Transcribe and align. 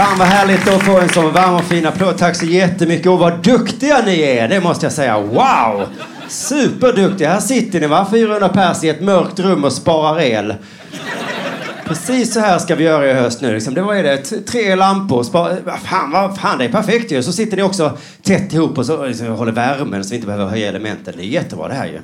Fan 0.00 0.18
vad 0.18 0.28
härligt 0.28 0.68
att 0.68 0.82
få 0.82 0.98
en 0.98 1.08
så 1.08 1.28
varm 1.28 1.54
och 1.54 1.64
fin 1.64 1.86
applåd. 1.86 2.18
Tack 2.18 2.36
så 2.36 2.46
jättemycket 2.46 3.06
och 3.06 3.18
vad 3.18 3.42
duktiga 3.42 4.02
ni 4.06 4.20
är, 4.20 4.48
det 4.48 4.60
måste 4.60 4.86
jag 4.86 4.92
säga. 4.92 5.20
Wow! 5.20 5.86
Superduktiga. 6.28 7.32
Här 7.32 7.40
sitter 7.40 7.80
ni 7.80 7.86
va, 7.86 8.06
400 8.10 8.48
pers 8.48 8.84
i 8.84 8.88
ett 8.88 9.00
mörkt 9.00 9.38
rum 9.38 9.64
och 9.64 9.72
sparar 9.72 10.20
el. 10.20 10.54
Precis 11.86 12.34
så 12.34 12.40
här 12.40 12.58
ska 12.58 12.74
vi 12.74 12.84
göra 12.84 13.10
i 13.10 13.12
höst 13.12 13.40
nu. 13.40 13.54
Liksom. 13.54 13.74
Det 13.74 13.82
var 13.82 13.94
det, 13.94 14.46
tre 14.46 14.76
lampor. 14.76 15.22
Spara, 15.22 15.56
fan, 15.84 16.10
vad 16.10 16.38
fan, 16.38 16.58
det 16.58 16.64
är 16.64 16.72
perfekt 16.72 17.12
ju. 17.12 17.22
Så 17.22 17.32
sitter 17.32 17.56
ni 17.56 17.62
också 17.62 17.98
tätt 18.22 18.52
ihop 18.52 18.78
och 18.78 18.86
så, 18.86 19.14
så 19.14 19.24
håller 19.24 19.52
värmen 19.52 20.04
så 20.04 20.10
vi 20.10 20.16
inte 20.16 20.26
behöver 20.26 20.46
höja 20.46 20.68
elementen. 20.68 21.14
Det 21.16 21.22
är 21.22 21.26
jättebra 21.26 21.68
det 21.68 21.74
här 21.74 21.86
ju. 21.86 22.00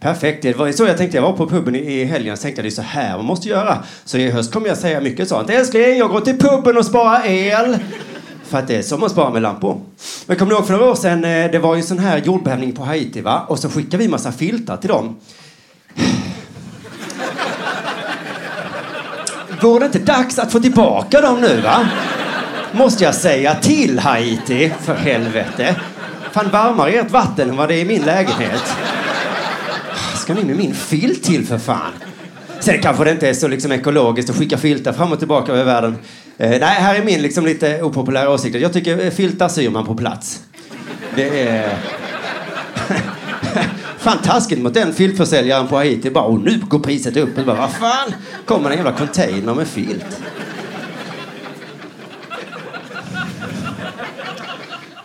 Perfekt. 0.00 0.42
Det 0.42 0.56
var 0.56 0.66
ju 0.66 0.72
så 0.72 0.86
jag 0.86 0.96
tänkte. 0.96 1.16
Jag 1.16 1.22
var 1.22 1.32
på 1.32 1.48
puben 1.48 1.76
i 1.76 2.04
helgen 2.04 2.32
och 2.32 2.40
tänkte 2.40 2.60
att 2.60 2.64
det 2.64 2.68
är 2.68 2.70
så 2.70 2.82
här 2.82 3.16
man 3.16 3.26
måste 3.26 3.48
göra. 3.48 3.78
Så 4.04 4.18
i 4.18 4.30
höst 4.30 4.52
kommer 4.52 4.68
jag 4.68 4.78
säga 4.78 5.00
mycket 5.00 5.28
sånt. 5.28 5.50
Älskling, 5.50 5.98
jag 5.98 6.10
går 6.10 6.20
till 6.20 6.38
puben 6.38 6.78
och 6.78 6.86
sparar 6.86 7.26
el. 7.26 7.78
För 8.44 8.58
att 8.58 8.68
det 8.68 8.76
är 8.76 8.82
som 8.82 9.02
att 9.02 9.12
spara 9.12 9.30
med 9.30 9.42
lampor. 9.42 9.80
Men 10.26 10.36
kommer 10.36 10.52
ni 10.52 10.56
ihåg 10.58 10.66
för 10.66 10.72
några 10.72 10.90
år 10.90 10.94
sedan, 10.94 11.24
eh, 11.24 11.50
det 11.50 11.58
var 11.58 11.76
ju 11.76 11.82
sån 11.82 11.98
här 11.98 12.18
jordbävning 12.18 12.72
på 12.72 12.84
Haiti 12.84 13.20
va? 13.20 13.44
Och 13.48 13.58
så 13.58 13.70
skickade 13.70 13.96
vi 13.96 14.08
massa 14.08 14.32
filtar 14.32 14.76
till 14.76 14.88
dem. 14.88 15.16
Vore 19.60 19.78
det 19.78 19.86
inte 19.86 19.98
dags 19.98 20.38
att 20.38 20.52
få 20.52 20.60
tillbaka 20.60 21.20
dem 21.20 21.40
nu 21.40 21.60
va? 21.60 21.88
Måste 22.72 23.04
jag 23.04 23.14
säga 23.14 23.54
till 23.54 23.98
Haiti, 23.98 24.72
för 24.82 24.94
helvete. 24.94 25.76
Fan 26.32 26.50
varmare 26.50 26.90
ert 26.90 27.10
vatten 27.10 27.50
än 27.50 27.56
vad 27.56 27.68
det 27.68 27.74
är 27.74 27.80
i 27.80 27.84
min 27.84 28.02
lägenhet. 28.02 28.62
Ska 30.26 30.34
ni 30.34 30.44
med 30.44 30.56
min 30.56 30.74
filt 30.74 31.22
till 31.22 31.46
för 31.46 31.58
fan? 31.58 31.92
Sen 32.60 32.80
kanske 32.82 33.04
det 33.04 33.10
inte 33.10 33.28
är 33.28 33.34
så 33.34 33.48
liksom 33.48 33.72
ekologiskt 33.72 34.30
att 34.30 34.36
skicka 34.36 34.58
filtar 34.58 34.92
fram 34.92 35.12
och 35.12 35.18
tillbaka 35.18 35.52
över 35.52 35.64
världen. 35.64 35.96
Eh, 36.38 36.50
nej, 36.50 36.60
här 36.60 36.94
är 36.94 37.04
min 37.04 37.22
liksom 37.22 37.46
lite 37.46 37.82
opopulära 37.82 38.30
åsikt. 38.30 38.56
Jag 38.56 38.72
tycker 38.72 39.04
eh, 39.04 39.10
filtar 39.10 39.48
syr 39.48 39.70
man 39.70 39.86
på 39.86 39.94
plats. 39.94 40.40
Det 41.14 41.48
är... 41.48 41.78
Fan 43.98 44.18
taskigt 44.24 44.58
mot 44.58 44.74
den 44.74 44.92
filtförsäljaren 44.92 45.68
på 45.68 45.76
Haiti. 45.76 46.10
Bara, 46.10 46.24
och 46.24 46.40
nu 46.40 46.60
går 46.68 46.78
priset 46.78 47.16
upp. 47.16 47.36
Bara, 47.36 47.56
vad 47.56 47.72
fan? 47.72 48.12
Kommer 48.44 48.70
en 48.70 48.76
jävla 48.76 48.92
container 48.92 49.54
med 49.54 49.66
filt. 49.66 50.22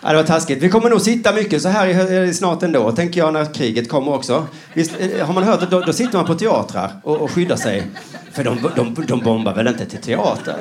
Ja, 0.03 0.09
det 0.09 0.16
var 0.16 0.23
taskigt. 0.23 0.63
Vi 0.63 0.69
kommer 0.69 0.89
nog 0.89 1.01
sitta 1.01 1.34
mycket 1.34 1.62
så 1.62 1.69
här 1.69 2.13
eh, 2.13 2.31
snart 2.31 2.63
ändå, 2.63 2.91
tänker 2.91 3.19
jag, 3.19 3.34
när 3.34 3.53
kriget 3.53 3.89
kommer 3.89 4.13
också. 4.13 4.47
Visst, 4.73 4.91
eh, 5.00 5.25
har 5.25 5.34
man 5.34 5.44
hört 5.44 5.63
att 5.63 5.72
då, 5.72 5.79
då 5.79 5.94
sitter 5.94 6.17
man 6.17 6.25
på 6.25 6.35
teatrar 6.35 6.91
och, 7.03 7.22
och 7.22 7.31
skyddar 7.31 7.56
sig. 7.56 7.84
För 8.31 8.44
de, 8.44 8.69
de, 8.75 9.06
de 9.07 9.19
bombar 9.19 9.56
väl 9.56 9.67
inte 9.67 9.85
till 9.85 10.01
teater? 10.01 10.56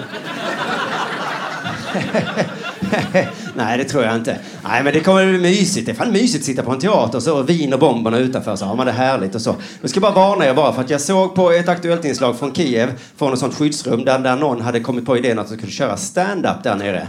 Nej, 3.55 3.79
det 3.79 3.85
tror 3.85 4.05
jag 4.05 4.17
inte. 4.17 4.37
Nej, 4.65 4.85
men 4.85 4.95
det 4.95 5.01
kommer 5.01 5.27
bli 5.27 5.39
mysigt. 5.39 5.87
Det 5.87 5.93
är 5.93 5.97
fan 5.97 6.13
mysigt 6.13 6.43
att 6.43 6.47
sitta 6.47 6.63
på 6.63 6.71
en 6.71 6.81
teater 6.81 7.21
så, 7.21 7.39
och 7.39 7.49
vin 7.49 7.73
och 7.73 7.79
bomberna 7.79 8.19
utanför 8.19 8.57
så 8.57 8.65
har 8.65 8.77
man 8.77 8.87
det 8.87 8.93
härligt 8.93 9.35
och 9.35 9.41
så. 9.41 9.57
Jag 9.81 9.91
ska 9.91 10.01
bara 10.01 10.13
varna 10.13 10.47
er 10.47 10.55
bara 10.55 10.73
för 10.73 10.81
att 10.81 10.91
jag 10.91 11.01
såg 11.01 11.35
på 11.35 11.51
ett 11.51 11.69
aktuellt 11.69 12.05
inslag 12.05 12.39
från 12.39 12.55
Kiev, 12.55 12.93
från 13.17 13.33
ett 13.33 13.39
sånt 13.39 13.55
skyddsrum 13.55 14.05
där, 14.05 14.19
där 14.19 14.37
någon 14.37 14.61
hade 14.61 14.81
kommit 14.81 15.07
på 15.07 15.17
idén 15.17 15.39
att 15.39 15.49
de 15.49 15.57
skulle 15.57 15.73
köra 15.73 15.97
stand-up 15.97 16.63
där 16.63 16.75
nere. 16.75 17.09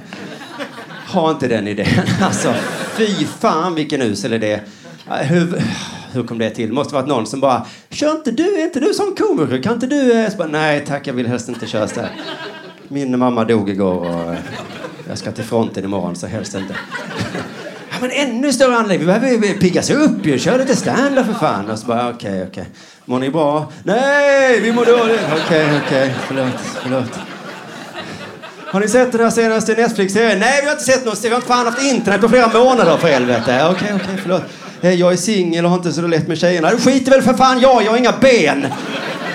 Ha 1.13 1.31
inte 1.31 1.47
den 1.47 1.67
idén. 1.67 1.87
Alltså, 2.21 2.53
fy 2.97 3.25
fan 3.39 3.75
vilken 3.75 4.01
usel 4.01 4.33
idé. 4.33 4.59
Eh, 5.07 5.15
hur, 5.15 5.63
hur 6.11 6.23
kom 6.23 6.37
det 6.37 6.49
till? 6.49 6.73
måste 6.73 6.93
varit 6.93 7.07
någon 7.07 7.25
som 7.25 7.39
bara, 7.39 7.65
kör 7.89 8.11
inte 8.11 8.31
du, 8.31 8.59
är 8.59 8.63
inte 8.63 8.79
du 8.79 8.93
som 8.93 9.15
komiker? 9.15 9.63
Kan 9.63 9.73
inte 9.73 9.87
du? 9.87 10.11
Eh, 10.11 10.29
så 10.29 10.37
bara, 10.37 10.47
Nej 10.47 10.85
tack, 10.87 11.07
jag 11.07 11.13
vill 11.13 11.27
helst 11.27 11.49
inte 11.49 11.67
köra 11.67 11.87
stand 11.87 12.07
Min 12.87 13.19
mamma 13.19 13.43
dog 13.43 13.69
igår 13.69 13.99
och 13.99 14.33
eh, 14.33 14.39
jag 15.09 15.17
ska 15.17 15.31
till 15.31 15.43
fronten 15.43 15.83
imorgon 15.83 16.15
så 16.15 16.27
helst 16.27 16.55
inte. 16.55 16.75
Ja, 17.93 17.97
men 18.07 18.11
ännu 18.11 18.53
större 18.53 18.75
anledning. 18.75 18.99
Vi 18.99 19.05
behöver 19.05 19.47
ju 19.47 19.53
piggas 19.53 19.89
upp 19.89 20.25
ju. 20.25 20.39
Kör 20.39 20.57
lite 20.57 20.75
stand 20.75 21.25
för 21.25 21.33
fan. 21.33 21.69
Och 21.69 21.79
så 21.79 21.87
bara, 21.87 22.09
okej, 22.09 22.45
okej. 22.49 22.65
Mår 23.05 23.19
ni 23.19 23.29
bra? 23.29 23.71
Nej, 23.83 24.59
vi 24.59 24.73
mår 24.73 24.85
dåligt. 24.85 25.21
Okej, 25.45 25.81
okej. 25.85 26.15
Förlåt, 26.27 26.53
förlåt. 26.83 27.30
Har 28.71 28.79
ni 28.79 28.87
sett 28.87 29.11
den 29.11 29.21
här 29.21 29.29
senaste 29.29 29.73
Netflix-serien? 29.75 30.39
Nej, 30.39 30.59
vi 30.61 30.67
har 30.67 30.73
inte 30.73 30.83
sett 30.83 31.05
något. 31.05 31.23
Vi 31.23 31.29
har 31.29 31.35
inte 31.35 31.47
fan 31.47 31.65
haft 31.65 31.83
internet 31.83 32.21
på 32.21 32.29
flera 32.29 32.47
månader 32.47 32.97
för 32.97 33.07
helvete. 33.07 33.41
Okej, 33.41 33.71
okay, 33.71 33.87
okej, 33.87 33.95
okay, 33.95 34.17
förlåt. 34.21 34.43
Eh, 34.81 34.93
jag 34.93 35.13
är 35.13 35.17
singel 35.17 35.65
och 35.65 35.71
har 35.71 35.77
inte 35.77 35.91
så 35.91 36.01
lätt 36.01 36.27
med 36.27 36.37
tjejerna. 36.37 36.69
Du 36.69 36.77
skiter 36.77 37.11
väl 37.11 37.21
för 37.21 37.33
fan 37.33 37.59
jag, 37.59 37.83
jag 37.83 37.91
har 37.91 37.97
inga 37.97 38.11
ben. 38.11 38.67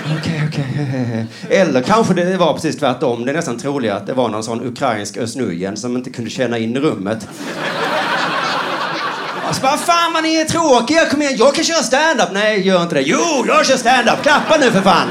Okej, 0.04 0.42
okay, 0.48 0.48
okej. 0.48 1.26
Okay. 1.48 1.58
Eller 1.58 1.80
kanske 1.80 2.14
det 2.14 2.36
var 2.36 2.54
precis 2.54 2.78
tvärtom. 2.78 3.24
Det 3.24 3.32
är 3.32 3.36
nästan 3.36 3.58
troligt 3.58 3.92
att 3.92 4.06
det 4.06 4.12
var 4.12 4.28
någon 4.28 4.44
sån 4.44 4.66
ukrainsk 4.66 5.16
ösnujen 5.16 5.76
som 5.76 5.96
inte 5.96 6.10
kunde 6.10 6.30
känna 6.30 6.58
in 6.58 6.76
rummet. 6.76 7.28
Alltså 9.46 9.62
vad 9.62 9.80
fan 9.80 10.12
vad 10.12 10.22
ni 10.22 10.36
är 10.36 10.44
tråkiga, 10.44 11.06
kom 11.06 11.22
igen, 11.22 11.34
jag 11.38 11.54
kan 11.54 11.64
köra 11.64 11.82
stand-up. 11.82 12.28
Nej, 12.32 12.66
gör 12.66 12.82
inte 12.82 12.94
det. 12.94 13.02
Jo, 13.02 13.44
jag 13.46 13.66
kör 13.66 13.76
stand-up. 13.76 14.22
Klappa 14.22 14.56
nu 14.60 14.70
för 14.70 14.80
fan. 14.80 15.08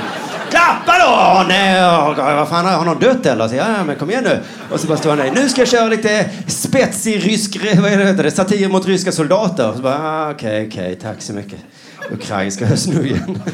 Klappa 0.49 0.99
då! 0.99 1.05
Åh, 1.05 1.47
nej, 1.47 1.85
åh, 1.85 2.35
vad 2.35 2.49
fan, 2.49 2.65
har 2.65 2.85
någon 2.85 2.99
dött 2.99 3.25
eller? 3.25 3.47
Så, 3.47 3.55
ja, 3.55 3.65
ja, 3.77 3.83
men 3.83 3.95
kom 3.95 4.09
igen 4.09 4.23
nu. 4.23 4.39
Och 4.71 4.79
så 4.79 4.87
bara 4.87 4.97
står 4.97 5.09
han 5.09 5.19
där. 5.19 5.31
Nu 5.31 5.49
ska 5.49 5.61
jag 5.61 5.67
köra 5.67 5.87
lite 5.87 6.29
spetsig 6.47 7.25
rysk, 7.25 7.57
vad 7.81 7.91
är 7.91 7.97
det, 7.97 8.05
heter 8.05 8.23
det, 8.23 8.31
satir 8.31 8.69
mot 8.69 8.85
ryska 8.85 9.11
soldater. 9.11 9.73
Så 9.75 9.81
bara, 9.81 9.99
ah, 9.99 10.31
okej, 10.31 10.67
okej, 10.67 10.99
tack 11.01 11.21
så 11.21 11.33
mycket. 11.33 11.59
Ukrainska 12.11 12.65
höstnujen. 12.65 13.41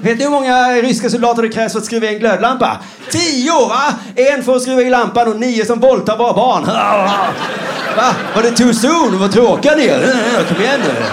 Vet 0.00 0.18
ni 0.18 0.24
hur 0.24 0.30
många 0.30 0.72
ryska 0.72 1.10
soldater 1.10 1.42
det 1.42 1.48
krävs 1.48 1.72
för 1.72 1.78
att 1.78 1.84
skruva 1.84 2.06
i 2.06 2.14
en 2.14 2.20
glödlampa? 2.20 2.78
Tio, 3.10 3.68
va? 3.68 3.94
En 4.14 4.42
för 4.42 4.56
att 4.56 4.62
skruva 4.62 4.82
i 4.82 4.90
lampan 4.90 5.28
och 5.28 5.40
nio 5.40 5.64
som 5.64 5.80
våldtar 5.80 6.16
våra 6.16 6.32
barn. 6.32 6.64
Va? 7.96 8.14
Var 8.34 8.42
det 8.42 8.50
too 8.50 8.72
soon? 8.72 9.18
Vad 9.18 9.32
tråkiga 9.32 9.74
ni 9.74 9.86
är. 9.86 10.44
Kom 10.48 10.62
igen 10.62 10.80
nu. 10.84 11.04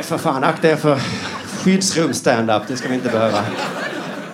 Nej, 0.00 0.06
för 0.06 0.18
fan. 0.18 0.44
Akta 0.44 0.68
er 0.68 0.76
för 0.76 1.00
skyddsrum 1.46 2.14
stand-up. 2.14 2.62
Det 2.68 2.76
ska 2.76 2.88
vi 2.88 2.94
inte 2.94 3.08
behöva 3.08 3.44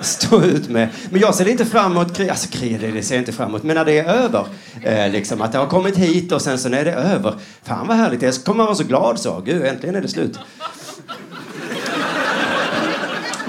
stå 0.00 0.42
ut 0.42 0.68
med. 0.68 0.88
Men 1.10 1.20
jag 1.20 1.34
ser 1.34 1.48
inte 1.48 1.64
fram 1.64 1.92
emot 1.92 2.16
krig. 2.16 2.28
Alltså 2.28 2.48
krig, 2.48 2.80
det 2.80 3.02
ser 3.02 3.14
jag 3.14 3.22
inte 3.22 3.32
fram 3.32 3.48
emot. 3.48 3.62
Men 3.62 3.76
när 3.76 3.84
det 3.84 3.98
är 3.98 4.04
över. 4.04 4.46
Eh, 4.82 5.10
liksom 5.10 5.42
att 5.42 5.52
det 5.52 5.58
har 5.58 5.66
kommit 5.66 5.96
hit 5.96 6.32
och 6.32 6.42
sen 6.42 6.58
så 6.58 6.68
när 6.68 6.84
det 6.84 6.90
är 6.90 7.14
över. 7.14 7.34
Fan 7.62 7.86
vad 7.86 7.96
härligt 7.96 8.22
Jag 8.22 8.34
kommer 8.34 8.64
vara 8.64 8.74
så 8.74 8.84
glad 8.84 9.18
så. 9.18 9.40
Gud, 9.40 9.64
äntligen 9.64 9.96
är 9.96 10.00
det 10.00 10.08
slut. 10.08 10.38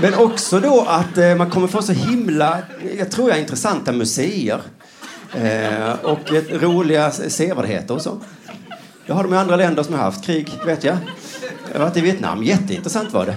Men 0.01 0.13
också 0.13 0.59
då 0.59 0.85
att 0.87 1.17
eh, 1.17 1.35
man 1.35 1.49
kommer 1.49 1.67
få 1.67 1.81
så 1.81 1.93
himla, 1.93 2.57
jag 2.97 3.11
tror 3.11 3.29
jag, 3.29 3.39
intressanta 3.39 3.91
museer. 3.91 4.61
Eh, 5.33 5.93
och 6.03 6.33
ett, 6.33 6.61
roliga 6.61 7.11
sevärdheter 7.11 7.93
och 7.93 8.01
så. 8.01 8.21
Det 9.07 9.13
har 9.13 9.23
de 9.23 9.33
i 9.33 9.37
andra 9.37 9.55
länder 9.55 9.83
som 9.83 9.93
har 9.93 10.01
haft 10.01 10.25
krig, 10.25 10.51
vet 10.65 10.83
jag. 10.83 10.97
Jag 11.71 11.79
har 11.79 11.85
varit 11.85 11.97
i 11.97 12.01
Vietnam, 12.01 12.43
jätteintressant 12.43 13.13
var 13.13 13.25
det. 13.25 13.35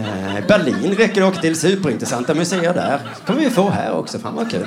Eh, 0.00 0.46
Berlin 0.46 0.94
räcker 0.94 1.20
det 1.20 1.26
åka 1.26 1.40
till, 1.40 1.56
superintressanta 1.60 2.34
museer 2.34 2.74
där. 2.74 3.00
kommer 3.26 3.40
vi 3.40 3.50
få 3.50 3.70
här 3.70 3.92
också, 3.92 4.18
fan 4.18 4.34
vad 4.34 4.50
kul. 4.50 4.66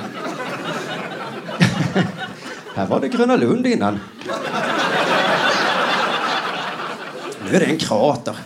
Här 2.74 2.86
var 2.86 3.00
det 3.00 3.08
Gröna 3.08 3.36
Lund 3.36 3.66
innan. 3.66 3.98
Nu 7.44 7.56
är 7.56 7.60
det 7.60 7.66
en 7.66 7.78
krater. 7.78 8.36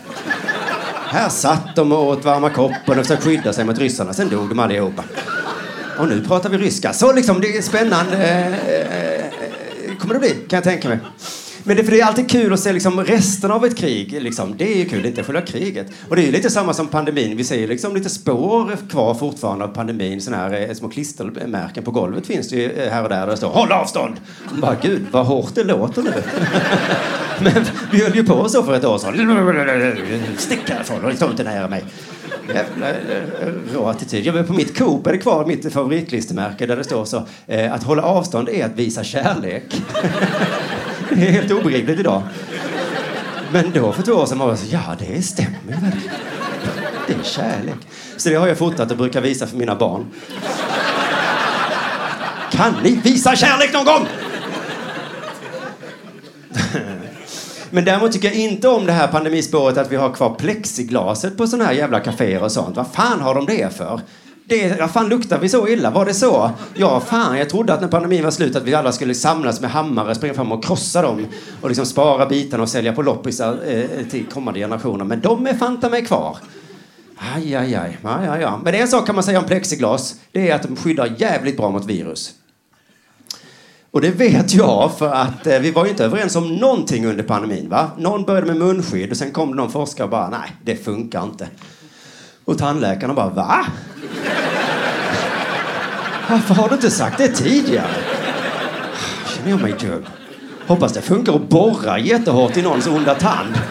Här 1.07 1.29
satt 1.29 1.75
de 1.75 1.91
och 1.91 2.07
åt 2.07 2.25
varma 2.25 2.49
koppen 2.49 2.99
och 2.99 3.05
försökte 3.05 3.25
skydda 3.25 3.53
sig 3.53 3.65
mot 3.65 3.79
ryssarna. 3.79 4.13
Sen 4.13 4.29
dog 4.29 4.49
de 4.49 4.59
allihopa. 4.59 5.03
Och 5.97 6.07
nu 6.07 6.25
pratar 6.25 6.49
vi 6.49 6.57
ryska. 6.57 6.93
Så 6.93 7.13
liksom, 7.13 7.41
det 7.41 7.57
är 7.57 7.61
spännande. 7.61 8.17
Eh, 8.17 8.47
eh, 8.47 8.81
eh 8.81 9.97
kommer 9.99 10.13
det 10.13 10.19
bli, 10.19 10.29
kan 10.29 10.57
jag 10.57 10.63
tänka 10.63 10.89
mig. 10.89 10.99
Men 11.63 11.77
det, 11.77 11.83
för 11.83 11.91
det 11.91 12.01
är 12.01 12.05
alltid 12.05 12.29
kul 12.29 12.53
att 12.53 12.59
se 12.59 12.73
liksom 12.73 13.03
resten 13.03 13.51
av 13.51 13.65
ett 13.65 13.77
krig. 13.77 14.21
Liksom. 14.21 14.57
Det 14.57 14.73
är 14.73 14.77
ju 14.77 14.85
kul, 14.85 15.05
inte 15.05 15.23
själva 15.23 15.41
kriget. 15.41 15.87
Och 16.09 16.15
det 16.15 16.21
är 16.21 16.25
ju 16.25 16.31
lite 16.31 16.49
samma 16.49 16.73
som 16.73 16.87
pandemin. 16.87 17.37
Vi 17.37 17.43
ser 17.43 17.67
liksom 17.67 17.95
lite 17.95 18.09
spår 18.09 18.77
kvar 18.89 19.13
fortfarande 19.13 19.65
av 19.65 19.67
pandemin. 19.67 20.21
Såna 20.21 20.37
här 20.37 20.69
eh, 20.69 20.73
små 20.73 20.89
klistermärken 20.89 21.83
på 21.83 21.91
golvet 21.91 22.27
finns 22.27 22.49
det 22.49 22.55
ju 22.55 22.71
eh, 22.71 22.91
här 22.91 23.03
och 23.03 23.09
där. 23.09 23.21
Där 23.21 23.27
det 23.27 23.37
står 23.37 23.47
håll 23.47 23.71
avstånd. 23.71 24.15
Och 24.51 24.57
bara, 24.57 24.75
gud 24.81 25.01
vad 25.11 25.25
hårt 25.25 25.55
det 25.55 25.63
låter 25.63 26.01
nu. 26.01 26.13
Men 27.39 27.65
vi 27.91 28.03
höll 28.03 28.15
ju 28.15 28.23
på 28.23 28.49
så 28.49 28.63
för 28.63 28.73
ett 28.73 28.85
år 28.85 28.97
sedan. 28.97 30.37
Stick 30.37 30.69
härifrån, 30.69 31.15
stå 31.15 31.29
inte 31.29 31.43
nära 31.43 31.67
mig. 31.67 31.83
Jävla 32.55 32.89
eh, 32.89 32.95
rå 33.73 33.87
attityd. 33.87 34.25
Jag 34.25 34.47
på 34.47 34.53
mitt 34.53 34.77
Coop 34.77 35.07
är 35.07 35.11
det 35.11 35.17
kvar 35.17 35.45
mitt 35.45 35.73
favoritklistermärke 35.73 36.65
där 36.65 36.77
det 36.77 36.83
står 36.83 37.05
så 37.05 37.25
att 37.71 37.83
hålla 37.83 38.03
avstånd 38.03 38.49
är 38.49 38.65
att 38.65 38.75
visa 38.75 39.03
kärlek. 39.03 39.81
Det 41.15 41.27
är 41.27 41.31
helt 41.31 41.51
obegripligt 41.51 41.99
idag. 41.99 42.23
Men 43.51 43.71
då 43.71 43.91
för 43.91 44.03
två 44.03 44.11
år 44.11 44.25
sedan 44.25 44.39
var 44.39 44.49
jag 44.49 44.59
så, 44.59 44.65
ja 44.69 44.95
det 44.99 45.21
stämmer 45.21 45.59
väl. 45.67 45.99
Det 47.07 47.13
är 47.13 47.23
kärlek. 47.23 47.77
Så 48.17 48.29
det 48.29 48.35
har 48.35 48.47
jag 48.47 48.57
fotat 48.57 48.91
och 48.91 48.97
brukar 48.97 49.21
visa 49.21 49.47
för 49.47 49.57
mina 49.57 49.75
barn. 49.75 50.05
Kan 52.51 52.73
ni 52.83 52.95
visa 53.03 53.35
kärlek 53.35 53.73
någon 53.73 53.85
gång? 53.85 54.07
Men 57.69 57.85
däremot 57.85 58.11
tycker 58.11 58.27
jag 58.27 58.37
inte 58.37 58.67
om 58.67 58.85
det 58.85 58.91
här 58.91 59.07
pandemispåret 59.07 59.77
att 59.77 59.91
vi 59.91 59.95
har 59.95 60.13
kvar 60.13 60.35
plexiglaset 60.35 61.37
på 61.37 61.47
sådana 61.47 61.65
här 61.65 61.73
jävla 61.73 61.99
kaféer 61.99 62.43
och 62.43 62.51
sånt. 62.51 62.77
Vad 62.77 62.87
fan 62.87 63.21
har 63.21 63.35
de 63.35 63.45
det 63.45 63.77
för? 63.77 64.01
Det, 64.45 64.75
ja, 64.79 64.87
fan 64.87 65.09
luktar 65.09 65.39
vi 65.39 65.49
så 65.49 65.67
illa? 65.67 65.89
Var 65.89 66.05
det 66.05 66.13
så? 66.13 66.51
Ja, 66.75 66.99
fan, 66.99 67.37
jag 67.37 67.49
trodde 67.49 67.73
att 67.73 67.81
när 67.81 67.87
pandemin 67.87 68.23
var 68.23 68.31
slut 68.31 68.55
att 68.55 68.63
vi 68.63 68.73
alla 68.73 68.91
skulle 68.91 69.15
samlas 69.15 69.61
med 69.61 69.71
hammare, 69.71 70.15
springa 70.15 70.33
fram 70.33 70.51
och 70.51 70.63
krossa 70.63 71.01
dem 71.01 71.25
och 71.61 71.69
liksom 71.69 71.85
spara 71.85 72.25
bitarna 72.25 72.63
och 72.63 72.69
sälja 72.69 72.93
på 72.93 73.01
loppisar 73.01 73.59
eh, 73.67 73.79
eh 73.79 74.05
till 74.09 74.25
kommande 74.25 74.59
generationer. 74.59 75.05
Men 75.05 75.21
de 75.21 75.47
är 75.47 75.53
fanta 75.53 75.89
mig 75.89 76.05
kvar. 76.05 76.37
Aj, 77.35 77.55
aj, 77.55 77.75
aj. 77.75 77.97
aj, 78.03 78.27
aj, 78.27 78.43
aj. 78.43 78.59
Men 78.63 78.75
en 78.75 78.87
sak 78.87 79.05
kan 79.05 79.15
man 79.15 79.23
säga 79.23 79.39
om 79.39 79.45
plexiglas. 79.45 80.15
Det 80.31 80.49
är 80.49 80.55
att 80.55 80.63
de 80.63 80.75
skyddar 80.75 81.15
jävligt 81.17 81.57
bra 81.57 81.69
mot 81.69 81.85
virus. 81.85 82.33
Och 83.91 84.01
det 84.01 84.09
vet 84.09 84.53
jag 84.53 84.91
för 84.97 85.13
att 85.13 85.47
eh, 85.47 85.59
vi 85.59 85.71
var 85.71 85.85
ju 85.85 85.91
inte 85.91 86.05
överens 86.05 86.35
om 86.35 86.55
någonting 86.55 87.05
under 87.05 87.23
pandemin. 87.23 87.69
Va? 87.69 87.91
Någon 87.97 88.23
började 88.23 88.47
med 88.47 88.57
munskydd 88.57 89.11
och 89.11 89.17
sen 89.17 89.31
kom 89.31 89.49
det 89.49 89.55
någon 89.55 89.71
forskare 89.71 90.03
och 90.03 90.09
bara 90.09 90.29
nej, 90.29 90.55
det 90.63 90.75
funkar 90.75 91.23
inte. 91.23 91.47
Och 92.45 92.57
tandläkarna 92.57 93.13
bara 93.13 93.29
va? 93.29 93.65
Varför 96.29 96.53
har 96.53 96.69
du 96.69 96.75
inte 96.75 96.91
sagt 96.91 97.17
det 97.17 97.27
tidigare? 97.27 97.95
Känner 99.27 99.49
jag 99.49 99.61
mig 99.61 99.75
dum? 99.79 100.05
Hoppas 100.67 100.93
det 100.93 101.01
funkar 101.01 101.35
att 101.35 101.49
borra 101.49 101.99
jättehårt 101.99 102.57
i 102.57 102.61
någons 102.61 102.87
onda 102.87 103.15
tand. 103.15 103.61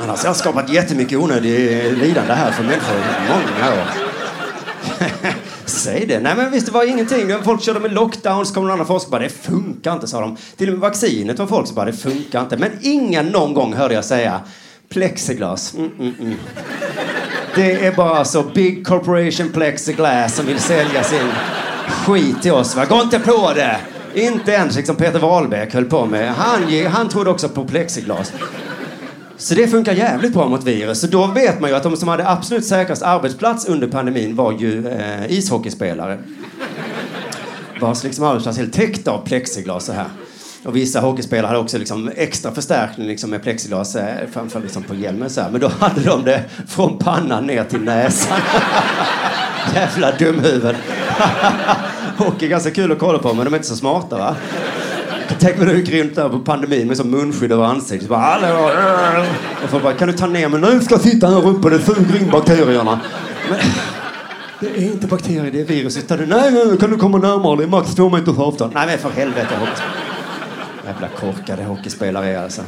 Annars 0.00 0.20
har 0.20 0.28
jag 0.28 0.36
skapat 0.36 0.68
jättemycket 0.68 1.18
onödigt 1.18 1.98
lidande 1.98 2.32
här 2.32 2.52
för 2.52 2.62
människor 2.62 2.96
i 2.96 3.28
många 3.28 3.72
år. 3.72 3.88
Säg 5.78 6.06
det. 6.06 6.20
Nej 6.20 6.36
men 6.36 6.50
visst, 6.50 6.66
det 6.66 6.72
var 6.72 6.84
ingenting. 6.84 7.42
Folk 7.44 7.62
körde 7.62 7.80
med 7.80 7.92
lockdowns, 7.92 8.50
kom 8.50 8.62
någon 8.62 8.72
annan 8.72 8.86
forskare 8.86 9.10
bara 9.10 9.22
det 9.22 9.28
funkar 9.28 9.92
inte, 9.92 10.06
sa 10.06 10.20
de. 10.20 10.36
Till 10.56 10.68
och 10.68 10.72
med 10.72 10.80
vaccinet 10.80 11.38
var 11.38 11.46
folk 11.46 11.66
som 11.66 11.76
bara 11.76 11.86
det 11.86 11.92
funkar 11.92 12.40
inte. 12.40 12.56
Men 12.56 12.70
ingen 12.80 13.26
någon 13.26 13.54
gång 13.54 13.74
hörde 13.74 13.94
jag 13.94 14.04
säga 14.04 14.40
plexiglas. 14.88 15.74
Mm, 15.74 15.90
mm, 15.98 16.14
mm. 16.20 16.34
Det 17.54 17.86
är 17.86 17.92
bara 17.92 18.24
så 18.24 18.42
Big 18.42 18.86
Corporation 18.86 19.48
Plexiglas 19.52 20.36
som 20.36 20.46
vill 20.46 20.58
sälja 20.58 21.04
sin 21.04 21.28
skit 22.06 22.42
till 22.42 22.52
oss. 22.52 22.76
Va? 22.76 22.84
Gå 22.84 23.00
inte 23.02 23.18
på 23.18 23.52
det! 23.54 23.80
Inte 24.14 24.52
ens 24.52 24.76
liksom 24.76 24.96
Peter 24.96 25.18
Wahlbeck 25.18 25.74
höll 25.74 25.84
på 25.84 26.06
med. 26.06 26.34
Han, 26.34 26.86
han 26.86 27.08
trodde 27.08 27.30
också 27.30 27.48
på 27.48 27.64
plexiglas. 27.64 28.32
Så 29.38 29.54
det 29.54 29.68
funkar 29.68 29.92
jävligt 29.92 30.32
bra 30.32 30.48
mot 30.48 30.64
virus. 30.64 31.00
Så 31.00 31.06
då 31.06 31.26
vet 31.26 31.60
man 31.60 31.70
ju 31.70 31.76
att 31.76 31.82
de 31.82 31.96
som 31.96 32.08
hade 32.08 32.28
absolut 32.28 32.64
säkrast 32.64 33.02
arbetsplats 33.02 33.66
under 33.66 33.88
pandemin 33.88 34.36
var 34.36 34.52
ju 34.52 34.88
eh, 34.88 35.32
ishockeyspelare. 35.32 36.18
Vars 37.80 38.04
liksom 38.04 38.24
arbetsplats 38.24 38.58
helt 38.58 38.72
täckt 38.72 39.08
av 39.08 39.26
plexiglas 39.26 39.84
så 39.84 39.92
här. 39.92 40.06
Och 40.64 40.76
vissa 40.76 41.00
hockeyspelare 41.00 41.46
hade 41.46 41.58
också 41.58 41.78
liksom 41.78 42.10
extra 42.16 42.52
förstärkning 42.52 43.06
liksom 43.06 43.30
med 43.30 43.42
plexiglas 43.42 43.96
eh, 43.96 44.28
framför 44.32 44.60
liksom 44.60 44.82
på 44.82 44.94
hjälmen 44.94 45.30
så 45.30 45.40
här. 45.40 45.50
Men 45.50 45.60
då 45.60 45.68
hade 45.68 46.00
de 46.00 46.24
det 46.24 46.44
från 46.68 46.98
pannan 46.98 47.46
ner 47.46 47.64
till 47.64 47.80
näsan. 47.80 48.38
Jävla 49.74 50.12
dumhuvud. 50.12 50.76
Hockey 52.16 52.46
är 52.46 52.50
ganska 52.50 52.70
kul 52.70 52.92
att 52.92 52.98
kolla 52.98 53.18
på 53.18 53.34
men 53.34 53.44
de 53.44 53.54
är 53.54 53.58
inte 53.58 53.68
så 53.68 53.76
smarta 53.76 54.18
va? 54.18 54.36
Tänk 55.38 55.58
mig 55.58 55.66
när 55.66 55.74
grymt 55.74 56.06
gick 56.06 56.16
där 56.16 56.28
på 56.28 56.38
pandemin 56.38 56.86
med 56.86 56.96
så 56.96 57.04
munskydd 57.04 57.52
över 57.52 57.64
ansiktet. 57.64 58.08
Bara, 58.08 58.18
Hallå! 58.18 58.70
Eh. 58.70 59.64
Och 59.64 59.70
folk 59.70 59.82
bara, 59.82 59.92
kan 59.92 60.08
du 60.08 60.14
ta 60.14 60.26
ner 60.26 60.48
mig? 60.48 60.60
Nu 60.60 60.80
ska 60.80 60.94
jag 60.94 61.02
sitta 61.02 61.26
här 61.26 61.48
uppe, 61.48 61.70
det 61.70 61.78
suger 61.78 62.20
in 62.22 62.30
bakterierna. 62.30 63.00
Men, 63.50 63.58
det 64.60 64.66
är 64.66 64.92
inte 64.92 65.06
bakterier, 65.06 65.50
det 65.52 65.60
är 65.60 65.64
viruset. 65.64 66.08
Nej, 66.08 66.26
nej, 66.28 66.78
kan 66.80 66.90
du 66.90 66.96
komma 66.96 67.18
närmare? 67.18 67.56
Det 67.56 67.62
är 67.62 67.68
max 67.68 67.94
två 67.94 68.08
meters 68.08 68.38
avstånd. 68.38 68.72
Nej, 68.74 68.86
men 68.86 68.98
för 68.98 69.10
helvete. 69.10 69.54
Jävla 70.86 71.08
korkade 71.08 71.64
hockeyspelare 71.64 72.28
är 72.28 72.42
alltså. 72.42 72.62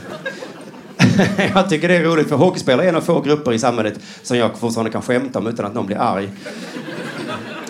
jag 1.55 1.69
tycker 1.69 1.89
det 1.89 1.97
är 1.97 2.03
roligt 2.03 2.29
för 2.29 2.37
hockeyspelare 2.37 2.87
är 2.87 2.89
en 2.89 2.97
av 2.97 3.01
få 3.01 3.21
grupper 3.21 3.53
i 3.53 3.59
samhället 3.59 4.01
som 4.23 4.37
jag 4.37 4.59
fortfarande 4.59 4.91
kan 4.91 5.03
skämta 5.03 5.39
om 5.39 5.47
utan 5.47 5.67
att 5.67 5.75
någon 5.75 5.87
blir 5.87 5.99
arg. 6.01 6.31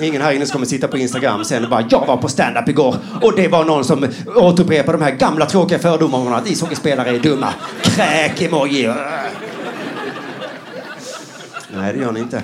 Ingen 0.03 0.23
här 0.23 0.33
inne 0.33 0.47
som 0.47 0.53
kommer 0.53 0.67
sitta 0.67 0.89
på 0.89 0.99
Instagram 0.99 1.45
sen 1.45 1.65
och 1.65 1.71
bara 1.71 1.87
jag 1.91 2.07
var 2.07 2.17
på 2.17 2.29
stand-up 2.29 2.69
igår 2.69 2.97
och 3.23 3.37
det 3.37 3.49
var 3.49 3.65
någon 3.65 3.85
som 3.85 4.09
återupprepade 4.37 4.99
de 4.99 5.05
här 5.05 5.11
gamla 5.11 5.47
tråkiga 5.47 5.79
fördomarna 5.79 6.37
att 6.37 6.51
ishockeyspelare 6.51 7.09
är 7.09 7.19
dumma. 7.19 7.49
Kräk-emoji. 7.83 8.95
Nej, 11.75 11.93
det 11.93 11.99
gör 11.99 12.13
ni 12.13 12.21
inte. 12.21 12.43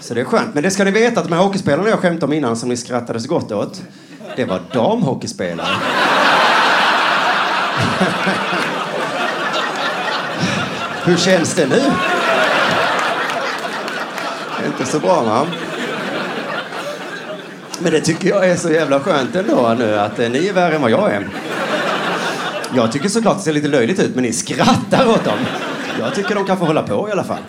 Så 0.00 0.14
det 0.14 0.20
är 0.20 0.24
skönt. 0.24 0.54
Men 0.54 0.62
det 0.62 0.70
ska 0.70 0.84
ni 0.84 0.90
veta 0.90 1.20
att 1.20 1.28
de 1.28 1.34
här 1.34 1.42
hockeyspelarna 1.42 1.88
jag 1.88 1.98
skämtade 1.98 2.26
om 2.26 2.32
innan 2.32 2.56
som 2.56 2.68
ni 2.68 2.76
skrattade 2.76 3.20
så 3.20 3.28
gott 3.28 3.52
åt. 3.52 3.82
Det 4.36 4.44
var 4.44 4.60
damhockeyspelare. 4.72 5.76
Hur 11.04 11.16
känns 11.16 11.54
det 11.54 11.66
nu? 11.66 11.82
Inte 14.66 14.86
så 14.86 14.98
bra, 14.98 15.22
va? 15.22 15.46
Men 17.82 17.92
det 17.92 18.00
tycker 18.00 18.28
jag 18.28 18.50
är 18.50 18.56
så 18.56 18.70
jävla 18.70 19.00
skönt 19.00 19.36
ändå 19.36 19.74
nu 19.78 19.98
att 19.98 20.18
eh, 20.18 20.30
ni 20.30 20.46
är 20.46 20.52
värre 20.52 20.74
än 20.74 20.82
vad 20.82 20.90
jag 20.90 21.12
är. 21.12 21.28
Jag 22.74 22.92
tycker 22.92 23.08
såklart 23.08 23.36
det 23.36 23.42
ser 23.42 23.52
lite 23.52 23.68
löjligt 23.68 24.00
ut, 24.00 24.14
men 24.14 24.24
ni 24.24 24.32
skrattar 24.32 25.08
åt 25.08 25.24
dem. 25.24 25.38
Jag 25.98 26.14
tycker 26.14 26.34
de 26.34 26.44
kan 26.44 26.58
få 26.58 26.64
hålla 26.64 26.82
på 26.82 27.08
i 27.08 27.12
alla 27.12 27.24
fall. 27.24 27.38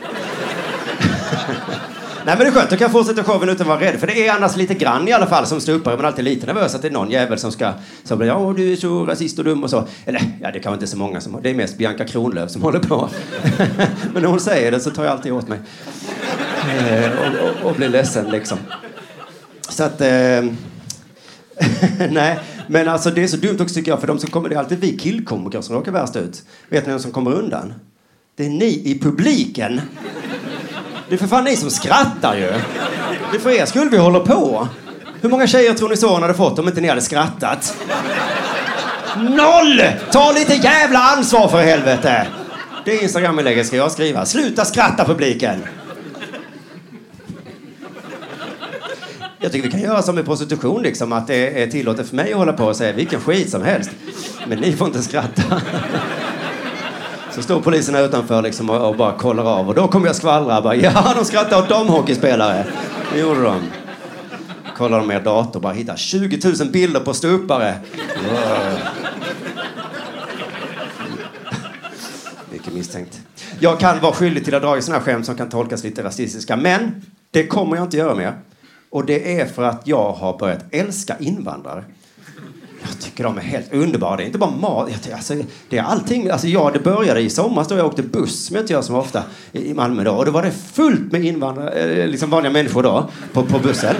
Nej 2.25 2.35
men 2.38 2.39
det 2.39 2.45
är 2.45 2.51
skönt, 2.51 2.69
då 2.69 2.75
kan 2.75 2.85
jag 2.85 2.91
fortsätta 2.91 3.23
showen 3.23 3.50
utan 3.50 3.61
att 3.61 3.67
vara 3.67 3.79
rädd. 3.79 4.00
För 4.00 4.07
det 4.07 4.27
är 4.27 4.33
annars 4.33 4.55
lite 4.55 4.73
grann 4.73 5.07
i 5.07 5.11
alla 5.11 5.27
fall 5.27 5.45
som 5.45 5.61
ståuppare. 5.61 5.95
Man 5.95 6.05
är 6.05 6.09
alltid 6.09 6.25
lite 6.25 6.45
nervös 6.45 6.75
att 6.75 6.81
det 6.81 6.88
är 6.88 6.91
någon 6.91 7.11
jävel 7.11 7.39
som 7.39 7.51
ska... 7.51 7.71
Som 8.03 8.17
blir 8.17 8.27
ja 8.27 8.53
du 8.57 8.71
är 8.71 8.75
så 8.75 9.05
rasist 9.05 9.39
och 9.39 9.45
dum 9.45 9.63
och 9.63 9.69
så. 9.69 9.88
Eller 10.05 10.21
ja, 10.41 10.51
det 10.51 10.59
kan 10.59 10.73
inte 10.73 10.88
så 10.88 10.97
många 10.97 11.21
som... 11.21 11.39
Det 11.43 11.50
är 11.50 11.53
mest 11.53 11.77
Bianca 11.77 12.05
Kronlöf 12.05 12.51
som 12.51 12.61
håller 12.61 12.79
på. 12.79 13.09
men 14.13 14.21
när 14.21 14.29
hon 14.29 14.39
säger 14.39 14.71
det 14.71 14.79
så 14.79 14.89
tar 14.89 15.03
jag 15.03 15.11
alltid 15.11 15.31
åt 15.31 15.47
mig. 15.47 15.59
Eh, 16.69 17.09
och, 17.11 17.50
och, 17.50 17.69
och 17.69 17.75
blir 17.75 17.89
ledsen 17.89 18.25
liksom. 18.25 18.57
Så 19.71 19.83
att... 19.83 20.01
Eh, 20.01 20.43
nej, 22.09 22.39
men 22.67 22.87
alltså 22.87 23.11
det 23.11 23.23
är 23.23 23.27
så 23.27 23.37
dumt 23.37 23.57
också 23.61 23.75
tycker 23.75 23.91
jag. 23.91 23.99
För 23.99 24.07
de 24.07 24.19
som 24.19 24.29
kommer, 24.29 24.49
det 24.49 24.55
är 24.55 24.59
alltid 24.59 24.79
vi 24.79 24.97
killkomiker 24.97 25.61
som 25.61 25.75
råkar 25.75 25.91
värst 25.91 26.15
ut. 26.15 26.43
Vet 26.69 26.85
ni 26.85 26.89
vem 26.91 26.99
som 26.99 27.11
kommer 27.11 27.33
undan? 27.33 27.73
Det 28.35 28.45
är 28.45 28.49
ni 28.49 28.81
i 28.85 28.99
publiken. 28.99 29.81
Det 31.09 31.15
är 31.15 31.19
för 31.19 31.27
fan 31.27 31.43
ni 31.43 31.55
som 31.55 31.69
skrattar 31.69 32.35
ju. 32.35 32.51
Det 33.31 33.37
är 33.37 33.39
för 33.39 33.49
er 33.49 33.65
skull 33.65 33.89
vi 33.89 33.97
håller 33.97 34.19
på. 34.19 34.67
Hur 35.21 35.29
många 35.29 35.47
tjejer 35.47 35.73
tror 35.73 35.89
ni 35.89 35.97
såren 35.97 36.21
hade 36.21 36.33
fått 36.33 36.59
om 36.59 36.67
inte 36.67 36.81
ni 36.81 36.87
hade 36.87 37.01
skrattat? 37.01 37.77
Noll! 39.17 39.81
Ta 40.11 40.31
lite 40.31 40.53
jävla 40.53 40.99
ansvar 40.99 41.47
för 41.47 41.61
helvete! 41.61 42.27
Det 42.85 43.01
Instagram-inlägget 43.03 43.67
ska 43.67 43.75
jag 43.75 43.91
skriva. 43.91 44.25
Sluta 44.25 44.65
skratta 44.65 45.05
publiken! 45.05 45.63
Jag 49.43 49.51
tycker 49.51 49.67
vi 49.67 49.71
kan 49.71 49.81
göra 49.81 50.01
som 50.01 50.15
med 50.15 50.25
prostitution, 50.25 50.83
liksom, 50.83 51.13
att 51.13 51.27
det 51.27 51.63
är 51.63 51.67
tillåtet 51.67 52.10
för 52.10 52.15
mig 52.15 52.31
att 52.31 52.38
hålla 52.38 52.53
på 52.53 52.65
och 52.65 52.75
säga 52.75 52.93
vilken 52.93 53.21
skit 53.21 53.50
som 53.50 53.62
helst. 53.62 53.89
Men 54.48 54.60
ni 54.60 54.74
får 54.74 54.88
inte 54.88 55.01
skratta. 55.01 55.62
Så 57.31 57.41
står 57.41 57.62
poliserna 57.62 58.00
utanför 58.00 58.41
liksom 58.41 58.69
och, 58.69 58.89
och, 58.89 58.95
bara 58.98 59.17
kollar 59.17 59.43
av 59.43 59.67
och 59.67 59.75
då 59.75 59.88
kommer 59.88 60.07
jag 60.07 60.15
skvallra. 60.15 60.62
Bara, 60.62 60.75
ja, 60.75 61.13
de 61.15 61.25
skrattar 61.25 61.60
åt 61.60 61.69
de 61.69 61.88
hockeyspelare. 61.88 62.65
Det 63.13 63.19
gjorde 63.19 63.41
de. 63.41 63.62
kollar 64.77 65.00
de 65.00 65.12
er 65.12 65.19
dator 65.19 65.55
och 65.55 65.62
bara 65.62 65.74
hittar 65.74 65.95
20 65.95 66.39
000 66.60 66.71
bilder 66.71 67.00
på 67.00 67.13
ståuppare. 67.13 67.75
Wow. 68.29 68.79
Mycket 72.51 72.74
misstänkt. 72.74 73.21
Jag 73.60 73.79
kan 73.79 74.00
vara 74.00 74.13
skyldig 74.13 74.45
till 74.45 74.55
att 74.55 74.62
dra 74.62 74.77
i 74.77 74.81
sådana 74.81 75.00
här 75.00 75.05
skämt 75.05 75.25
som 75.25 75.36
kan 75.36 75.50
tolkas 75.50 75.83
lite 75.83 76.03
rasistiska, 76.03 76.55
men 76.55 77.05
det 77.31 77.48
kommer 77.48 77.75
jag 77.75 77.86
inte 77.86 77.98
göra 77.98 78.15
mer. 78.15 78.33
Och 78.91 79.05
det 79.05 79.39
är 79.39 79.45
för 79.45 79.63
att 79.63 79.81
jag 79.88 80.12
har 80.12 80.38
börjat 80.38 80.65
älska 80.71 81.15
invandrare. 81.19 81.83
Jag 82.81 83.00
tycker 83.00 83.24
de 83.24 83.38
är 83.38 83.41
helt 83.41 83.74
underbara. 83.74 84.15
Det 84.15 84.24
är 84.24 84.25
inte 84.25 84.38
bara 84.38 84.51
mat. 84.51 84.89
Alltså, 85.13 85.33
det 85.69 85.77
är 85.77 85.83
allting. 85.83 86.29
Alltså, 86.29 86.48
ja, 86.48 86.71
det 86.74 86.79
började 86.79 87.21
i 87.21 87.29
somras 87.29 87.67
då 87.67 87.75
jag 87.75 87.86
åkte 87.86 88.03
buss, 88.03 88.45
som 88.45 88.55
jag 88.55 88.63
inte 88.63 88.74
gör 88.74 88.81
så 88.81 88.98
ofta, 88.98 89.24
i 89.51 89.74
Malmö 89.74 90.03
då. 90.03 90.12
Och 90.12 90.25
då 90.25 90.31
var 90.31 90.43
det 90.43 90.51
fullt 90.51 91.12
med 91.12 91.25
invandrare, 91.25 91.69
eh, 91.71 92.07
liksom 92.07 92.29
vanliga 92.29 92.53
människor 92.53 92.83
då, 92.83 93.10
på, 93.33 93.43
på 93.43 93.60
bussen. 93.60 93.95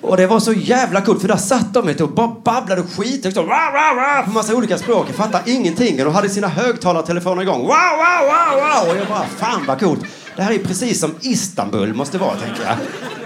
Och 0.00 0.16
det 0.16 0.26
var 0.26 0.40
så 0.40 0.52
jävla 0.52 1.00
coolt 1.00 1.20
för 1.20 1.28
där 1.28 1.36
satt 1.36 1.74
de 1.74 1.94
och 2.00 2.10
bara 2.10 2.36
babblade 2.44 2.82
skit 2.82 3.26
och 3.26 3.32
så, 3.32 3.40
wow, 3.40 3.48
wow, 3.48 3.94
wow, 3.94 4.24
på 4.24 4.30
massa 4.30 4.54
olika 4.54 4.78
språk. 4.78 5.06
Jag 5.08 5.16
fattar 5.16 5.42
ingenting. 5.46 5.98
Och 5.98 6.04
de 6.04 6.14
hade 6.14 6.28
sina 6.28 6.48
högtalartelefoner 6.48 7.42
igång. 7.42 7.60
Wow, 7.60 7.68
wow, 7.68 8.22
wow, 8.22 8.84
wow. 8.84 8.90
Och 8.90 8.96
jag 9.00 9.08
bara, 9.08 9.26
fan 9.26 9.64
vad 9.66 9.80
coolt. 9.80 10.00
Det 10.36 10.42
här 10.42 10.52
är 10.52 10.58
precis 10.58 11.00
som 11.00 11.14
Istanbul 11.20 11.94
måste 11.94 12.18
vara, 12.18 12.34
tänker 12.34 12.62
jag. 12.62 12.76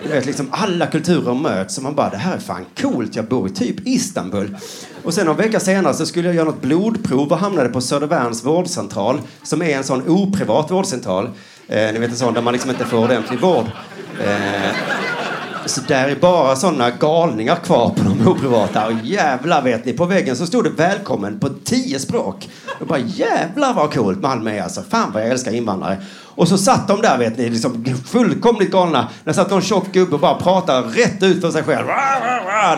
Du 0.03 0.09
vet, 0.09 0.27
liksom 0.27 0.49
alla 0.51 0.87
kulturer 0.87 1.35
möts 1.35 1.77
och 1.77 1.83
man 1.83 1.95
bara, 1.95 2.11
det 2.11 2.17
här 2.17 2.35
är 2.35 2.39
fan 2.39 2.67
coolt. 2.81 3.17
Jag 3.17 3.25
bor 3.25 3.49
i 3.49 3.51
typ 3.51 3.87
Istanbul. 3.87 4.57
Och 5.03 5.15
sen 5.15 5.27
någon 5.27 5.37
vecka 5.37 5.61
senare 5.61 5.95
så 5.95 6.07
skulle 6.07 6.29
jag 6.29 6.35
göra 6.35 6.45
något 6.45 6.63
blodprov 6.63 7.33
och 7.33 7.39
hamnade 7.39 7.69
på 7.69 7.81
Södervärns 7.81 8.45
vårdcentral 8.45 9.21
som 9.43 9.63
är 9.63 9.77
en 9.77 9.85
sån 9.85 10.09
oprivat 10.09 10.71
vårdcentral. 10.71 11.31
Eh, 11.69 11.93
ni 11.93 11.99
vet 11.99 12.11
en 12.11 12.17
sån 12.17 12.35
där 12.35 12.43
man 12.43 12.53
liksom 12.53 12.71
inte 12.71 12.85
får 12.85 12.99
ordentlig 12.99 13.41
vård. 13.41 13.67
Eh, 14.25 14.71
så 15.67 15.81
där 15.81 16.09
är 16.09 16.17
bara 16.17 16.57
såna 16.57 16.91
galningar 16.91 17.57
kvar 17.57 17.89
på 17.89 18.03
de 18.03 18.29
oprivata. 18.29 18.87
Och 18.87 18.93
jävlar 19.03 19.63
vet 19.63 19.85
ni, 19.85 19.93
på 19.93 20.07
väggen 20.07 20.37
så 20.37 20.47
stod 20.47 20.65
det 20.65 20.71
välkommen 20.71 21.41
på 21.41 21.49
tio 21.49 21.99
språk. 21.99 22.49
Och 22.81 22.87
bara 22.87 22.99
jävlar 22.99 23.75
vad 23.75 23.95
coolt 23.95 24.21
Malmö 24.21 24.51
är 24.51 24.63
alltså. 24.63 24.83
Fan 24.83 25.13
vad 25.13 25.23
jag 25.23 25.31
älskar 25.31 25.53
invandrare. 25.53 25.97
Och 26.41 26.49
så 26.49 26.59
satt 26.59 26.89
de 26.89 27.03
där 27.03 27.19
vet 27.19 27.39
ni, 27.39 27.51
liksom 27.51 27.85
fullkomligt 28.05 28.71
galna. 28.71 29.09
Där 29.25 29.33
satt 29.33 29.51
någon 29.51 29.63
tjock 29.63 29.93
gubbe 29.93 30.15
och 30.15 30.21
bara 30.21 30.35
pratade 30.35 30.89
rätt 30.89 31.23
ut 31.23 31.41
för 31.41 31.51
sig 31.51 31.63
själv. 31.63 31.87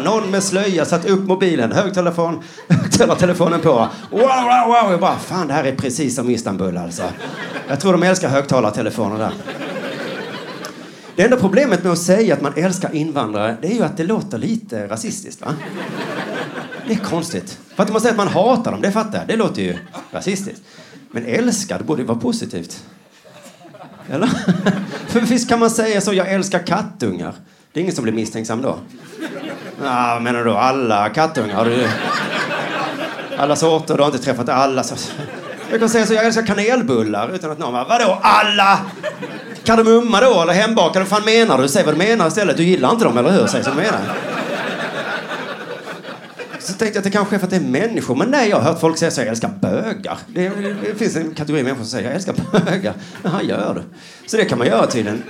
Någon 0.04 0.30
med 0.30 0.42
slöja 0.42 0.84
satt 0.84 1.04
upp 1.04 1.20
mobilen, 1.20 1.72
högtelefon, 1.72 2.42
högtalartelefonen 2.68 3.60
på. 3.60 3.88
Wow, 4.10 4.20
wow, 4.20 4.66
wow. 4.66 4.90
Jag 4.90 5.00
bara, 5.00 5.18
fan 5.18 5.46
det 5.46 5.54
här 5.54 5.64
är 5.64 5.76
precis 5.76 6.14
som 6.14 6.30
Istanbul 6.30 6.76
alltså. 6.76 7.02
Jag 7.68 7.80
tror 7.80 7.92
de 7.92 8.02
älskar 8.02 8.28
högtalartelefoner 8.28 9.18
där. 9.18 9.32
Det 11.16 11.22
enda 11.22 11.36
problemet 11.36 11.82
med 11.82 11.92
att 11.92 11.98
säga 11.98 12.34
att 12.34 12.40
man 12.40 12.52
älskar 12.56 12.94
invandrare 12.94 13.56
det 13.62 13.68
är 13.68 13.74
ju 13.74 13.82
att 13.82 13.96
det 13.96 14.04
låter 14.04 14.38
lite 14.38 14.88
rasistiskt. 14.88 15.40
Va? 15.40 15.54
Det 16.86 16.92
är 16.92 16.98
konstigt. 16.98 17.58
För 17.74 17.82
att 17.82 17.92
man 17.92 18.00
säger 18.00 18.12
att 18.12 18.18
man 18.18 18.28
hatar 18.28 18.72
dem, 18.72 18.80
det 18.80 18.92
fattar 18.92 19.18
jag. 19.18 19.28
Det 19.28 19.36
låter 19.36 19.62
ju 19.62 19.76
rasistiskt. 20.10 20.62
Men 21.10 21.26
älskar, 21.26 21.78
det 21.78 21.84
borde 21.84 22.02
ju 22.02 22.08
vara 22.08 22.18
positivt. 22.18 22.84
Eller? 24.10 24.26
För 25.06 25.20
visst 25.20 25.48
kan 25.48 25.58
man 25.58 25.70
säga 25.70 26.00
så, 26.00 26.12
jag 26.12 26.32
älskar 26.32 26.58
kattungar. 26.58 27.32
Det 27.72 27.80
är 27.80 27.82
ingen 27.82 27.94
som 27.94 28.04
blir 28.04 28.14
misstänksam 28.14 28.62
då. 28.62 28.78
Ja, 29.84 30.20
menar 30.20 30.44
du 30.44 30.50
alla 30.50 31.08
kattungar? 31.08 31.64
Du 31.64 31.88
alla 33.38 33.56
sorter? 33.56 33.96
Du 33.96 34.02
har 34.02 34.10
inte 34.10 34.24
träffat 34.24 34.48
alla? 34.48 34.82
Så... 34.82 34.94
Jag 35.70 35.80
kan 35.80 35.88
säga 35.88 36.06
så, 36.06 36.14
jag 36.14 36.24
älskar 36.24 36.46
kanelbullar 36.46 37.34
utan 37.34 37.50
att 37.50 37.58
någon 37.58 37.72
bara, 37.72 37.84
vadå 37.84 38.18
alla? 38.22 38.78
Kardemumma 39.64 40.20
då, 40.20 40.42
eller 40.42 40.52
hembakade? 40.52 41.04
Vad 41.04 41.08
fan 41.08 41.24
menar 41.24 41.58
du? 41.62 41.68
Säg 41.68 41.84
vad 41.84 41.94
du 41.94 41.98
menar 41.98 42.28
istället. 42.28 42.56
Du 42.56 42.62
gillar 42.62 42.90
inte 42.90 43.04
dem, 43.04 43.18
eller 43.18 43.30
hur? 43.30 43.46
Säg 43.46 43.64
som 43.64 43.76
du 43.76 43.82
menar. 43.82 44.00
Så 46.62 46.72
tänkte 46.72 46.86
jag 46.86 46.96
att 46.96 47.04
det 47.04 47.10
kanske 47.10 47.36
är 47.36 47.38
för 47.38 47.46
att 47.46 47.50
det 47.50 47.56
är 47.56 47.60
människor. 47.60 48.14
Men 48.14 48.30
nej, 48.30 48.48
jag 48.48 48.56
har 48.56 48.62
hört 48.62 48.80
folk 48.80 48.98
säga 48.98 49.10
så 49.10 49.20
jag 49.20 49.28
älskar 49.28 49.48
bögar. 49.48 50.18
Det, 50.26 50.48
det 50.48 50.94
finns 50.98 51.16
en 51.16 51.34
kategori 51.34 51.62
människor 51.62 51.84
som 51.84 51.90
säger 51.90 52.04
jag 52.04 52.14
älskar 52.14 52.34
bögar. 52.52 52.94
Jaha, 53.22 53.42
gör 53.42 53.74
du? 53.74 53.82
Så 54.28 54.36
det 54.36 54.44
kan 54.44 54.58
man 54.58 54.66
göra 54.66 54.86
tydligen. 54.86 55.22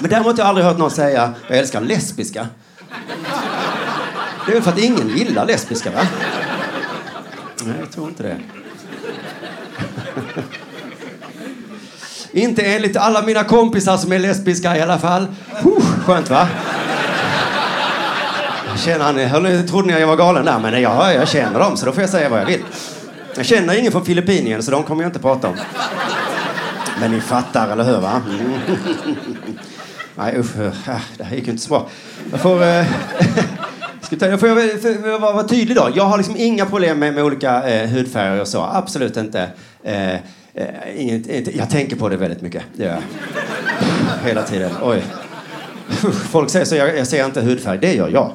Men 0.00 0.10
däremot 0.10 0.38
har 0.38 0.38
jag 0.38 0.48
aldrig 0.48 0.66
hört 0.66 0.78
någon 0.78 0.90
säga 0.90 1.34
jag 1.48 1.58
älskar 1.58 1.80
lesbiska. 1.80 2.48
Det 4.46 4.52
är 4.52 4.54
väl 4.54 4.62
för 4.62 4.70
att 4.70 4.78
ingen 4.78 5.08
gillar 5.08 5.46
lesbiska, 5.46 5.90
va? 5.90 6.06
Nej, 7.64 7.74
jag 7.80 7.90
tror 7.90 8.08
inte 8.08 8.22
det. 8.22 8.36
Inte 12.32 12.62
enligt 12.62 12.96
alla 12.96 13.22
mina 13.22 13.44
kompisar 13.44 13.96
som 13.96 14.12
är 14.12 14.18
lesbiska 14.18 14.76
i 14.76 14.80
alla 14.80 14.98
fall. 14.98 15.26
Puh, 15.62 15.82
skönt 16.06 16.30
va? 16.30 16.48
Tjena, 18.76 19.12
ni 19.12 19.62
trodde 19.68 19.94
ni 19.94 20.00
jag 20.00 20.06
var 20.06 20.16
galen 20.16 20.44
där, 20.44 20.58
men 20.58 20.82
jag, 20.82 21.14
jag 21.14 21.28
känner 21.28 21.58
dem 21.58 21.76
så 21.76 21.86
då 21.86 21.92
får 21.92 22.02
jag 22.02 22.10
säga 22.10 22.28
vad 22.28 22.40
jag 22.40 22.46
vill. 22.46 22.62
Jag 23.36 23.46
känner 23.46 23.78
ingen 23.78 23.92
från 23.92 24.04
Filippinien 24.04 24.62
så 24.62 24.70
de 24.70 24.82
kommer 24.82 25.02
jag 25.02 25.08
inte 25.08 25.18
prata 25.18 25.48
om. 25.48 25.56
Men 27.00 27.10
ni 27.10 27.20
fattar, 27.20 27.68
eller 27.68 27.84
hur? 27.84 28.00
Va? 28.00 28.22
Mm. 28.28 28.52
Nej 30.14 30.38
usch, 30.38 30.60
eh, 30.60 30.72
det 31.16 31.24
här 31.24 31.36
gick 31.36 31.46
ju 31.46 31.50
inte 31.50 31.62
så 31.62 31.68
bra. 31.68 31.88
Jag 32.30 32.40
får... 32.40 32.62
Eh, 32.62 32.86
jag 34.20 34.40
får 34.40 35.20
vara 35.20 35.48
tydlig 35.48 35.76
då. 35.76 35.88
Jag 35.94 36.04
har 36.04 36.18
liksom 36.18 36.36
inga 36.36 36.66
problem 36.66 36.98
med, 36.98 37.14
med 37.14 37.24
olika 37.24 37.68
eh, 37.68 37.88
hudfärger 37.88 38.40
och 38.40 38.48
så. 38.48 38.62
Absolut 38.62 39.16
inte. 39.16 39.48
Eh, 39.82 40.14
eh 40.14 40.20
inget, 40.96 41.26
inte. 41.26 41.56
jag 41.56 41.70
tänker 41.70 41.96
på 41.96 42.08
det 42.08 42.16
väldigt 42.16 42.42
mycket. 42.42 42.62
Det 42.72 42.84
gör 42.84 42.92
jag. 42.92 44.28
Hela 44.28 44.42
tiden. 44.42 44.70
Oj. 44.82 45.02
Folk 46.30 46.50
säger 46.50 46.64
så, 46.64 46.76
jag, 46.76 46.98
jag 46.98 47.06
ser 47.06 47.24
inte 47.24 47.40
hudfärg. 47.40 47.78
Det 47.78 47.94
gör 47.94 48.08
jag. 48.08 48.32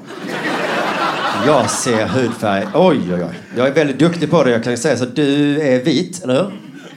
Jag 1.45 1.69
ser 1.69 2.07
hudfärg. 2.07 2.67
Oj, 2.73 3.01
oj, 3.13 3.23
oj. 3.23 3.39
Jag 3.57 3.67
är 3.67 3.73
väldigt 3.73 3.99
duktig 3.99 4.31
på 4.31 4.43
det. 4.43 4.51
Jag 4.51 4.63
kan 4.63 4.77
säga 4.77 4.97
så, 4.97 5.05
du 5.05 5.61
är 5.61 5.83
vit, 5.83 6.23
eller 6.23 6.33
hur? 6.33 6.51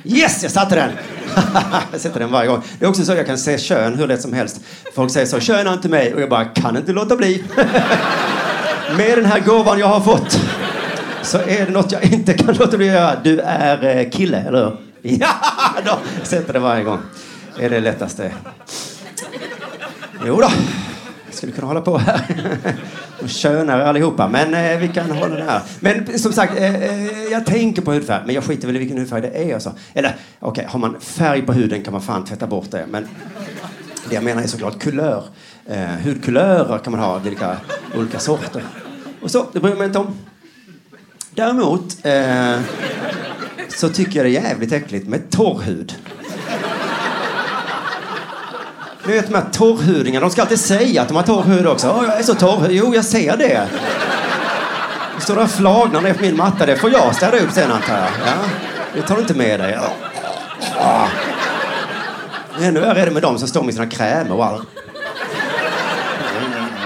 Yes, 0.05 0.43
jag 0.43 0.53
satte 0.53 0.75
den! 0.75 0.91
jag 1.93 2.01
sätter 2.01 2.21
den 2.21 2.31
varje 2.31 2.49
gång. 2.49 2.63
Det 2.79 2.85
är 2.85 2.89
också 2.89 3.05
så 3.05 3.13
jag 3.13 3.27
kan 3.27 3.39
se 3.39 3.59
kön 3.59 3.95
hur 3.95 4.07
lätt 4.07 4.23
som 4.23 4.33
helst. 4.33 4.61
Folk 4.95 5.13
säger 5.13 5.27
så, 5.27 5.41
kön 5.41 5.67
inte 5.73 5.89
mig. 5.89 6.15
Och 6.15 6.21
jag 6.21 6.29
bara, 6.29 6.45
kan 6.45 6.77
inte 6.77 6.93
låta 6.93 7.17
bli. 7.17 7.45
Med 8.97 9.19
den 9.19 9.25
här 9.25 9.41
gåvan 9.41 9.79
jag 9.79 9.87
har 9.87 10.01
fått 10.01 10.41
så 11.23 11.39
är 11.39 11.67
det 11.67 11.73
något 11.73 11.93
jag 11.93 12.05
inte 12.05 12.35
kan 12.35 12.55
låta 12.55 12.77
bli 12.77 12.89
att 12.89 12.95
göra. 12.95 13.17
Du 13.25 13.41
är 13.41 13.97
eh, 13.97 14.11
kille, 14.11 14.39
eller 14.39 14.65
hur? 14.65 14.77
Ja, 15.03 15.35
då 15.85 15.99
sätter 16.23 16.53
det 16.53 16.59
varje 16.59 16.85
gång. 16.85 16.99
Det 17.57 17.65
är 17.65 17.71
det 17.71 17.81
lättaste. 17.81 18.33
Jo 20.27 20.37
då, 20.37 20.49
jag 21.27 21.35
skulle 21.35 21.53
kunna 21.53 21.67
hålla 21.67 21.81
på 21.81 21.99
här. 21.99 22.21
Och 23.23 23.29
könar 23.29 23.81
allihopa, 23.81 24.29
men 24.29 24.55
eh, 24.55 24.79
vi 24.79 24.89
kan 24.89 25.11
hålla 25.11 25.35
det 25.35 25.45
här. 25.45 25.63
Men 25.81 26.19
som 26.19 26.33
sagt, 26.33 26.59
eh, 26.59 26.75
eh, 26.75 27.23
jag 27.31 27.47
tänker 27.47 27.83
på 27.83 27.93
hudfärg, 27.93 28.23
men 28.27 28.35
jag 28.35 28.45
skiter 28.45 28.67
väl 28.67 28.77
i 28.77 28.79
vilken 28.79 28.99
hudfärg 28.99 29.21
det 29.21 29.51
är. 29.51 29.55
Alltså. 29.55 29.73
Eller 29.95 30.17
okej, 30.41 30.51
okay, 30.51 30.65
har 30.65 30.79
man 30.79 31.01
färg 31.01 31.43
på 31.43 31.53
huden 31.53 31.83
kan 31.83 31.93
man 31.93 32.03
fan 32.03 32.25
tvätta 32.25 32.47
bort 32.47 32.71
det. 32.71 32.87
Men 32.91 33.09
det 34.09 34.15
jag 34.15 34.25
menar 34.25 34.43
är 34.43 34.47
såklart 34.47 34.79
kulör. 34.79 35.25
Eh, 35.67 35.87
hudkulörer 36.05 36.79
kan 36.79 36.91
man 36.91 37.01
ha, 37.01 37.19
vilka 37.19 37.57
olika 37.97 38.19
sorter. 38.19 38.63
Och 39.23 39.31
så, 39.31 39.47
det 39.53 39.61
bryr 39.61 39.71
jag 39.71 39.79
mig 39.79 39.87
inte 39.87 39.99
om. 39.99 40.15
Däremot 41.35 41.97
eh, 42.03 42.61
så 43.69 43.89
tycker 43.89 44.17
jag 44.17 44.27
det 44.27 44.39
är 44.39 44.43
jävligt 44.43 44.73
äckligt 44.73 45.09
med 45.09 45.31
torr 45.31 45.63
hud. 45.63 45.95
Ni 49.07 49.13
vet 49.13 49.29
de 49.29 49.35
här 49.35 49.45
torrhudingarna, 49.53 50.27
de 50.27 50.33
ska 50.33 50.43
alltid 50.43 50.61
säga 50.61 51.03
att 51.03 51.09
de 51.09 51.17
har 51.17 51.23
torr 51.23 51.43
hud 51.43 51.67
också. 51.67 51.97
Åh, 51.99 52.05
jag 52.09 52.19
är 52.19 52.23
så 52.23 52.35
torr. 52.35 52.67
Jo, 52.71 52.95
jag 52.95 53.05
ser 53.05 53.37
det. 53.37 53.69
Det 55.17 55.21
står 55.23 55.37
där 55.37 55.47
flagnar 55.47 56.01
ner 56.01 56.15
på 56.15 56.23
min 56.23 56.37
matta. 56.37 56.67
Det 56.67 56.77
får 56.77 56.91
jag 56.91 57.15
städa 57.15 57.39
upp 57.39 57.53
sen 57.53 57.71
antar 57.73 57.95
jag. 57.95 58.09
Ja, 58.27 58.33
det 58.95 59.03
tar 59.03 59.15
du 59.15 59.21
inte 59.21 59.35
med 59.35 59.61
dig. 59.61 59.79
Ja. 60.77 61.09
Ännu 62.61 62.81
värre 62.81 63.01
är 63.01 63.07
det 63.07 63.13
med 63.13 63.23
dem 63.23 63.39
som 63.39 63.49
står 63.49 63.63
med 63.63 63.75
sina 63.75 63.87
krämer 63.87 64.33
och 64.33 64.45
allt. 64.45 64.69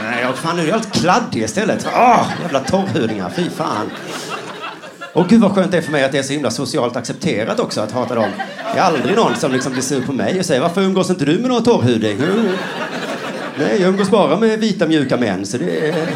Nej, 0.02 0.26
fan 0.34 0.56
nu 0.56 0.62
är 0.62 0.66
jag 0.66 0.72
helt 0.74 0.92
kladdig 0.92 1.42
istället. 1.42 1.86
Åh, 1.94 2.26
jävla 2.42 2.60
torrhudingar, 2.60 3.32
fy 3.36 3.50
fan. 3.50 3.90
Och 5.16 5.28
gud 5.28 5.40
vad 5.40 5.52
skönt 5.52 5.70
det 5.72 5.78
är 5.78 5.82
för 5.82 5.92
mig 5.92 6.04
att 6.04 6.12
det 6.12 6.18
är 6.18 6.22
så 6.22 6.32
himla 6.32 6.50
socialt 6.50 6.96
accepterat 6.96 7.60
också 7.60 7.80
att 7.80 7.92
hata 7.92 8.14
dem. 8.14 8.30
Det 8.74 8.78
är 8.78 8.82
aldrig 8.82 9.16
någon 9.16 9.36
som 9.36 9.52
liksom 9.52 9.72
blir 9.72 9.82
sur 9.82 10.02
på 10.06 10.12
mig 10.12 10.38
och 10.38 10.46
säger 10.46 10.60
varför 10.60 10.82
umgås 10.82 11.10
inte 11.10 11.24
du 11.24 11.38
med 11.38 11.50
någon 11.50 11.62
torrhuding? 11.62 12.18
Mm. 12.18 12.48
Nej, 13.58 13.80
jag 13.80 13.88
umgås 13.88 14.10
bara 14.10 14.36
med 14.36 14.60
vita 14.60 14.86
mjuka 14.86 15.16
män 15.16 15.46
så 15.46 15.58
det 15.58 15.88
är... 15.88 16.06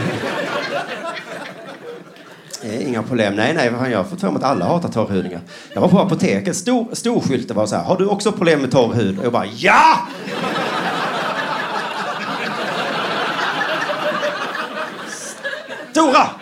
Det 2.63 2.77
är 2.77 2.81
inga 2.81 3.03
problem. 3.03 3.35
Nej, 3.35 3.55
nej, 3.55 3.91
jag 3.91 3.99
har 3.99 4.05
fått 4.05 4.21
för 4.21 4.31
mig 4.31 4.37
att 4.37 4.45
alla 4.51 4.65
hatar 4.65 4.89
torrhudingar. 4.89 5.41
Jag 5.73 5.81
var 5.81 5.89
på 5.89 5.99
apoteket, 5.99 6.57
stor, 6.57 6.89
stor 6.93 7.21
skylt 7.21 7.49
det 7.49 7.55
var 7.55 7.67
så 7.67 7.77
här, 7.77 7.85
har 7.85 7.97
du 7.97 8.07
också 8.07 8.33
problem 8.33 8.61
med 8.61 8.71
torr 8.71 8.95
hud? 8.95 9.19
Och 9.19 9.25
jag 9.25 9.33
bara, 9.33 9.47
ja! 9.47 10.09
Stora! 15.91 16.40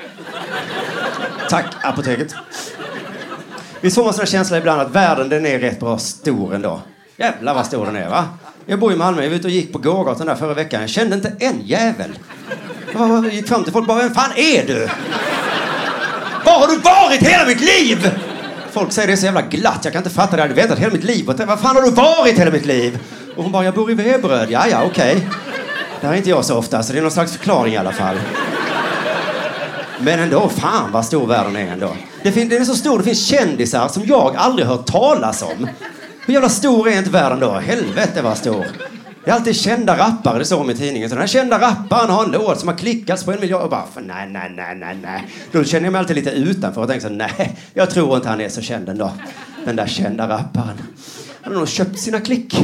Tack, 1.48 1.66
apoteket. 1.82 2.34
Visst 3.80 3.96
får 3.96 4.04
man 4.04 4.12
sådana 4.12 4.26
känslor 4.26 4.58
ibland 4.58 4.80
att 4.80 4.90
världen 4.90 5.28
den 5.28 5.46
är 5.46 5.58
rätt 5.58 5.80
bra 5.80 5.98
stor 5.98 6.54
ändå? 6.54 6.80
Jävlar 7.16 7.54
vad 7.54 7.66
stor 7.66 7.86
den 7.86 7.96
är, 7.96 8.08
va? 8.08 8.28
Jag 8.66 8.78
bor 8.78 8.92
i 8.92 8.96
Malmö, 8.96 9.22
jag 9.22 9.30
var 9.30 9.36
ute 9.36 9.46
och 9.46 9.52
gick 9.52 9.72
på 9.72 9.78
gågatan 9.78 10.26
där 10.26 10.34
förra 10.34 10.54
veckan. 10.54 10.80
Jag 10.80 10.90
kände 10.90 11.16
inte 11.16 11.32
en 11.38 11.60
jävel. 11.66 12.18
Jag 12.92 13.34
gick 13.34 13.48
fram 13.48 13.64
till 13.64 13.72
folk 13.72 13.82
och 13.82 13.88
bara, 13.88 14.02
vem 14.02 14.14
fan 14.14 14.32
är 14.36 14.66
du? 14.66 14.88
Var 16.44 16.60
har 16.60 16.66
du 16.66 16.76
varit 16.76 17.22
hela 17.22 17.46
mitt 17.46 17.60
liv? 17.60 18.10
Folk 18.70 18.92
säger 18.92 19.08
det 19.08 19.16
så 19.16 19.24
jävla 19.24 19.42
glatt, 19.42 19.80
jag 19.82 19.92
kan 19.92 20.00
inte 20.00 20.14
fatta 20.14 20.36
det. 20.36 20.42
Jag 20.42 20.48
hade 20.48 20.60
väntat 20.60 20.78
hela 20.78 20.92
mitt 20.92 21.04
liv. 21.04 21.26
Vad 21.26 21.60
fan 21.60 21.76
har 21.76 21.82
du 21.82 21.90
varit 21.90 22.38
hela 22.38 22.50
mitt 22.50 22.66
liv? 22.66 22.98
Och 23.36 23.42
hon 23.42 23.52
bara, 23.52 23.64
jag 23.64 23.74
bor 23.74 23.90
i 23.90 23.94
Veberöd. 23.94 24.50
Ja, 24.50 24.66
ja, 24.70 24.82
okej. 24.84 25.16
Okay. 25.16 25.28
Där 26.00 26.12
är 26.12 26.14
inte 26.14 26.30
jag 26.30 26.44
så 26.44 26.56
ofta, 26.56 26.82
så 26.82 26.92
det 26.92 26.98
är 26.98 27.02
någon 27.02 27.10
slags 27.10 27.32
förklaring 27.32 27.74
i 27.74 27.76
alla 27.76 27.92
fall. 27.92 28.16
Men 30.00 30.18
ändå, 30.20 30.48
fan 30.48 30.92
vad 30.92 31.04
stor 31.04 31.26
världen 31.26 31.56
är 31.56 31.72
ändå. 31.72 31.92
Det, 32.22 32.32
fin- 32.32 32.48
den 32.48 32.60
är 32.60 32.64
så 32.64 32.74
stor, 32.74 32.98
det 32.98 33.04
finns 33.04 33.26
kändisar 33.26 33.88
som 33.88 34.02
jag 34.06 34.36
aldrig 34.36 34.66
hört 34.68 34.86
talas 34.86 35.42
om. 35.42 35.68
Hur 36.26 36.34
jävla 36.34 36.48
stor 36.48 36.88
är 36.88 36.98
inte 36.98 37.10
världen 37.10 37.40
då? 37.40 37.50
Helvete 37.52 38.22
vad 38.22 38.38
stor. 38.38 38.66
Det 39.24 39.30
är 39.30 39.34
alltid 39.34 39.56
kända 39.56 39.98
rappare, 39.98 40.38
det 40.38 40.44
står 40.44 40.60
om 40.60 40.70
i 40.70 40.74
tidningen. 40.74 41.08
Så 41.08 41.14
den 41.14 41.20
här 41.20 41.28
kända 41.28 41.58
rapparen 41.60 42.10
har 42.10 42.24
en 42.24 42.30
låt 42.30 42.58
som 42.60 42.68
har 42.68 42.76
klickats 42.76 43.24
på 43.24 43.32
en 43.32 43.40
miljard. 43.40 43.62
Och 43.62 43.70
bara, 43.70 43.84
nej, 44.00 44.28
nej, 44.28 44.52
nej, 44.56 44.74
nej, 44.76 44.98
nej. 45.02 45.26
Då 45.52 45.64
känner 45.64 45.84
jag 45.86 45.92
mig 45.92 45.98
alltid 45.98 46.16
lite 46.16 46.30
utanför 46.30 46.80
och 46.82 46.88
tänker 46.88 47.08
så 47.08 47.14
nej, 47.14 47.56
jag 47.74 47.90
tror 47.90 48.16
inte 48.16 48.28
han 48.28 48.40
är 48.40 48.48
så 48.48 48.60
känd 48.60 48.88
ändå. 48.88 49.12
Den 49.64 49.76
där 49.76 49.86
kända 49.86 50.28
rapparen. 50.28 50.78
Han 51.42 51.52
har 51.52 51.58
nog 51.58 51.68
köpt 51.68 51.98
sina 51.98 52.20
klick. 52.20 52.56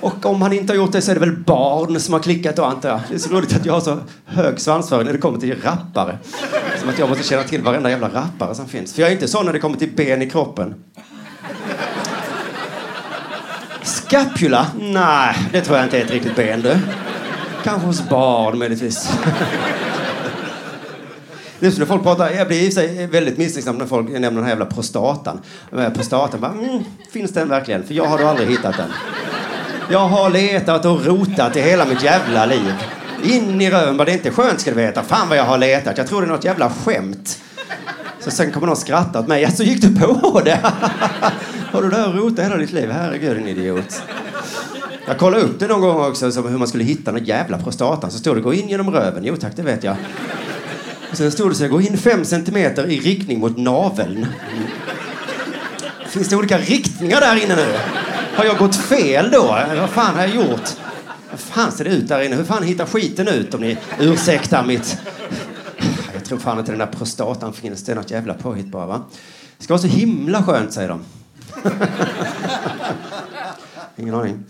Och 0.00 0.26
om 0.26 0.42
han 0.42 0.52
inte 0.52 0.72
har 0.72 0.76
gjort 0.76 0.92
det 0.92 1.02
så 1.02 1.10
är 1.10 1.14
det 1.14 1.20
väl 1.20 1.36
barn 1.36 2.00
som 2.00 2.12
har 2.12 2.20
klickat 2.20 2.56
då 2.56 2.64
antar 2.64 2.88
jag. 2.88 3.00
Det 3.08 3.14
är 3.14 3.18
så 3.18 3.30
roligt 3.30 3.56
att 3.56 3.66
jag 3.66 3.72
har 3.72 3.80
så 3.80 3.98
hög 4.24 4.60
svansföring 4.60 5.06
när 5.06 5.12
det 5.12 5.18
kommer 5.18 5.38
till 5.38 5.62
rappare. 5.62 6.18
Som 6.80 6.88
att 6.88 6.98
jag 6.98 7.08
måste 7.08 7.24
känna 7.24 7.42
till 7.42 7.62
varenda 7.62 7.90
jävla 7.90 8.08
rappare 8.08 8.54
som 8.54 8.68
finns. 8.68 8.94
För 8.94 9.02
jag 9.02 9.08
är 9.08 9.12
inte 9.12 9.28
sån 9.28 9.46
när 9.46 9.52
det 9.52 9.58
kommer 9.58 9.76
till 9.76 9.90
ben 9.96 10.22
i 10.22 10.30
kroppen. 10.30 10.74
Scapula? 13.82 14.66
Nej, 14.80 15.36
det 15.52 15.60
tror 15.60 15.76
jag 15.76 15.86
inte 15.86 15.98
är 15.98 16.04
ett 16.04 16.10
riktigt 16.10 16.36
ben 16.36 16.62
du. 16.62 16.78
Kanske 17.64 17.86
hos 17.86 18.08
barn 18.08 18.58
möjligtvis. 18.58 19.12
Det 21.60 21.66
är 21.66 21.70
som 21.70 21.78
när 21.78 21.86
folk 21.86 22.02
pratar, 22.02 22.30
jag 22.30 22.48
blir 22.48 22.62
i 22.62 22.70
sig 22.70 23.06
väldigt 23.06 23.38
misstänksam 23.38 23.78
när 23.78 23.86
folk 23.86 24.08
nämner 24.08 24.30
den 24.30 24.42
här 24.42 24.50
jävla 24.50 24.66
prostatan. 24.66 25.40
Eh, 25.78 25.90
prostatan, 25.90 26.40
bara, 26.40 26.52
mm, 26.52 26.84
finns 27.12 27.32
den 27.32 27.48
verkligen? 27.48 27.84
För 27.84 27.94
jag 27.94 28.04
har 28.04 28.18
då 28.18 28.26
aldrig 28.26 28.48
hittat 28.48 28.76
den. 28.76 28.90
Jag 29.90 30.08
har 30.08 30.30
letat 30.30 30.84
och 30.84 31.06
rotat 31.06 31.56
i 31.56 31.60
hela 31.60 31.84
mitt 31.84 32.02
jävla 32.02 32.46
liv. 32.46 32.72
In 33.22 33.60
i 33.60 33.70
röven, 33.70 33.96
det 33.96 34.12
är 34.12 34.14
inte 34.14 34.30
skönt 34.30 34.60
ska 34.60 34.70
du 34.70 34.76
veta. 34.76 35.02
Fan 35.02 35.28
vad 35.28 35.38
jag 35.38 35.44
har 35.44 35.58
letat. 35.58 35.98
Jag 35.98 36.06
tror 36.06 36.20
det 36.20 36.26
är 36.26 36.30
något 36.30 36.44
jävla 36.44 36.70
skämt. 36.70 37.38
Så 38.20 38.30
sen 38.30 38.52
kommer 38.52 38.66
någon 38.66 38.76
skratta 38.76 39.20
åt 39.20 39.26
mig. 39.26 39.50
Så 39.50 39.62
gick 39.62 39.82
du 39.82 40.00
på 40.00 40.40
det? 40.44 40.60
har 41.72 41.82
du 41.82 41.88
där 41.88 42.08
och 42.08 42.14
rotat 42.14 42.44
hela 42.44 42.56
ditt 42.56 42.72
liv? 42.72 42.90
Herregud, 42.90 43.36
en 43.36 43.48
idiot. 43.48 44.02
Jag 45.06 45.18
kollade 45.18 45.42
upp 45.42 45.60
det 45.60 45.66
någon 45.66 45.80
gång 45.80 46.00
också, 46.00 46.32
som 46.32 46.48
hur 46.48 46.58
man 46.58 46.68
skulle 46.68 46.84
hitta 46.84 47.12
den 47.12 47.24
jävla 47.24 47.58
prostatan. 47.58 48.10
Så 48.10 48.18
stod 48.18 48.36
det 48.36 48.40
gå 48.40 48.54
in 48.54 48.68
genom 48.68 48.90
röven. 48.90 49.24
Jo 49.24 49.36
tack, 49.36 49.52
det 49.56 49.62
vet 49.62 49.84
jag. 49.84 49.96
Och 51.10 51.16
sen 51.16 51.32
stod 51.32 51.50
det 51.50 51.54
så 51.54 51.68
gå 51.68 51.80
in 51.80 51.98
fem 51.98 52.24
centimeter 52.24 52.86
i 52.86 53.00
riktning 53.00 53.40
mot 53.40 53.56
naveln. 53.56 54.26
Finns 56.06 56.28
det 56.28 56.36
olika 56.36 56.58
riktningar 56.58 57.20
där 57.20 57.44
inne 57.44 57.56
nu? 57.56 57.66
Har 58.38 58.44
jag 58.44 58.58
gått 58.58 58.76
fel 58.76 59.30
då? 59.30 59.42
Vad 59.76 59.90
fan 59.90 60.14
har 60.14 60.22
jag 60.22 60.34
gjort? 60.34 60.70
Hur 61.30 61.38
fan 61.38 61.72
ser 61.72 61.84
det 61.84 61.90
ut 61.90 62.08
där 62.08 62.22
inne? 62.22 62.36
Hur 62.36 62.44
fan 62.44 62.62
hittar 62.62 62.86
skiten 62.86 63.28
ut 63.28 63.54
om 63.54 63.60
ni 63.60 63.78
ursäktar 63.98 64.64
mitt... 64.64 64.98
Jag 66.14 66.24
tror 66.24 66.38
fan 66.38 66.58
inte 66.58 66.72
den 66.72 66.78
där 66.78 66.86
prostatan 66.86 67.52
finns. 67.52 67.84
Det 67.84 67.92
är 67.92 67.96
något 67.96 68.10
jävla 68.10 68.34
påhitt 68.34 68.66
bara 68.66 68.86
va? 68.86 69.04
Det 69.58 69.64
ska 69.64 69.72
vara 69.72 69.82
så 69.82 69.88
himla 69.88 70.42
skönt 70.42 70.72
säger 70.72 70.88
de. 70.88 71.04
Ingen 73.96 74.14
aning. 74.14 74.44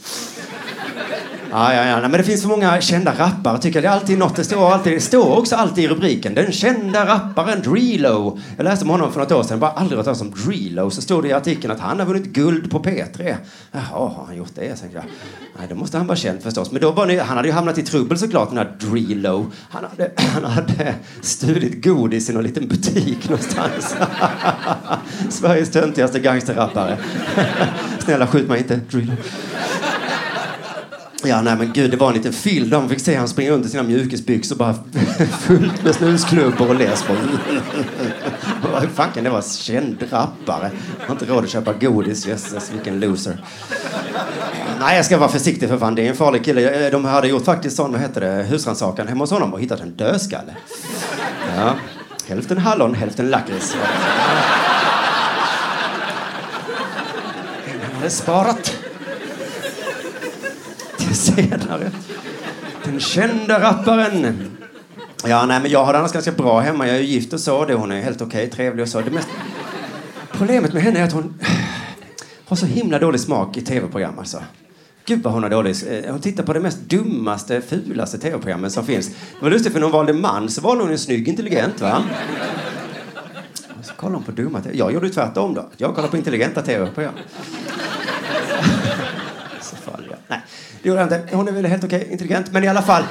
Ja, 1.50 1.74
ja, 1.74 1.86
ja. 1.86 2.00
men 2.00 2.12
det 2.12 2.24
finns 2.24 2.42
så 2.42 2.48
många 2.48 2.80
kända 2.80 3.14
rappare. 3.18 3.58
Tycker 3.58 3.82
det 3.82 3.88
är 3.88 3.92
alltid 3.92 4.18
något. 4.18 4.36
Det 4.36 4.44
står, 4.44 4.72
alltid, 4.72 4.92
det 4.92 5.00
står 5.00 5.38
också 5.38 5.56
alltid 5.56 5.84
i 5.84 5.88
rubriken. 5.88 6.34
Den 6.34 6.52
kända 6.52 7.06
rapparen 7.06 7.62
Drilo. 7.62 8.38
Jag 8.56 8.64
läste 8.64 8.84
om 8.84 8.90
honom 8.90 9.12
för 9.12 9.20
något 9.20 9.32
år 9.32 9.42
sedan. 9.42 9.60
Bara 9.60 9.70
aldrig 9.70 9.96
hört 9.96 10.04
talas 10.04 10.20
om 10.20 10.30
Drilo. 10.30 10.90
Så 10.90 11.02
stod 11.02 11.24
det 11.24 11.28
i 11.28 11.32
artikeln 11.32 11.72
att 11.72 11.80
han 11.80 11.98
har 11.98 12.06
vunnit 12.06 12.24
guld 12.24 12.70
på 12.70 12.78
P3. 12.78 13.36
Jaha, 13.72 13.82
har 13.90 14.24
han 14.26 14.36
gjort 14.36 14.54
det? 14.54 14.64
Jag 14.64 15.04
Nej, 15.58 15.66
då 15.68 15.74
måste 15.74 15.98
han 15.98 16.06
vara 16.06 16.16
känd 16.16 16.42
förstås. 16.42 16.72
Men 16.72 16.80
då 16.80 16.90
var 16.90 17.06
ni, 17.06 17.18
han 17.18 17.36
hade 17.36 17.48
ju 17.48 17.54
hamnat 17.54 17.78
i 17.78 17.82
trubbel 17.82 18.18
såklart, 18.18 18.48
den 18.48 18.58
här 18.58 18.76
Drilo. 18.80 19.46
Han 19.70 19.84
hade, 19.90 20.10
han 20.16 20.44
hade 20.44 20.94
stulit 21.20 21.84
godis 21.84 22.30
i 22.30 22.32
någon 22.32 22.42
liten 22.42 22.68
butik 22.68 23.28
någonstans. 23.28 23.96
Sveriges 25.30 25.70
töntigaste 25.70 26.20
gangsterrappare. 26.20 26.98
Snälla, 27.98 28.26
skjut 28.26 28.48
mig 28.48 28.58
inte, 28.58 28.80
Drilo. 28.90 29.12
Ja, 31.24 31.42
nej 31.42 31.56
men 31.56 31.72
gud, 31.72 31.90
det 31.90 31.96
var 31.96 32.08
en 32.08 32.14
liten 32.14 32.32
film 32.32 32.70
de 32.70 32.88
fick 32.88 33.00
se 33.00 33.16
han 33.16 33.28
springa 33.28 33.50
runt 33.50 33.66
i 33.66 33.68
sina 33.68 33.82
mjukisbyxor 33.82 34.56
bara 34.56 34.74
fullt 35.40 35.84
med 35.84 35.94
snusklubbor 35.94 36.68
och 36.68 36.74
läsbor. 36.74 37.16
Hur 38.80 38.88
fan 38.88 39.08
kan 39.14 39.24
det 39.24 39.30
vara 39.30 39.42
känd 39.42 40.02
rappare? 40.10 40.70
Har 41.06 41.12
inte 41.14 41.24
råd 41.24 41.44
att 41.44 41.50
köpa 41.50 41.72
godis. 41.72 42.26
Jösses, 42.26 42.72
vilken 42.72 43.00
loser. 43.00 43.44
Nej, 44.80 44.96
jag 44.96 45.04
ska 45.04 45.18
vara 45.18 45.28
försiktig 45.28 45.68
för 45.68 45.78
fan. 45.78 45.94
Det 45.94 46.02
är 46.02 46.08
en 46.08 46.16
farlig 46.16 46.44
kille. 46.44 46.86
Eh, 46.86 46.90
de 46.92 47.04
hade 47.04 47.28
gjort 47.28 47.44
faktiskt 47.44 47.76
sån, 47.76 47.92
vad 47.92 48.00
heter 48.00 48.20
det, 48.20 48.42
husrannsakan 48.42 49.08
hemma 49.08 49.22
hos 49.22 49.30
honom 49.30 49.52
och 49.54 49.60
hittat 49.60 49.80
en 49.80 49.90
dödskalle. 49.96 50.56
Ja, 51.56 51.74
hälften 52.28 52.58
hallon, 52.58 52.94
hälften 52.94 53.30
lakrits. 53.30 53.76
Den 57.82 57.96
hade 57.96 58.10
sparat 58.10 58.77
senare. 61.14 61.90
Den 62.84 63.00
kända 63.00 63.60
rapparen. 63.60 64.50
Ja, 65.24 65.46
nej, 65.46 65.60
men 65.60 65.70
jag 65.70 65.84
har 65.84 65.92
det 65.92 65.98
annars 65.98 66.12
ganska 66.12 66.32
bra 66.32 66.60
hemma. 66.60 66.86
Jag 66.86 66.96
är 66.96 67.00
gift 67.00 67.32
och 67.32 67.40
så. 67.40 67.64
Det, 67.64 67.74
hon 67.74 67.92
är 67.92 68.02
helt 68.02 68.22
okej, 68.22 68.46
okay, 68.46 68.50
trevlig 68.56 68.82
och 68.82 68.88
så. 68.88 69.00
Det 69.00 69.10
mest... 69.10 69.28
Problemet 70.32 70.72
med 70.72 70.82
henne 70.82 71.00
är 71.00 71.04
att 71.04 71.12
hon 71.12 71.40
har 72.44 72.56
så 72.56 72.66
himla 72.66 72.98
dålig 72.98 73.20
smak 73.20 73.56
i 73.56 73.60
tv-program 73.60 74.18
alltså. 74.18 74.42
Gud 75.04 75.22
vad 75.22 75.32
hon 75.32 75.42
har 75.42 75.50
dålig... 75.50 75.76
Eh, 75.88 76.10
hon 76.10 76.20
tittar 76.20 76.42
på 76.42 76.52
det 76.52 76.60
mest 76.60 76.80
dummaste, 76.80 77.60
fulaste 77.60 78.18
tv-programmen 78.18 78.70
som 78.70 78.86
finns. 78.86 79.08
Det 79.08 79.42
var 79.42 79.50
lustigt 79.50 79.72
för 79.72 79.80
när 79.80 79.86
hon 79.86 79.92
valde 79.92 80.12
man 80.12 80.48
så 80.48 80.60
valde 80.60 80.84
hon 80.84 80.92
en 80.92 80.98
snygg, 80.98 81.28
intelligent 81.28 81.80
va? 81.80 82.02
Så 83.82 83.94
kollar 83.94 84.14
hon 84.14 84.22
på 84.22 84.32
dumma 84.32 84.60
TV. 84.60 84.76
Jag 84.76 84.92
gjorde 84.92 85.10
tvärtom 85.10 85.54
då. 85.54 85.68
Jag 85.76 85.94
kollade 85.94 86.10
på 86.10 86.16
intelligenta 86.16 86.62
tv-program. 86.62 87.14
Det 90.82 90.88
gjorde 90.88 91.02
inte. 91.02 91.22
Hon 91.32 91.48
är 91.48 91.52
väl 91.52 91.66
helt 91.66 91.84
okej, 91.84 92.08
intelligent, 92.10 92.52
men 92.52 92.64
i 92.64 92.68
alla 92.68 92.82
fall. 92.82 93.02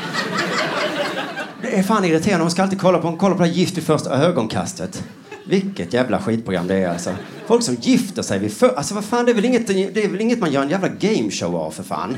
Det 1.61 1.79
är 1.79 1.83
fan 1.83 2.05
irriterande. 2.05 2.43
Hon 2.43 2.51
ska 2.51 2.63
alltid 2.63 2.81
kolla 2.81 2.97
på, 2.97 3.07
hon 3.07 3.17
kollar 3.17 3.35
på 3.35 3.41
det 3.41 3.49
här 3.49 3.55
Gift 3.55 3.77
vid 3.77 3.83
första 3.83 4.09
ögonkastet. 4.09 5.03
Vilket 5.45 5.93
jävla 5.93 6.21
skitprogram 6.21 6.67
det 6.67 6.75
är 6.75 6.89
alltså. 6.89 7.11
Folk 7.47 7.63
som 7.63 7.75
gifter 7.75 8.21
sig 8.21 8.39
vid 8.39 8.53
för... 8.53 8.75
Alltså 8.77 8.95
vad 8.95 9.05
fan, 9.05 9.25
det 9.25 9.31
är 9.31 9.35
väl 9.35 9.45
inget, 9.45 9.67
det 9.67 10.03
är 10.03 10.09
väl 10.09 10.21
inget 10.21 10.39
man 10.39 10.51
gör 10.51 10.61
en 10.61 10.69
jävla 10.69 10.87
gameshow 10.87 11.55
av 11.55 11.71
för 11.71 11.83
fan. 11.83 12.17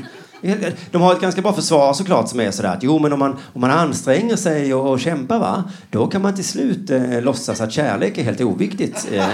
De 0.90 1.02
har 1.02 1.12
ett 1.12 1.20
ganska 1.20 1.42
bra 1.42 1.52
försvar 1.52 1.92
såklart 1.92 2.28
som 2.28 2.40
är 2.40 2.50
sådär 2.50 2.68
att 2.68 2.82
jo 2.82 2.98
men 2.98 3.12
om 3.12 3.18
man, 3.18 3.36
om 3.52 3.60
man 3.60 3.70
anstränger 3.70 4.36
sig 4.36 4.74
och, 4.74 4.90
och 4.90 5.00
kämpar 5.00 5.38
va, 5.38 5.64
då 5.90 6.06
kan 6.06 6.22
man 6.22 6.34
till 6.34 6.44
slut 6.44 6.90
eh, 6.90 7.22
låtsas 7.22 7.60
att 7.60 7.72
kärlek 7.72 8.18
är 8.18 8.22
helt 8.22 8.40
oviktigt 8.40 9.08
eh, 9.12 9.28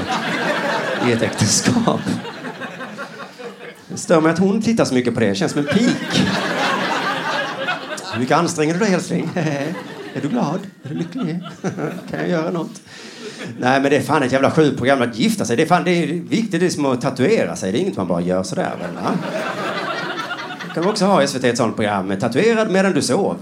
i 1.09 1.12
ett 1.12 1.22
äktenskap. 1.22 2.00
Det 3.96 4.00
stör 4.00 4.20
mig 4.20 4.32
att 4.32 4.38
hon 4.38 4.62
tittar 4.62 4.85
så 4.85 4.94
mycket 4.94 5.14
på 5.14 5.20
det. 5.20 5.26
Det 5.26 5.35
känns 5.35 5.52
som 5.52 5.61
en 5.61 5.66
pik. 5.66 6.26
Hur 8.12 8.20
mycket 8.20 8.37
anstränger 8.37 8.74
du 8.74 8.80
dig 8.80 8.94
älskling? 8.94 9.30
Är 10.14 10.20
du 10.22 10.28
glad? 10.28 10.61
Är 10.82 10.88
du 10.88 10.94
lycklig? 10.94 11.40
Kan 12.11 12.20
jag 12.20 12.28
göra 12.28 12.50
något? 12.50 12.80
Nej 13.59 13.80
men 13.80 13.90
det 13.90 13.96
är 13.96 14.00
fan 14.00 14.22
ett 14.22 14.32
jävla 14.32 14.50
sjukt 14.50 14.76
program 14.76 15.02
att 15.02 15.18
gifta 15.18 15.44
sig. 15.44 15.56
Det 15.56 15.62
är, 15.62 15.66
fan, 15.66 15.85
det 15.85 15.90
är 15.90 16.06
viktigt 16.06 16.61
det 16.61 16.66
är 16.66 16.70
som 16.70 16.87
att 16.87 17.00
tatuera 17.00 17.56
sig. 17.56 17.72
Det 17.72 17.78
är 17.78 17.80
inget 17.80 17.96
man 17.96 18.09
bara 18.09 18.20
gör 18.20 18.42
sådär 18.42 18.72
väl 18.80 19.04
va? 19.04 19.11
kan 20.74 20.87
också 20.87 21.04
ha 21.04 21.26
SVT 21.26 21.44
ett 21.44 21.56
sånt 21.56 21.76
program 21.76 22.06
med 22.06 22.20
tatuerad 22.20 22.70
medan 22.70 22.92
du 22.92 23.02
sov. 23.02 23.37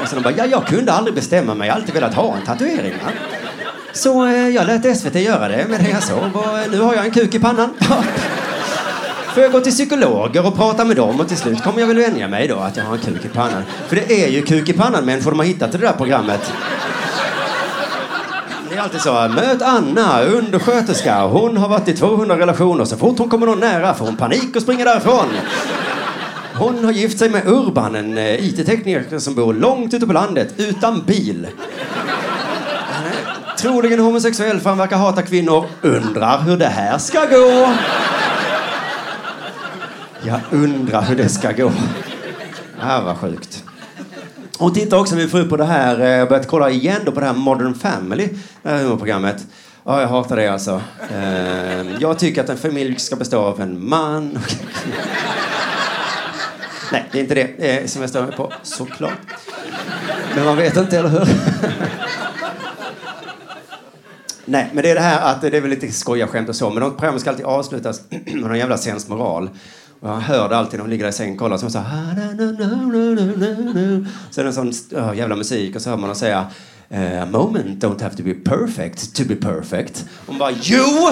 Och 0.00 0.14
de 0.14 0.22
bara, 0.22 0.34
ja 0.36 0.46
jag 0.46 0.66
kunde 0.66 0.92
aldrig 0.92 1.14
bestämma 1.14 1.54
mig. 1.54 1.66
Jag 1.66 1.74
har 1.74 1.80
alltid 1.80 1.94
velat 1.94 2.14
ha 2.14 2.36
en 2.36 2.46
tatuering. 2.46 2.92
Va? 2.92 3.12
Så 3.92 4.26
eh, 4.26 4.48
jag 4.48 4.66
lät 4.66 4.98
SVT 4.98 5.14
göra 5.14 5.48
det 5.48 5.66
med 5.68 5.80
det 5.80 5.90
jag 5.90 6.02
sov 6.02 6.30
och 6.32 6.58
eh, 6.58 6.70
nu 6.70 6.80
har 6.80 6.94
jag 6.94 7.04
en 7.04 7.10
kuk 7.10 7.34
i 7.34 7.38
pannan. 7.38 7.70
Får 9.34 9.42
jag 9.42 9.52
gå 9.52 9.60
till 9.60 9.72
psykologer 9.72 10.46
och 10.46 10.56
prata 10.56 10.84
med 10.84 10.96
dem 10.96 11.20
och 11.20 11.28
till 11.28 11.36
slut 11.36 11.62
kommer 11.62 11.80
jag 11.80 11.86
väl 11.86 11.96
vänja 11.96 12.28
mig 12.28 12.48
då 12.48 12.56
att 12.56 12.76
jag 12.76 12.84
har 12.84 12.94
en 12.94 13.00
kuk 13.00 13.24
i 13.24 13.28
pannan. 13.28 13.62
För 13.88 13.96
det 13.96 14.24
är 14.24 14.28
ju 14.28 14.42
kuk 14.42 14.68
i 14.68 14.72
pannan 14.72 15.04
människor 15.04 15.30
de 15.30 15.38
har 15.38 15.46
hittat 15.46 15.74
i 15.74 15.78
det 15.78 15.86
där 15.86 15.92
programmet. 15.92 16.52
Det 18.70 18.76
är 18.76 18.80
alltid 18.80 19.00
så, 19.00 19.12
möt 19.12 19.62
Anna, 19.62 20.22
undersköterska. 20.22 21.26
Hon 21.26 21.56
har 21.56 21.68
varit 21.68 21.88
i 21.88 21.92
200 21.92 22.38
relationer. 22.38 22.84
Så 22.84 22.96
fort 22.96 23.18
hon 23.18 23.28
kommer 23.28 23.46
någon 23.46 23.60
nära 23.60 23.94
får 23.94 24.06
hon 24.06 24.16
panik 24.16 24.56
och 24.56 24.62
springer 24.62 24.84
därifrån. 24.84 25.26
Hon 26.54 26.84
har 26.84 26.92
gift 26.92 27.18
sig 27.18 27.30
med 27.30 27.48
Urban, 27.48 27.94
en 27.94 28.18
eh, 28.18 28.44
IT-tekniker 28.44 29.18
som 29.18 29.34
bor 29.34 29.54
långt 29.54 29.94
ute 29.94 30.06
på 30.06 30.12
landet 30.12 30.54
utan 30.56 31.02
bil. 31.02 31.46
Troligen 33.58 34.00
homosexuell 34.00 34.60
för 34.60 34.68
han 34.68 34.78
verkar 34.78 34.96
hata 34.96 35.22
kvinnor. 35.22 35.66
Undrar 35.82 36.40
hur 36.42 36.56
det 36.56 36.66
här 36.66 36.98
ska 36.98 37.24
gå. 37.24 37.68
Jag 40.22 40.40
undrar 40.50 41.02
hur 41.02 41.16
det 41.16 41.28
ska 41.28 41.52
gå. 41.52 41.72
Det 42.78 42.84
här 42.84 43.02
var 43.02 43.14
sjukt. 43.14 43.64
Och 44.58 44.74
titta 44.74 44.98
också, 44.98 45.16
min 45.16 45.28
fru 45.28 45.48
på 45.48 45.56
det 45.56 45.64
här, 45.64 46.00
eh, 46.00 46.08
jag 46.08 46.28
börjat 46.28 46.46
kolla 46.46 46.70
igen 46.70 47.00
då 47.04 47.12
på 47.12 47.20
det 47.20 47.26
här 47.26 47.34
Modern 47.34 47.74
Family, 47.74 48.28
det 48.62 48.68
här 48.68 48.82
humorprogrammet. 48.82 49.46
Ja, 49.84 50.00
jag 50.00 50.08
hatar 50.08 50.36
det 50.36 50.48
alltså. 50.48 50.82
Eh, 51.10 52.00
jag 52.00 52.18
tycker 52.18 52.40
att 52.40 52.48
en 52.48 52.56
familj 52.56 52.98
ska 52.98 53.16
bestå 53.16 53.40
av 53.40 53.60
en 53.60 53.88
man 53.88 54.38
Nej, 56.92 57.08
det 57.12 57.18
är 57.18 57.22
inte 57.22 57.34
det 57.34 57.90
som 57.90 58.00
jag 58.00 58.10
stör 58.10 58.26
mig 58.26 58.36
på, 58.36 58.52
såklart. 58.62 59.18
Men 60.34 60.44
man 60.44 60.56
vet 60.56 60.76
inte, 60.76 60.98
eller 60.98 61.08
hur? 61.08 61.28
Nej, 64.44 64.70
men 64.72 64.82
det 64.82 64.90
är 64.90 64.94
det 64.94 65.00
här 65.00 65.32
att 65.32 65.40
det 65.40 65.56
är 65.56 65.60
väl 65.60 65.70
lite 65.70 65.92
skojarskämt 65.92 66.48
och 66.48 66.56
så, 66.56 66.70
men 66.70 66.80
de 66.82 66.90
programmen 66.90 67.20
ska 67.20 67.30
alltid 67.30 67.46
avslutas 67.46 68.00
med 68.08 68.36
någon 68.36 68.58
jävla 68.58 68.78
sensmoral. 68.78 69.50
Och 70.00 70.08
jag 70.08 70.14
hör 70.14 70.48
det 70.48 70.56
alltid 70.56 70.78
när 70.78 70.80
hon 70.80 70.90
ligger 70.90 71.08
i 71.08 71.12
sängen 71.12 71.34
och 71.34 71.38
kollar, 71.38 71.56
så, 71.56 71.70
så 71.70 71.78
här, 71.78 72.14
så 74.30 74.40
en 74.40 74.52
sån 74.52 74.72
oh, 75.00 75.16
jävla 75.16 75.36
musik 75.36 75.76
och 75.76 75.82
så 75.82 75.90
hör 75.90 75.96
man 75.96 76.02
honom 76.02 76.16
säga 76.16 76.46
eh, 76.88 77.22
A 77.22 77.26
moment 77.30 77.84
don't 77.84 78.02
have 78.02 78.16
to 78.16 78.22
be 78.22 78.34
perfect 78.34 79.16
to 79.16 79.22
be 79.24 79.36
perfect. 79.36 80.04
Hon 80.26 80.38
bara, 80.38 80.50
jo! 80.62 81.10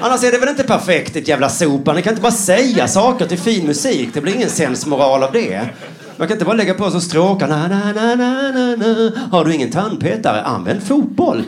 Annars 0.00 0.24
är 0.24 0.32
det 0.32 0.38
väl 0.38 0.48
inte 0.48 0.62
perfekt, 0.64 1.16
ett 1.16 1.28
jävla 1.28 1.48
sopan. 1.48 1.96
Ni 1.96 2.02
kan 2.02 2.12
inte 2.12 2.22
bara 2.22 2.32
säga 2.32 2.88
saker 2.88 3.26
till 3.26 3.38
fin 3.38 3.66
musik. 3.66 4.08
Det 4.14 4.20
blir 4.20 4.34
ingen 4.34 4.50
sensmoral 4.50 5.22
av 5.22 5.32
det. 5.32 5.68
Man 6.16 6.28
kan 6.28 6.34
inte 6.34 6.44
bara 6.44 6.56
lägga 6.56 6.74
på 6.74 6.90
så 6.90 7.00
stråkar. 7.00 7.48
Na, 7.48 7.68
na, 7.68 7.92
na, 7.92 8.14
na, 8.14 8.52
na, 8.52 8.76
na. 8.76 9.10
Har 9.30 9.44
du 9.44 9.54
ingen 9.54 9.70
tandpetare? 9.70 10.42
Använd 10.42 10.82
fotboll. 10.82 11.44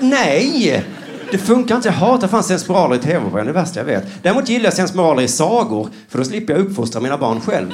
Nej! 0.00 0.84
Det 1.30 1.38
funkar 1.38 1.76
inte. 1.76 1.88
Jag 1.88 1.94
hatar 1.94 2.28
fan 2.28 2.42
sensmoraler 2.44 2.96
i 2.96 2.98
tv-program. 2.98 3.46
Det 3.46 3.50
är 3.50 3.54
värsta 3.54 3.80
jag 3.80 3.84
vet. 3.84 4.04
Däremot 4.22 4.48
gillar 4.48 4.64
jag 4.64 4.74
sensmoraler 4.74 5.22
i 5.22 5.28
sagor, 5.28 5.88
för 6.08 6.18
då 6.18 6.24
slipper 6.24 6.52
jag 6.52 6.62
uppfostra 6.62 7.00
mina 7.00 7.18
barn 7.18 7.40
själv. 7.40 7.70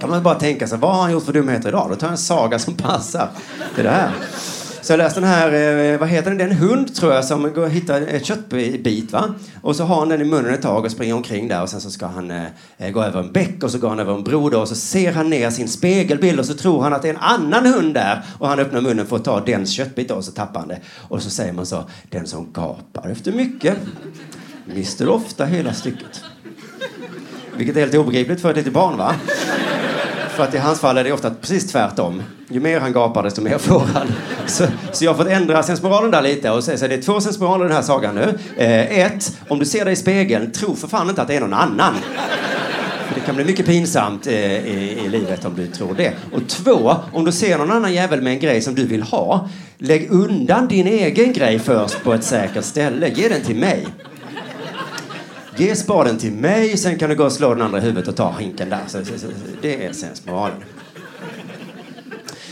kan 0.00 0.10
man 0.10 0.22
bara 0.22 0.34
tänka 0.34 0.66
sig, 0.66 0.78
vad 0.78 0.94
har 0.94 1.02
han 1.02 1.12
gjort 1.12 1.24
för 1.24 1.32
dumheter 1.32 1.68
idag? 1.68 1.86
Då 1.90 1.96
tar 1.96 2.06
jag 2.06 2.12
en 2.12 2.18
saga 2.18 2.58
som 2.58 2.74
passar 2.74 3.28
till 3.74 3.84
det 3.84 3.90
här. 3.90 4.10
Så 4.86 4.92
jag 4.92 4.98
läste 4.98 5.20
den 5.20 5.28
här, 5.28 5.52
eh, 5.92 5.98
vad 5.98 6.08
heter 6.08 6.30
den? 6.30 6.38
Det 6.38 6.44
är 6.44 6.48
en 6.48 6.56
hund 6.56 6.94
tror 6.94 7.12
jag 7.14 7.24
som 7.24 7.42
går 7.42 7.62
och 7.62 7.70
hittar 7.70 8.00
ett 8.00 8.24
köttbit 8.24 9.12
va. 9.12 9.34
Och 9.62 9.76
så 9.76 9.84
har 9.84 9.96
han 9.96 10.08
den 10.08 10.20
i 10.20 10.24
munnen 10.24 10.54
ett 10.54 10.62
tag 10.62 10.84
och 10.84 10.90
springer 10.90 11.14
omkring 11.14 11.48
där 11.48 11.62
och 11.62 11.68
sen 11.68 11.80
så 11.80 11.90
ska 11.90 12.06
han 12.06 12.30
eh, 12.30 12.44
eh, 12.78 12.90
gå 12.90 13.02
över 13.02 13.20
en 13.20 13.32
bäck 13.32 13.62
och 13.62 13.70
så 13.70 13.78
går 13.78 13.88
han 13.88 14.00
över 14.00 14.14
en 14.14 14.24
bro 14.24 14.50
då, 14.50 14.60
och 14.60 14.68
så 14.68 14.74
ser 14.74 15.12
han 15.12 15.30
ner 15.30 15.50
sin 15.50 15.68
spegelbild 15.68 16.40
och 16.40 16.46
så 16.46 16.54
tror 16.54 16.82
han 16.82 16.92
att 16.92 17.02
det 17.02 17.08
är 17.08 17.14
en 17.14 17.20
annan 17.20 17.66
hund 17.66 17.94
där 17.94 18.22
och 18.38 18.48
han 18.48 18.58
öppnar 18.58 18.80
munnen 18.80 19.06
för 19.06 19.16
att 19.16 19.24
ta 19.24 19.40
dens 19.40 19.70
köttbit 19.70 20.08
då, 20.08 20.14
och 20.14 20.24
så 20.24 20.32
tappar 20.32 20.60
han 20.60 20.68
det. 20.68 20.80
Och 21.08 21.22
så 21.22 21.30
säger 21.30 21.52
man 21.52 21.66
så, 21.66 21.84
den 22.10 22.26
som 22.26 22.52
gapar 22.52 23.08
efter 23.10 23.32
mycket 23.32 23.76
mister 24.74 25.08
ofta 25.08 25.44
hela 25.44 25.72
stycket. 25.72 26.22
Vilket 27.56 27.76
är 27.76 27.80
helt 27.80 27.94
obegripligt 27.94 28.40
för 28.40 28.50
ett 28.50 28.56
litet 28.56 28.72
barn 28.72 28.98
va? 28.98 29.14
För 30.36 30.44
att 30.44 30.54
i 30.54 30.58
hans 30.58 30.80
fall 30.80 30.98
är 30.98 31.04
det 31.04 31.12
ofta 31.12 31.30
precis 31.30 31.66
tvärtom. 31.72 32.22
Ju 32.48 32.60
mer 32.60 32.80
han 32.80 32.92
gapar 32.92 33.22
desto 33.22 33.42
mer 33.42 33.58
får 33.58 33.80
han. 33.80 34.06
Så, 34.46 34.64
så 34.92 35.04
jag 35.04 35.10
har 35.10 35.16
fått 35.16 35.32
ändra 35.32 35.62
sensmoralen 35.62 36.10
där 36.10 36.22
lite 36.22 36.50
och 36.50 36.64
säga 36.64 36.78
så 36.78 36.86
det 36.86 36.94
är 36.94 37.02
två 37.02 37.20
sensmoraler 37.20 37.64
i 37.64 37.68
den 37.68 37.76
här 37.76 37.82
sagan 37.82 38.14
nu. 38.14 38.38
Eh, 38.56 38.98
ett, 38.98 39.38
om 39.48 39.58
du 39.58 39.64
ser 39.64 39.84
dig 39.84 39.92
i 39.92 39.96
spegeln, 39.96 40.52
tro 40.52 40.76
för 40.76 40.88
fan 40.88 41.08
inte 41.08 41.22
att 41.22 41.28
det 41.28 41.36
är 41.36 41.40
någon 41.40 41.54
annan. 41.54 41.94
För 43.08 43.14
det 43.14 43.20
kan 43.20 43.34
bli 43.34 43.44
mycket 43.44 43.66
pinsamt 43.66 44.26
eh, 44.26 44.34
i, 44.34 45.00
i, 45.04 45.08
livet 45.08 45.44
om 45.44 45.54
du 45.56 45.66
tror 45.66 45.94
det. 45.94 46.12
Och 46.32 46.48
två, 46.48 46.94
om 47.12 47.24
du 47.24 47.32
ser 47.32 47.58
någon 47.58 47.70
annan 47.70 47.94
jävel 47.94 48.22
med 48.22 48.32
en 48.32 48.40
grej 48.40 48.60
som 48.60 48.74
du 48.74 48.86
vill 48.86 49.02
ha, 49.02 49.48
lägg 49.78 50.10
undan 50.10 50.68
din 50.68 50.86
egen 50.86 51.32
grej 51.32 51.58
först 51.58 52.04
på 52.04 52.14
ett 52.14 52.24
säkert 52.24 52.64
ställe. 52.64 53.08
Ge 53.08 53.28
den 53.28 53.42
till 53.42 53.56
mig. 53.56 53.86
Ge 55.58 55.76
spaden 55.76 56.18
till 56.18 56.32
mig, 56.32 56.76
sen 56.76 56.98
kan 56.98 57.10
du 57.10 57.16
gå 57.16 57.24
och 57.24 57.32
slå 57.32 57.54
den 57.54 57.62
andra 57.62 57.78
i 57.78 57.80
huvudet 57.80 58.08
och 58.08 58.16
ta 58.16 58.34
hinken 58.38 58.70
där. 58.70 58.80
Så, 58.86 59.04
så, 59.04 59.18
så, 59.18 59.26
det 59.62 59.86
är 59.86 59.92
sensmoralen. 59.92 60.56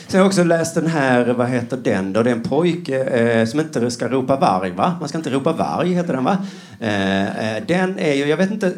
Sen 0.07 0.21
har 0.21 0.25
jag 0.25 0.27
också 0.27 0.45
läst 0.45 0.75
den 0.75 0.87
här, 0.87 1.25
vad 1.25 1.49
heter 1.49 1.77
den 1.77 2.12
då? 2.12 2.23
Det 2.23 2.31
är 2.31 2.35
en 2.35 2.43
pojke 2.43 3.05
eh, 3.05 3.47
som 3.47 3.61
inte 3.61 3.90
ska 3.90 4.09
ropa 4.09 4.37
varg, 4.37 4.71
va? 4.71 4.97
Man 5.01 5.09
ska 5.09 5.19
inte 5.19 5.31
ropa 5.31 5.53
varg, 5.53 5.93
heter 5.93 6.12
den, 6.12 6.25
va? 6.25 6.38
Eh, 6.81 7.57
eh 7.57 7.62
den 7.67 7.99
är 7.99 8.14
ju, 8.14 8.27
jag 8.27 8.37
vet 8.37 8.51
inte, 8.51 8.73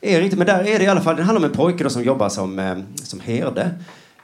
är 0.00 0.20
riktigt, 0.20 0.38
men 0.38 0.46
där 0.46 0.68
är 0.68 0.78
det 0.78 0.84
i 0.84 0.88
alla 0.88 1.00
fall, 1.00 1.16
den 1.16 1.24
handlar 1.24 1.40
om 1.40 1.50
en 1.50 1.56
pojke 1.56 1.84
då 1.84 1.90
som 1.90 2.02
jobbar 2.02 2.28
som, 2.28 2.58
eh, 2.58 2.78
som 3.02 3.20
herde. 3.20 3.70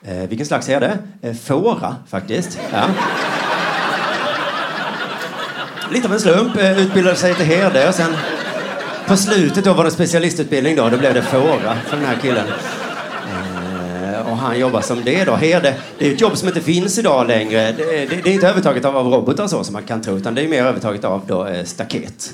Eh, 0.03 0.29
vilken 0.29 0.45
slags 0.45 0.67
herde? 0.67 0.97
Eh, 1.21 1.33
fåra, 1.33 1.95
faktiskt. 2.07 2.59
Ja. 2.73 2.85
Lite 5.91 6.07
av 6.07 6.13
en 6.13 6.19
slump, 6.19 6.57
eh, 6.57 6.79
utbildade 6.79 7.15
sig 7.15 7.35
till 7.35 7.45
herde 7.45 7.87
och 7.87 7.95
sen 7.95 8.11
på 9.09 9.17
slutet 9.17 9.63
då 9.63 9.73
var 9.73 9.83
det 9.83 9.91
specialistutbildning 9.91 10.75
då, 10.75 10.89
då 10.89 10.97
blev 10.97 11.13
det 11.13 11.21
fåra 11.21 11.75
för 11.87 11.97
den 11.97 12.05
här 12.05 12.17
killen. 12.21 12.47
Eh, 14.13 14.31
och 14.31 14.37
han 14.37 14.59
jobbar 14.59 14.81
som 14.81 15.03
det 15.03 15.23
då, 15.23 15.35
herde. 15.35 15.73
Det 15.97 16.07
är 16.07 16.13
ett 16.13 16.21
jobb 16.21 16.37
som 16.37 16.47
inte 16.47 16.61
finns 16.61 16.97
idag 16.97 17.27
längre. 17.27 17.71
Det, 17.71 17.83
det, 17.83 18.21
det 18.23 18.29
är 18.29 18.33
inte 18.33 18.47
övertaget 18.47 18.85
av, 18.85 18.97
av 18.97 19.07
robotar 19.07 19.47
så 19.47 19.63
som 19.63 19.73
man 19.73 19.83
kan 19.83 20.01
tro, 20.01 20.17
utan 20.17 20.35
det 20.35 20.41
är 20.41 20.47
mer 20.47 20.63
övertaget 20.63 21.03
av 21.05 21.21
då, 21.27 21.47
eh, 21.47 21.63
staket. 21.63 22.33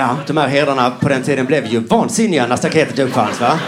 Ja, 0.00 0.16
de 0.26 0.36
här 0.36 0.48
herdarna 0.48 0.90
på 0.90 1.08
den 1.08 1.22
tiden 1.22 1.46
blev 1.46 1.66
ju 1.66 1.78
vansinniga 1.78 2.46
när 2.46 2.56
staketet 2.56 2.98
uppfanns. 2.98 3.40
Va? 3.40 3.58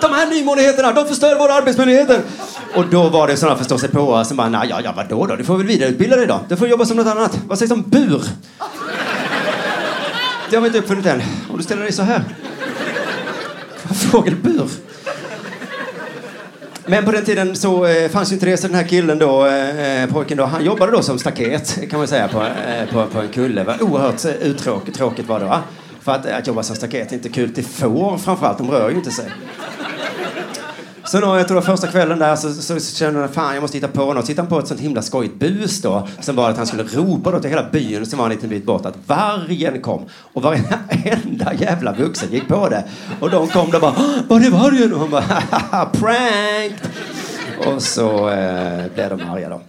De 0.00 0.12
här 0.12 0.26
nymodigheterna, 0.26 0.92
de 0.92 1.08
förstör 1.08 1.38
våra 1.38 1.52
arbetsmöjligheter. 1.52 2.20
Och 2.74 2.86
då 2.86 3.08
var 3.08 3.26
det 3.26 3.36
sådana 3.36 3.58
förståsigpåare 3.58 4.24
som 4.24 4.36
bara, 4.36 4.66
ja, 4.66 4.80
ja, 4.84 4.92
vadå 4.96 5.26
då? 5.26 5.36
Du 5.36 5.44
får 5.44 5.56
väl 5.56 5.66
vidareutbilda 5.66 6.16
dig 6.16 6.26
då. 6.26 6.40
Du 6.48 6.56
får 6.56 6.68
jobba 6.68 6.84
som 6.84 6.96
något 6.96 7.06
annat. 7.06 7.38
Vad 7.46 7.58
sägs 7.58 7.70
om 7.70 7.82
bur? 7.82 8.22
Det 10.50 10.56
har 10.56 10.60
vi 10.60 10.66
inte 10.66 10.78
uppfunnit 10.78 11.06
än. 11.06 11.22
Om 11.50 11.56
du 11.56 11.62
ställer 11.62 11.82
dig 11.82 11.92
så 11.92 12.02
här. 12.02 12.24
Fågelbur. 14.10 14.68
Men 16.90 17.04
på 17.04 17.12
den 17.12 17.24
tiden 17.24 17.56
så 17.56 17.86
eh, 17.86 18.08
fanns 18.08 18.32
ju 18.32 18.34
inte 18.34 18.46
det, 18.46 18.56
så 18.56 18.66
den 18.66 18.76
här 18.76 18.88
killen 18.88 19.18
då, 19.18 19.46
eh, 19.46 20.02
eh, 20.02 20.10
pojken 20.10 20.36
då, 20.36 20.44
han 20.44 20.64
jobbade 20.64 20.92
då 20.92 21.02
som 21.02 21.18
staket 21.18 21.90
kan 21.90 21.98
man 21.98 22.08
säga 22.08 22.28
på, 22.28 22.42
eh, 22.42 22.92
på, 22.92 23.06
på 23.06 23.18
en 23.18 23.28
kulle. 23.28 23.64
Va? 23.64 23.74
Oerhört 23.80 24.24
eh, 24.24 24.30
uttråkigt 24.30 24.96
tråkigt 24.96 25.26
var 25.26 25.40
det 25.40 25.46
va? 25.46 25.62
För 26.00 26.12
att, 26.12 26.26
att 26.26 26.46
jobba 26.46 26.62
som 26.62 26.76
staket 26.76 27.12
är 27.12 27.16
inte 27.16 27.28
kul 27.28 27.54
till 27.54 27.64
får 27.64 28.18
framförallt, 28.18 28.58
de 28.58 28.70
rör 28.70 28.90
ju 28.90 28.96
inte 28.96 29.10
sig. 29.10 29.30
Så 31.08 31.20
då, 31.20 31.36
jag 31.36 31.48
tror 31.48 31.60
första 31.60 31.86
kvällen 31.86 32.18
där 32.18 32.36
så, 32.36 32.52
så, 32.52 32.80
så 32.80 32.96
kände 32.96 33.20
han 33.20 33.28
fan 33.28 33.54
jag 33.54 33.62
måste 33.62 33.76
hitta 33.76 33.88
på 33.88 34.12
något. 34.12 34.24
Så 34.24 34.28
hittade 34.28 34.42
han 34.42 34.48
på 34.48 34.58
ett 34.58 34.68
sånt 34.68 34.80
himla 34.80 35.02
skojigt 35.02 35.34
bus 35.34 35.82
då. 35.82 36.08
Som 36.20 36.36
var 36.36 36.50
att 36.50 36.56
han 36.56 36.66
skulle 36.66 36.82
ropa 36.82 37.30
då 37.30 37.40
till 37.40 37.50
hela 37.50 37.70
byn 37.70 38.06
som 38.06 38.18
var 38.18 38.26
en 38.26 38.32
liten 38.32 38.48
bit 38.48 38.66
bort 38.66 38.86
att 38.86 38.94
vargen 39.06 39.80
kom. 39.80 40.06
Och 40.32 40.42
varenda 40.42 41.54
jävla 41.54 41.92
vuxen 41.92 42.32
gick 42.32 42.48
på 42.48 42.68
det. 42.68 42.84
Och 43.20 43.30
de 43.30 43.48
kom 43.48 43.70
då 43.70 43.80
bara 43.80 43.94
var 44.28 44.40
är 44.40 44.50
vargen? 44.50 44.92
Och 44.92 45.00
han 45.00 45.10
bara 45.10 45.86
prank! 45.92 46.74
Och 47.66 47.82
så 47.82 48.28
eh, 48.28 48.84
blev 48.94 49.10
de 49.10 49.30
arga 49.30 49.48
då. 49.48 49.60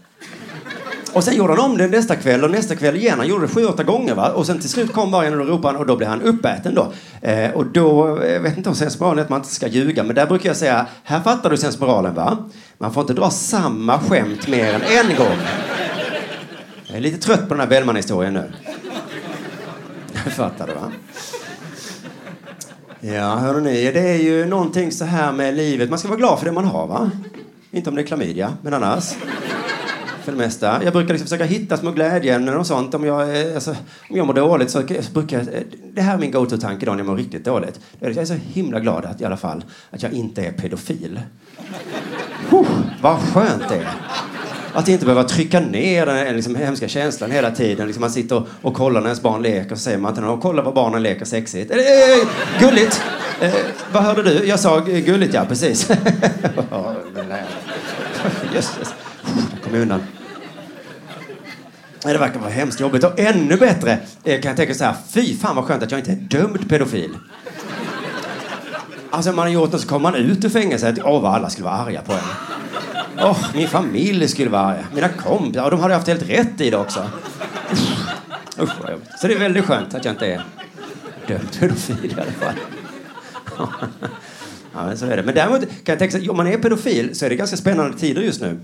Och 1.13 1.23
sen 1.23 1.35
gjorde 1.35 1.53
han 1.53 1.71
om 1.71 1.77
det 1.77 1.87
nästa 1.87 2.15
kväll 2.15 2.43
och 2.43 2.51
nästa 2.51 2.75
kväll 2.75 2.95
igen. 2.95 3.17
Han 3.17 3.27
gjorde 3.27 3.47
det 3.47 3.53
sju, 3.53 3.65
åtta 3.65 3.83
gånger. 3.83 4.15
Va? 4.15 4.31
Och 4.31 4.45
sen 4.45 4.59
till 4.59 4.69
slut 4.69 4.93
kom 4.93 5.11
vargen 5.11 5.33
och 5.39 5.45
då 5.45 5.51
ropade 5.53 5.73
han 5.73 5.81
och 5.81 5.87
då 5.87 5.95
blev 5.95 6.09
han 6.09 6.21
uppäten 6.21 6.75
då. 6.75 6.91
Eh, 7.21 7.51
och 7.51 7.65
då, 7.65 8.17
eh, 8.17 8.31
jag 8.31 8.39
vet 8.39 8.57
inte 8.57 8.69
om 8.69 8.75
sensmoralen 8.75 9.19
är 9.19 9.23
att 9.23 9.29
man 9.29 9.39
inte 9.39 9.53
ska 9.53 9.67
ljuga, 9.67 10.03
men 10.03 10.15
där 10.15 10.25
brukar 10.25 10.49
jag 10.49 10.57
säga, 10.57 10.85
här 11.03 11.19
fattar 11.19 11.49
du 11.49 11.57
sensmoralen 11.57 12.13
va? 12.13 12.37
Man 12.77 12.93
får 12.93 13.01
inte 13.01 13.13
dra 13.13 13.29
samma 13.29 13.99
skämt 13.99 14.47
mer 14.47 14.73
än 14.73 14.81
en 14.81 15.15
gång. 15.17 15.37
Jag 16.87 16.97
är 16.97 17.01
lite 17.01 17.17
trött 17.17 17.41
på 17.41 17.53
den 17.53 17.59
här 17.59 17.67
Bellman-historien 17.67 18.33
nu. 18.33 18.51
fattar 20.31 20.67
du 20.67 20.73
va? 20.73 20.91
Ja, 23.01 23.35
hörrni, 23.35 23.91
det 23.91 23.99
är 23.99 24.17
ju 24.17 24.45
någonting 24.45 24.91
så 24.91 25.05
här 25.05 25.31
med 25.31 25.55
livet. 25.55 25.89
Man 25.89 25.99
ska 25.99 26.07
vara 26.07 26.19
glad 26.19 26.39
för 26.39 26.45
det 26.45 26.51
man 26.51 26.65
har 26.65 26.87
va? 26.87 27.11
Inte 27.71 27.89
om 27.89 27.95
det 27.95 28.01
är 28.01 28.05
klamydia, 28.05 28.53
men 28.61 28.73
annars 28.73 29.13
för 30.29 30.37
det 30.37 30.45
mesta. 30.45 30.83
Jag 30.83 30.93
brukar 30.93 31.13
liksom 31.13 31.27
försöka 31.27 31.45
hitta 31.45 31.77
små 31.77 31.91
glädjeämnen 31.91 32.57
och 32.57 32.67
sånt. 32.67 32.93
Om 32.93 33.05
jag, 33.05 33.21
eh, 33.21 33.55
alltså, 33.55 33.71
om 34.09 34.17
jag 34.17 34.27
mår 34.27 34.33
dåligt 34.33 34.71
så 34.71 34.81
brukar 35.13 35.37
jag... 35.37 35.47
Eh, 35.47 35.61
det 35.93 36.01
här 36.01 36.13
är 36.13 36.17
min 36.17 36.31
go-to-tanke 36.31 36.85
då 36.85 36.91
när 36.91 36.99
jag 36.99 37.07
mår 37.07 37.15
riktigt 37.15 37.45
dåligt. 37.45 37.79
Jag 37.99 38.17
är 38.17 38.25
så 38.25 38.33
himla 38.33 38.79
glad 38.79 39.05
att, 39.05 39.21
i 39.21 39.25
alla 39.25 39.37
fall 39.37 39.63
att 39.91 40.03
jag 40.03 40.11
inte 40.11 40.45
är 40.45 40.51
pedofil. 40.51 41.19
Oh, 42.51 42.67
vad 43.01 43.19
skönt 43.19 43.69
det 43.69 43.75
är. 43.75 43.87
Att 44.73 44.87
inte 44.87 45.05
behöva 45.05 45.23
trycka 45.23 45.59
ner 45.59 46.05
den 46.05 46.35
liksom, 46.35 46.55
hemska 46.55 46.87
känslan 46.87 47.31
hela 47.31 47.51
tiden. 47.51 47.87
Liksom 47.87 48.01
man 48.01 48.11
sitter 48.11 48.35
och, 48.35 48.47
och 48.61 48.73
kollar 48.73 49.01
när 49.01 49.07
ens 49.07 49.21
barn 49.21 49.41
leker 49.41 49.71
och 49.71 49.77
så 49.77 49.83
säger 49.83 49.97
man 49.97 50.13
till 50.13 50.23
någon, 50.23 50.41
kolla 50.41 50.61
vad 50.61 50.73
barnen 50.73 51.03
leker 51.03 51.25
sexigt. 51.25 51.71
Eh, 51.71 51.77
eh, 51.77 52.27
gulligt! 52.59 53.01
Eh, 53.41 53.53
vad 53.91 54.03
hörde 54.03 54.23
du? 54.23 54.45
Jag 54.45 54.59
sa 54.59 54.79
gulligt, 54.79 55.33
ja 55.33 55.45
precis. 55.47 55.89
Jösses. 58.53 58.93
Jag 59.53 59.63
kom 59.63 59.75
undan. 59.75 60.18
Det 62.03 62.17
verkar 62.17 62.39
vara 62.39 62.49
hemskt 62.49 62.79
jobbigt. 62.79 63.03
Och 63.03 63.19
ännu 63.19 63.57
bättre 63.57 63.99
eh, 64.23 64.41
kan 64.41 64.49
jag 64.49 64.57
tänka 64.57 64.73
så 64.73 64.83
här, 64.83 64.95
fy 65.09 65.37
fan 65.37 65.55
vad 65.55 65.65
skönt 65.65 65.83
att 65.83 65.91
jag 65.91 65.99
inte 65.99 66.11
är 66.11 66.15
dömd 66.15 66.69
pedofil. 66.69 67.17
Alltså 69.09 69.29
om 69.29 69.35
man 69.35 69.45
har 69.45 69.53
gjort 69.53 69.71
något 69.71 69.81
så 69.81 69.87
kommer 69.87 70.11
man 70.11 70.15
ut 70.15 70.45
ur 70.45 70.49
fängelset. 70.49 70.99
Åh, 71.03 71.21
vad 71.21 71.33
alla 71.33 71.49
skulle 71.49 71.65
vara 71.65 71.75
arga 71.75 72.01
på 72.01 72.13
en. 72.13 72.19
Åh, 73.19 73.37
min 73.53 73.67
familj 73.67 74.27
skulle 74.27 74.49
vara 74.49 74.61
arga. 74.61 74.85
Mina 74.93 75.09
kompisar, 75.09 75.63
och 75.63 75.71
de 75.71 75.79
hade 75.79 75.93
haft 75.93 76.07
helt 76.07 76.29
rätt 76.29 76.61
i 76.61 76.69
det 76.69 76.77
också. 76.77 77.09
Usch, 78.61 78.81
vad 78.81 78.91
jobbigt. 78.91 79.09
Så 79.19 79.27
det 79.27 79.33
är 79.33 79.39
väldigt 79.39 79.65
skönt 79.65 79.93
att 79.93 80.05
jag 80.05 80.13
inte 80.13 80.27
är 80.27 80.41
dömd 81.27 81.59
pedofil 81.59 82.11
i 82.11 82.13
alla 82.13 82.31
fall. 82.31 82.55
Ja, 84.73 84.85
men 84.85 84.97
så 84.97 85.05
är 85.05 85.17
det. 85.17 85.23
Men 85.23 85.35
däremot 85.35 85.61
kan 85.61 85.69
jag 85.85 85.99
tänka 85.99 86.17
sig, 86.17 86.29
om 86.29 86.37
man 86.37 86.47
är 86.47 86.57
pedofil 86.57 87.15
så 87.15 87.25
är 87.25 87.29
det 87.29 87.35
ganska 87.35 87.57
spännande 87.57 87.97
tider 87.97 88.21
just 88.21 88.41
nu. 88.41 88.59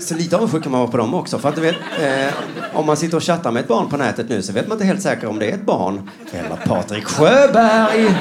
Så 0.00 0.14
lite 0.14 0.36
avundsjuk 0.36 0.62
kan 0.62 0.72
man 0.72 0.80
vara 0.80 0.90
på 0.90 0.96
dem 0.96 1.14
också. 1.14 1.38
För 1.38 1.48
att 1.48 1.54
du 1.54 1.60
vet, 1.60 1.74
eh, 2.00 2.34
om 2.74 2.86
man 2.86 2.96
sitter 2.96 3.16
och 3.16 3.22
chattar 3.22 3.50
med 3.50 3.60
ett 3.60 3.68
barn 3.68 3.88
på 3.88 3.96
nätet 3.96 4.28
nu 4.28 4.42
så 4.42 4.52
vet 4.52 4.68
man 4.68 4.76
inte 4.76 4.84
helt 4.86 5.02
säkert 5.02 5.24
om 5.24 5.38
det 5.38 5.50
är 5.50 5.54
ett 5.54 5.66
barn 5.66 6.10
eller 6.32 6.56
Patrik 6.56 7.04
Sjöberg. 7.04 8.04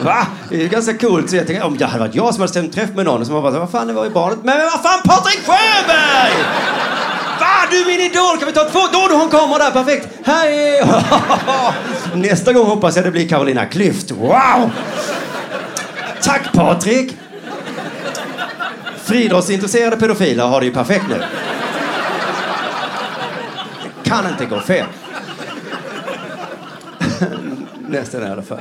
Va? 0.00 0.26
Det 0.48 0.56
är 0.56 0.60
ju 0.60 0.68
ganska 0.68 0.98
coolt. 0.98 1.30
Så 1.30 1.36
jag 1.36 1.46
tänkte, 1.46 1.66
om 1.66 1.78
det 1.78 1.86
hade 1.86 1.98
varit 1.98 2.14
jag 2.14 2.34
som 2.34 2.40
hade 2.40 2.50
stämt 2.50 2.72
träff 2.72 2.90
med 2.94 3.04
någon 3.04 3.26
som 3.26 3.34
var 3.34 3.42
bara, 3.42 3.58
vad 3.58 3.70
fan, 3.70 3.86
det 3.86 3.92
var 3.92 4.04
ju 4.04 4.10
barnet. 4.10 4.38
Men 4.42 4.58
vad 4.58 4.82
fan, 4.82 5.00
Patrik 5.04 5.40
Sjöberg! 5.46 6.32
Va? 7.40 7.46
Du 7.70 7.82
är 7.82 7.86
min 7.86 8.00
idol! 8.00 8.38
Kan 8.38 8.46
vi 8.46 8.52
ta 8.52 8.64
två? 8.64 8.80
Då, 8.92 9.08
då 9.08 9.16
hon 9.16 9.28
kommer 9.28 9.58
där, 9.58 9.70
perfekt. 9.70 10.08
Hej! 10.24 10.82
Nästa 12.14 12.52
gång 12.52 12.66
hoppas 12.66 12.96
jag 12.96 13.04
det 13.04 13.10
blir 13.10 13.28
Carolina 13.28 13.64
Klüft. 13.64 14.12
Wow! 14.12 14.70
Tack 16.22 16.52
Patrik! 16.52 17.16
Friidrottsintresserade 19.08 19.96
pedofiler 19.96 20.44
har 20.44 20.60
det 20.60 20.66
ju 20.66 20.72
perfekt 20.72 21.04
nu. 21.08 21.18
Det 24.02 24.10
kan 24.10 24.28
inte 24.28 24.46
gå 24.46 24.60
fel. 24.60 24.86
Nästan 27.88 28.22
i 28.22 28.30
alla 28.30 28.42
fall. 28.42 28.60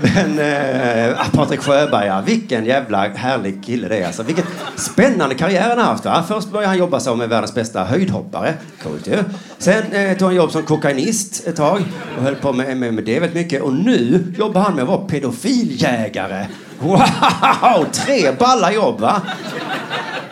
Men 0.00 0.38
äh, 0.38 1.16
Patrik 1.32 1.60
Sjöberg, 1.60 2.06
ja, 2.06 2.20
vilken 2.26 2.64
jävla 2.64 3.08
härlig 3.08 3.64
kille 3.64 3.88
det 3.88 3.98
är. 3.98 4.06
Alltså, 4.06 4.22
vilken 4.22 4.44
spännande 4.76 5.34
karriär 5.34 5.68
han 5.68 5.78
har 5.78 5.84
haft. 5.84 6.04
Va? 6.04 6.24
Först 6.28 6.50
började 6.50 6.68
han 6.68 6.78
jobba 6.78 7.00
som 7.00 7.18
världens 7.18 7.54
bästa 7.54 7.84
höjdhoppare. 7.84 8.54
Coolt 8.82 9.06
ju. 9.06 9.18
Sen 9.58 9.92
eh, 9.92 10.16
tog 10.16 10.26
han 10.28 10.36
jobb 10.36 10.50
som 10.50 10.62
kokainist 10.62 11.46
ett 11.46 11.56
tag 11.56 11.82
och 12.16 12.22
höll 12.22 12.34
på 12.34 12.52
med, 12.52 12.76
med, 12.76 12.94
med 12.94 13.04
det 13.04 13.20
väldigt 13.20 13.34
mycket. 13.34 13.62
Och 13.62 13.74
nu 13.74 14.34
jobbar 14.38 14.60
han 14.60 14.74
med 14.74 14.82
att 14.82 14.88
vara 14.88 14.98
pedofiljägare. 14.98 16.46
Wow! 16.78 17.86
Tre 17.92 18.32
balla 18.38 18.72
jobb, 18.72 19.00
va? 19.00 19.22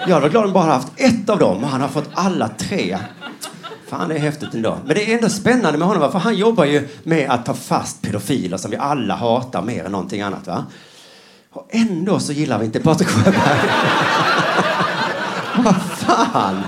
Jag 0.06 0.14
hade 0.14 0.20
varit 0.20 0.32
glad 0.32 0.44
om 0.44 0.52
bara 0.52 0.64
haft 0.64 0.92
ett 0.96 1.30
av 1.30 1.38
dem 1.38 1.64
han 1.64 1.80
har 1.80 1.88
fått 1.88 2.10
alla 2.14 2.48
tre. 2.48 2.98
Fan, 3.88 4.08
det 4.08 4.14
är 4.14 4.18
häftigt 4.18 4.54
ändå. 4.54 4.78
Men 4.86 4.94
det 4.96 5.10
är 5.10 5.14
ändå 5.14 5.28
spännande 5.28 5.78
med 5.78 5.88
honom, 5.88 6.12
för 6.12 6.18
han 6.18 6.36
jobbar 6.36 6.64
ju 6.64 6.88
med 7.02 7.30
att 7.30 7.46
ta 7.46 7.54
fast 7.54 8.02
pedofiler 8.02 8.56
som 8.56 8.70
vi 8.70 8.76
alla 8.76 9.14
hatar 9.14 9.62
mer 9.62 9.84
än 9.84 9.92
någonting 9.92 10.20
annat. 10.20 10.46
Va? 10.46 10.64
Och 11.52 11.68
ändå 11.70 12.20
så 12.20 12.32
gillar 12.32 12.58
vi 12.58 12.64
inte 12.64 12.80
Patrik 12.80 13.08
Sjöberg. 13.08 13.70
Vad 15.56 15.76
fan! 15.82 16.62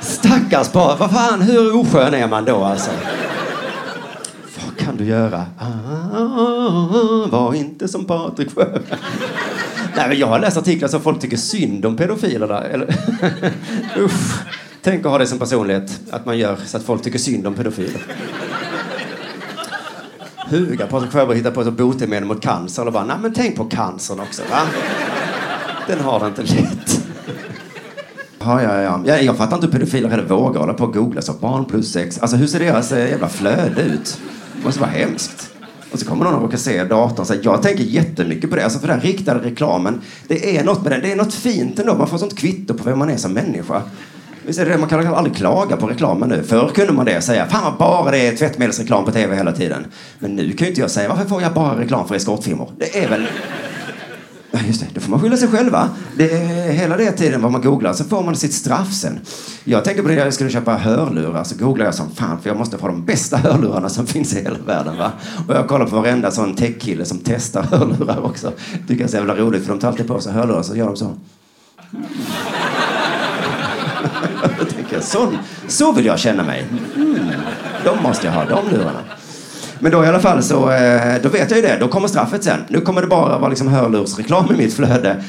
Stackars 0.00 0.68
Patrik. 0.68 1.00
Vad 1.00 1.10
fan, 1.10 1.42
hur 1.42 1.76
oskön 1.76 2.14
är 2.14 2.28
man 2.28 2.44
då 2.44 2.64
alltså? 2.64 2.90
Vad 4.64 4.76
kan 4.78 4.96
du 4.96 5.04
göra? 5.04 5.44
Ah, 5.58 7.26
var 7.30 7.54
inte 7.54 7.88
som 7.88 8.04
Patrik 8.04 8.54
Sjöberg. 8.54 8.82
Nej, 9.96 10.08
men 10.08 10.18
jag 10.18 10.26
har 10.26 10.38
läst 10.38 10.56
artiklar 10.56 10.88
som 10.88 11.00
folk 11.00 11.20
tycker 11.20 11.36
synd 11.36 11.86
om 11.86 11.96
pedofilerna. 11.96 12.62
Eller, 12.62 12.86
usch. 13.98 14.40
Tänk 14.86 15.06
att 15.06 15.10
ha 15.10 15.18
det 15.18 15.26
som 15.26 15.38
personlighet, 15.38 16.00
att 16.10 16.26
man 16.26 16.38
gör 16.38 16.56
så 16.66 16.76
att 16.76 16.82
folk 16.82 17.02
tycker 17.02 17.18
synd 17.18 17.46
om 17.46 17.54
pedofiler. 17.54 18.06
Huga 20.48 20.86
Patrik 20.86 21.12
Sjöberg 21.12 21.36
hittar 21.36 21.50
på 21.50 21.60
ett 21.60 21.72
botemedel 21.72 22.24
mot 22.24 22.42
cancer 22.42 22.86
och 22.86 22.92
bara, 22.92 23.04
nej 23.04 23.16
men 23.22 23.34
tänk 23.34 23.56
på 23.56 23.64
cancern 23.64 24.20
också 24.20 24.42
va. 24.50 24.60
Den 25.86 26.00
har 26.00 26.20
det 26.20 26.26
inte 26.26 26.42
lätt. 26.42 27.06
Ja, 28.38 28.62
ja, 28.62 28.80
ja. 28.80 29.02
Jag, 29.06 29.22
jag 29.22 29.36
fattar 29.36 29.56
inte 29.56 29.66
hur 29.66 29.72
pedofiler 29.72 30.08
heller 30.08 30.24
vågar 30.24 30.60
hålla 30.60 30.74
på 30.74 30.84
och 30.84 30.94
googla 30.94 31.22
så 31.22 31.32
barn 31.32 31.64
plus 31.64 31.92
sex. 31.92 32.18
Alltså 32.18 32.36
hur 32.36 32.46
ser 32.46 32.60
deras 32.60 32.92
eh, 32.92 33.10
jävla 33.10 33.28
flöde 33.28 33.82
ut? 33.82 34.18
Det 34.56 34.64
måste 34.64 34.80
vara 34.80 34.90
hemskt. 34.90 35.50
Och 35.92 35.98
så 35.98 36.06
kommer 36.06 36.24
någon 36.24 36.34
och 36.34 36.42
råkar 36.42 36.58
se 36.58 36.84
datorn. 36.84 37.26
Så 37.26 37.34
jag 37.42 37.62
tänker 37.62 37.84
jättemycket 37.84 38.50
på 38.50 38.56
det. 38.56 38.64
Alltså 38.64 38.78
för 38.78 38.88
den 38.88 39.00
riktade 39.00 39.40
reklamen. 39.40 40.00
Det 40.28 40.56
är 40.58 40.64
något 40.64 40.82
med 40.82 40.92
den. 40.92 41.00
Det 41.00 41.12
är 41.12 41.16
något 41.16 41.34
fint 41.34 41.78
ändå. 41.78 41.94
Man 41.94 42.08
får 42.08 42.18
sånt 42.18 42.38
kvitto 42.38 42.74
på 42.74 42.84
vem 42.84 42.98
man 42.98 43.10
är 43.10 43.16
som 43.16 43.32
människa. 43.32 43.82
Visst 44.46 44.58
är 44.58 44.66
det? 44.66 44.78
Man 44.78 44.88
kan 44.88 45.06
aldrig 45.06 45.36
klaga 45.36 45.76
på 45.76 45.86
reklamen 45.86 46.28
nu. 46.28 46.42
Förr 46.42 46.70
kunde 46.74 46.92
man 46.92 47.04
det 47.04 47.20
säga. 47.20 47.46
Fan 47.46 47.64
vad 47.64 47.78
bara 47.78 48.10
det 48.10 48.18
är 48.18 48.36
tvättmedelsreklam 48.36 49.04
på 49.04 49.10
tv 49.10 49.36
hela 49.36 49.52
tiden. 49.52 49.86
Men 50.18 50.36
nu 50.36 50.52
kan 50.52 50.64
ju 50.64 50.68
inte 50.68 50.80
jag 50.80 50.90
säga. 50.90 51.08
Varför 51.08 51.24
får 51.24 51.42
jag 51.42 51.54
bara 51.54 51.80
reklam 51.80 52.08
för 52.08 52.14
eskortfirmor? 52.14 52.70
Det 52.78 53.04
är 53.04 53.08
väl... 53.08 53.26
Ja, 54.50 54.58
just 54.66 54.80
det. 54.80 54.86
Då 54.94 55.00
får 55.00 55.10
man 55.10 55.20
skylla 55.20 55.36
sig 55.36 55.48
själva. 55.48 55.88
Det 56.16 56.32
är 56.32 56.72
hela 56.72 56.96
det 56.96 57.12
tiden 57.12 57.42
vad 57.42 57.52
man 57.52 57.60
googlar. 57.60 57.92
Så 57.92 58.04
får 58.04 58.22
man 58.22 58.36
sitt 58.36 58.54
straff 58.54 58.92
sen. 58.92 59.20
Jag 59.64 59.84
tänker 59.84 60.02
på 60.02 60.08
det, 60.08 60.14
jag 60.14 60.34
skulle 60.34 60.50
köpa 60.50 60.74
hörlurar. 60.74 61.44
Så 61.44 61.56
googlar 61.56 61.84
jag 61.84 61.94
som 61.94 62.10
fan 62.10 62.40
för 62.42 62.50
jag 62.50 62.58
måste 62.58 62.78
få 62.78 62.86
de 62.86 63.04
bästa 63.04 63.36
hörlurarna 63.36 63.88
som 63.88 64.06
finns 64.06 64.36
i 64.36 64.42
hela 64.42 64.58
världen. 64.66 64.96
Va? 64.96 65.12
Och 65.48 65.54
jag 65.54 65.68
kollar 65.68 65.86
på 65.86 65.96
varenda 65.96 66.30
sån 66.30 66.54
techkille 66.54 67.04
som 67.04 67.18
testar 67.24 67.62
hörlurar 67.62 68.24
också. 68.24 68.52
Tycker 68.72 68.94
jag 68.94 69.00
är 69.00 69.08
så 69.08 69.16
jävla 69.16 69.36
roligt 69.36 69.62
för 69.62 69.68
de 69.68 69.78
tar 69.78 69.88
alltid 69.88 70.06
på 70.06 70.20
sig 70.20 70.32
hörlurar 70.32 70.62
så 70.62 70.76
gör 70.76 70.86
de 70.86 70.96
så. 70.96 71.14
jag 74.58 74.68
tänker, 74.68 75.00
så, 75.00 75.32
så 75.68 75.92
vill 75.92 76.06
jag 76.06 76.18
känna 76.18 76.42
mig. 76.42 76.66
Mm, 76.96 77.18
de 77.84 78.02
måste 78.02 78.26
jag 78.26 78.34
ha, 78.34 78.44
de 78.44 78.70
lurarna. 78.70 79.00
Men 79.78 79.92
då 79.92 80.04
i 80.04 80.06
alla 80.06 80.20
fall 80.20 80.42
så 80.42 80.70
eh, 80.70 81.22
då 81.22 81.28
vet 81.28 81.50
jag 81.50 81.56
ju 81.56 81.66
det. 81.66 81.76
Då 81.80 81.88
kommer 81.88 82.08
straffet 82.08 82.44
sen. 82.44 82.58
Nu 82.68 82.80
kommer 82.80 83.00
det 83.00 83.06
bara 83.06 83.38
vara 83.38 83.48
liksom 83.48 83.68
hörlursreklam 83.68 84.54
i 84.54 84.56
mitt 84.56 84.74
flöde. 84.74 85.22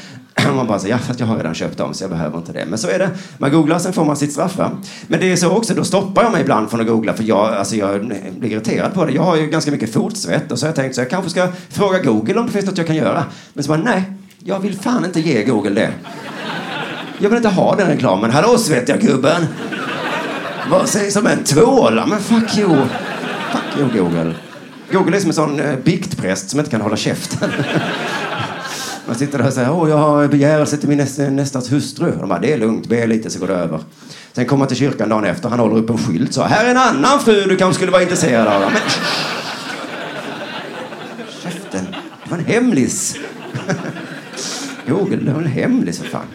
Man 0.54 0.66
bara 0.66 0.78
säger, 0.78 0.94
ja 0.94 0.98
fast 0.98 1.20
jag 1.20 1.26
har 1.26 1.36
redan 1.36 1.54
köpt 1.54 1.78
dem 1.78 1.94
så 1.94 2.04
jag 2.04 2.10
behöver 2.10 2.38
inte 2.38 2.52
det. 2.52 2.66
Men 2.66 2.78
så 2.78 2.88
är 2.88 2.98
det. 2.98 3.10
Man 3.38 3.52
googlar, 3.52 3.78
sen 3.78 3.92
får 3.92 4.04
man 4.04 4.16
sitt 4.16 4.32
straff. 4.32 4.58
Va? 4.58 4.70
Men 5.06 5.20
det 5.20 5.32
är 5.32 5.36
så 5.36 5.50
också, 5.50 5.74
då 5.74 5.84
stoppar 5.84 6.22
jag 6.22 6.32
mig 6.32 6.40
ibland 6.40 6.70
från 6.70 6.80
att 6.80 6.86
googla 6.86 7.14
för 7.14 7.24
jag, 7.24 7.54
alltså 7.54 7.76
jag 7.76 8.00
blir 8.38 8.52
irriterad 8.52 8.94
på 8.94 9.04
det. 9.04 9.12
Jag 9.12 9.22
har 9.22 9.36
ju 9.36 9.46
ganska 9.46 9.70
mycket 9.70 9.92
fotsvett 9.92 10.52
och 10.52 10.58
så 10.58 10.66
har 10.66 10.68
jag 10.68 10.76
tänkt 10.76 10.94
så 10.94 11.00
jag 11.00 11.10
kanske 11.10 11.30
ska 11.30 11.48
fråga 11.68 11.98
Google 11.98 12.40
om 12.40 12.46
det 12.46 12.52
finns 12.52 12.66
något 12.66 12.78
jag 12.78 12.86
kan 12.86 12.96
göra. 12.96 13.24
Men 13.52 13.64
så 13.64 13.68
bara, 13.68 13.82
nej, 13.82 14.02
jag 14.44 14.60
vill 14.60 14.78
fan 14.78 15.04
inte 15.04 15.20
ge 15.20 15.44
Google 15.44 15.70
det. 15.70 15.90
Jag 17.20 17.30
vill 17.30 17.36
inte 17.36 17.48
ha 17.48 17.76
den 17.76 17.88
reklamen. 17.88 18.30
Hallå 18.30 18.58
svettiga 18.58 18.96
gubben! 18.96 19.46
Vad 20.70 20.88
sägs 20.88 21.16
om 21.16 21.26
en 21.26 21.44
tvåla? 21.44 22.06
Men 22.06 22.20
fuck 22.20 22.58
you! 22.58 22.76
Fuck 23.52 23.78
you 23.78 23.88
Google. 24.02 24.34
Google 24.92 25.16
är 25.16 25.20
som 25.20 25.30
en 25.30 25.34
sån 25.34 25.60
eh, 25.60 25.76
biktpräst 25.84 26.50
som 26.50 26.58
inte 26.58 26.70
kan 26.70 26.80
hålla 26.80 26.96
käften. 26.96 27.50
Man 29.06 29.16
sitter 29.16 29.38
där 29.38 29.46
och 29.46 29.52
säger 29.52 29.72
åh 29.72 29.90
jag 29.90 29.96
har 29.96 30.28
begärelse 30.28 30.76
till 30.76 30.88
min 30.88 30.98
nästa, 30.98 31.22
nästas 31.22 31.72
hustru. 31.72 32.12
De 32.20 32.28
bara, 32.28 32.38
det 32.38 32.52
är 32.52 32.58
lugnt, 32.58 32.88
be 32.88 33.06
lite 33.06 33.30
så 33.30 33.38
går 33.38 33.48
det 33.48 33.54
över. 33.54 33.80
Sen 34.32 34.46
kommer 34.46 34.60
han 34.60 34.68
till 34.68 34.76
kyrkan 34.76 35.08
dagen 35.08 35.24
efter, 35.24 35.48
han 35.48 35.58
håller 35.58 35.76
upp 35.76 35.90
en 35.90 35.98
skylt 35.98 36.34
så 36.34 36.42
här 36.42 36.64
är 36.64 36.70
en 36.70 36.76
annan 36.76 37.20
fru 37.20 37.44
du 37.44 37.56
kanske 37.56 37.74
skulle 37.74 37.92
vara 37.92 38.02
intresserad 38.02 38.46
av. 38.46 38.60
Men... 38.60 38.70
Käften, 41.42 41.86
det 42.24 42.30
var 42.30 42.38
en 42.38 42.44
hemlis. 42.44 43.16
Google, 44.88 45.16
det 45.16 45.32
var 45.32 45.40
en 45.40 45.46
hemlis 45.46 45.98
för 45.98 46.08
fan. 46.08 46.26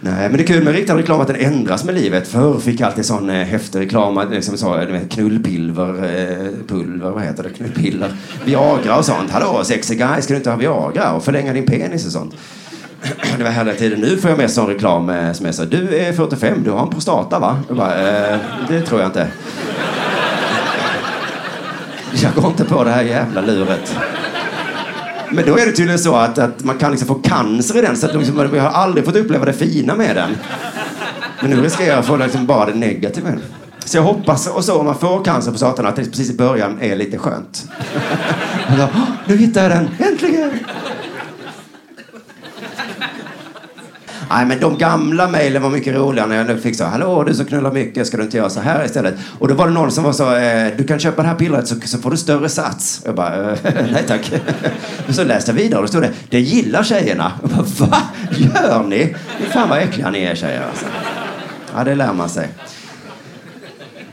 Nej, 0.00 0.28
men 0.28 0.32
det 0.32 0.42
är 0.42 0.46
kul 0.46 0.64
med 0.64 0.74
riktad 0.74 0.96
reklam 0.96 1.20
att 1.20 1.26
den 1.26 1.36
ändras 1.36 1.84
med 1.84 1.94
livet. 1.94 2.28
Förr 2.28 2.58
fick 2.58 2.80
jag 2.80 2.86
alltid 2.86 3.06
sån 3.06 3.30
eh, 3.30 3.46
häftig 3.46 3.80
reklam, 3.80 4.18
att, 4.18 4.30
liksom 4.30 4.58
så, 4.58 4.86
knullpulver, 5.10 5.88
eh, 5.88 6.66
pulver, 6.68 7.10
vad 7.10 7.22
heter 7.22 7.42
det, 7.42 7.50
knullpiller, 7.50 8.12
Viagra 8.44 8.98
och 8.98 9.04
sånt. 9.04 9.30
Hallå, 9.30 9.64
sexy 9.64 9.94
guy, 9.94 10.22
ska 10.22 10.32
du 10.32 10.36
inte 10.36 10.50
ha 10.50 10.56
Viagra 10.56 11.12
och 11.12 11.24
förlänga 11.24 11.52
din 11.52 11.66
penis 11.66 12.06
och 12.06 12.12
sånt? 12.12 12.34
Det 13.38 13.44
var 13.44 13.50
hela 13.50 13.72
tiden. 13.72 14.00
Nu 14.00 14.16
får 14.16 14.30
jag 14.30 14.38
med 14.38 14.50
sån 14.50 14.66
reklam 14.66 15.10
eh, 15.10 15.32
som 15.32 15.46
är 15.46 15.52
så, 15.52 15.64
du 15.64 15.96
är 15.96 16.12
45, 16.12 16.62
du 16.64 16.70
har 16.70 16.82
en 16.82 16.90
prostata 16.90 17.38
va? 17.38 17.58
Jag 17.68 17.76
bara, 17.76 18.30
eh, 18.32 18.38
det 18.68 18.82
tror 18.82 19.00
jag 19.00 19.08
inte. 19.08 19.28
Jag 22.22 22.34
går 22.34 22.46
inte 22.46 22.64
på 22.64 22.84
det 22.84 22.90
här 22.90 23.02
jävla 23.02 23.40
luret. 23.40 23.96
Men 25.30 25.46
då 25.46 25.58
är 25.58 25.66
det 25.66 25.72
tydligen 25.72 25.98
så 25.98 26.16
att, 26.16 26.38
att 26.38 26.64
man 26.64 26.78
kan 26.78 26.90
liksom 26.90 27.08
få 27.08 27.14
cancer 27.14 27.78
i 27.78 27.80
den, 27.80 27.96
så 27.96 28.06
att 28.06 28.14
liksom, 28.14 28.48
vi 28.52 28.58
har 28.58 28.70
aldrig 28.70 29.04
fått 29.04 29.16
uppleva 29.16 29.44
det 29.44 29.52
fina 29.52 29.94
med 29.94 30.16
den. 30.16 30.30
Men 31.40 31.50
nu 31.50 31.60
riskerar 31.62 31.88
jag 31.88 31.98
att 31.98 32.06
få 32.06 32.16
liksom 32.16 32.46
bara 32.46 32.66
det 32.66 32.74
negativa. 32.74 33.28
Så 33.84 33.96
jag 33.96 34.02
hoppas, 34.02 34.46
och 34.46 34.64
så 34.64 34.78
om 34.78 34.86
man 34.86 34.98
får 34.98 35.24
cancer 35.24 35.52
på 35.52 35.58
satan, 35.58 35.86
att 35.86 35.96
det 35.96 36.04
precis 36.04 36.30
i 36.30 36.36
början 36.36 36.78
är 36.80 36.96
lite 36.96 37.18
skönt. 37.18 37.68
Då, 38.78 38.88
nu 39.26 39.36
hittade 39.36 39.66
jag 39.66 39.76
den, 39.76 40.08
äntligen! 40.08 40.50
Nej, 44.30 44.46
men 44.46 44.60
de 44.60 44.78
gamla 44.78 45.28
mejlen 45.28 45.62
var 45.62 45.70
mycket 45.70 45.94
roligare 45.94 46.28
när 46.28 46.48
jag 46.48 46.60
fick 46.62 46.76
så 46.76 46.84
Hallå, 46.84 47.24
du 47.24 47.34
som 47.34 47.46
knullar 47.46 47.72
mycket, 47.72 48.06
ska 48.06 48.16
du 48.16 48.22
inte 48.22 48.36
göra 48.36 48.50
så 48.50 48.60
här 48.60 48.84
istället? 48.84 49.14
Och 49.38 49.48
då 49.48 49.54
var 49.54 49.66
det 49.66 49.72
någon 49.72 49.90
som 49.90 50.04
var 50.04 50.12
så 50.12 50.36
eh, 50.36 50.72
Du 50.76 50.84
kan 50.84 50.98
köpa 50.98 51.22
det 51.22 51.28
här 51.28 51.34
pillret 51.34 51.68
så, 51.68 51.74
så 51.84 51.98
får 51.98 52.10
du 52.10 52.16
större 52.16 52.48
sats. 52.48 53.02
Jag 53.04 53.14
bara, 53.14 53.52
eh, 53.52 53.58
nej 53.92 54.04
tack. 54.06 54.32
Men 55.06 55.14
så 55.14 55.24
läste 55.24 55.50
jag 55.50 55.56
vidare 55.56 55.78
och 55.78 55.84
då 55.84 55.88
stod 55.88 56.02
det, 56.02 56.12
det 56.28 56.40
gillar 56.40 56.82
tjejerna. 56.82 57.32
Jag 57.42 57.50
bara, 57.50 57.88
va? 57.88 58.02
Gör 58.30 58.82
ni? 58.82 59.14
Fan 59.52 59.68
vad 59.68 59.78
äckliga 59.78 60.10
ni 60.10 60.22
är 60.22 60.34
tjejer 60.34 60.62
alltså. 60.70 60.86
Ja, 61.76 61.84
det 61.84 61.94
lär 61.94 62.12
man 62.12 62.28
sig. 62.28 62.48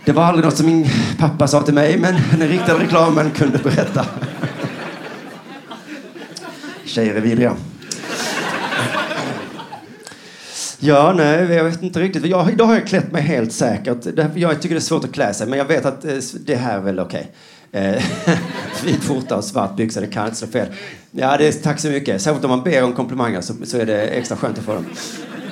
Det 0.06 0.12
var 0.12 0.24
aldrig 0.24 0.46
något 0.46 0.58
som 0.58 0.66
min 0.66 0.90
pappa 1.18 1.48
sa 1.48 1.62
till 1.62 1.74
mig, 1.74 1.98
men 1.98 2.16
den 2.40 2.48
riktade 2.48 2.84
reklamen 2.84 3.32
kunde 3.32 3.58
berätta. 3.58 4.06
Tjejer 6.86 7.16
är 7.16 7.22
vidriga. 7.22 7.54
Ja, 10.86 11.14
nej, 11.18 11.54
jag 11.54 11.64
vet 11.64 11.84
inte 11.84 12.00
riktigt. 12.00 12.26
Jag, 12.26 12.52
idag 12.52 12.66
har 12.66 12.74
jag 12.74 12.88
klätt 12.88 13.12
mig 13.12 13.22
helt 13.22 13.54
säkert. 13.54 13.98
Jag 14.36 14.62
tycker 14.62 14.76
det 14.76 14.80
är 14.80 14.80
svårt 14.80 15.04
att 15.04 15.12
klä 15.12 15.34
sig, 15.34 15.48
men 15.48 15.60
jag 15.60 15.66
vet 15.66 15.86
att 15.86 16.06
eh, 16.06 16.14
det 16.46 16.56
här 16.56 16.78
är 16.78 16.82
väl 16.82 17.00
okej. 17.00 17.32
Eh, 17.72 17.90
okay. 17.90 18.36
Vit 18.86 19.04
skjorta 19.04 19.38
och 19.38 19.44
svart 19.44 19.76
byxa, 19.76 20.02
det 20.02 20.08
kan 20.08 20.26
inte 20.26 20.38
slå 20.38 20.48
fel. 20.48 20.68
Ja, 21.12 21.38
det 21.38 21.48
är, 21.48 21.52
tack 21.52 21.80
så 21.80 21.88
mycket. 21.88 22.22
Särskilt 22.22 22.44
om 22.44 22.50
man 22.50 22.64
ber 22.64 22.84
om 22.84 22.94
komplimanger 22.94 23.42
så, 23.42 23.54
så 23.64 23.78
är 23.78 23.86
det 23.86 24.02
extra 24.02 24.38
skönt 24.38 24.58
att 24.58 24.64
få 24.64 24.74
dem. 24.74 24.86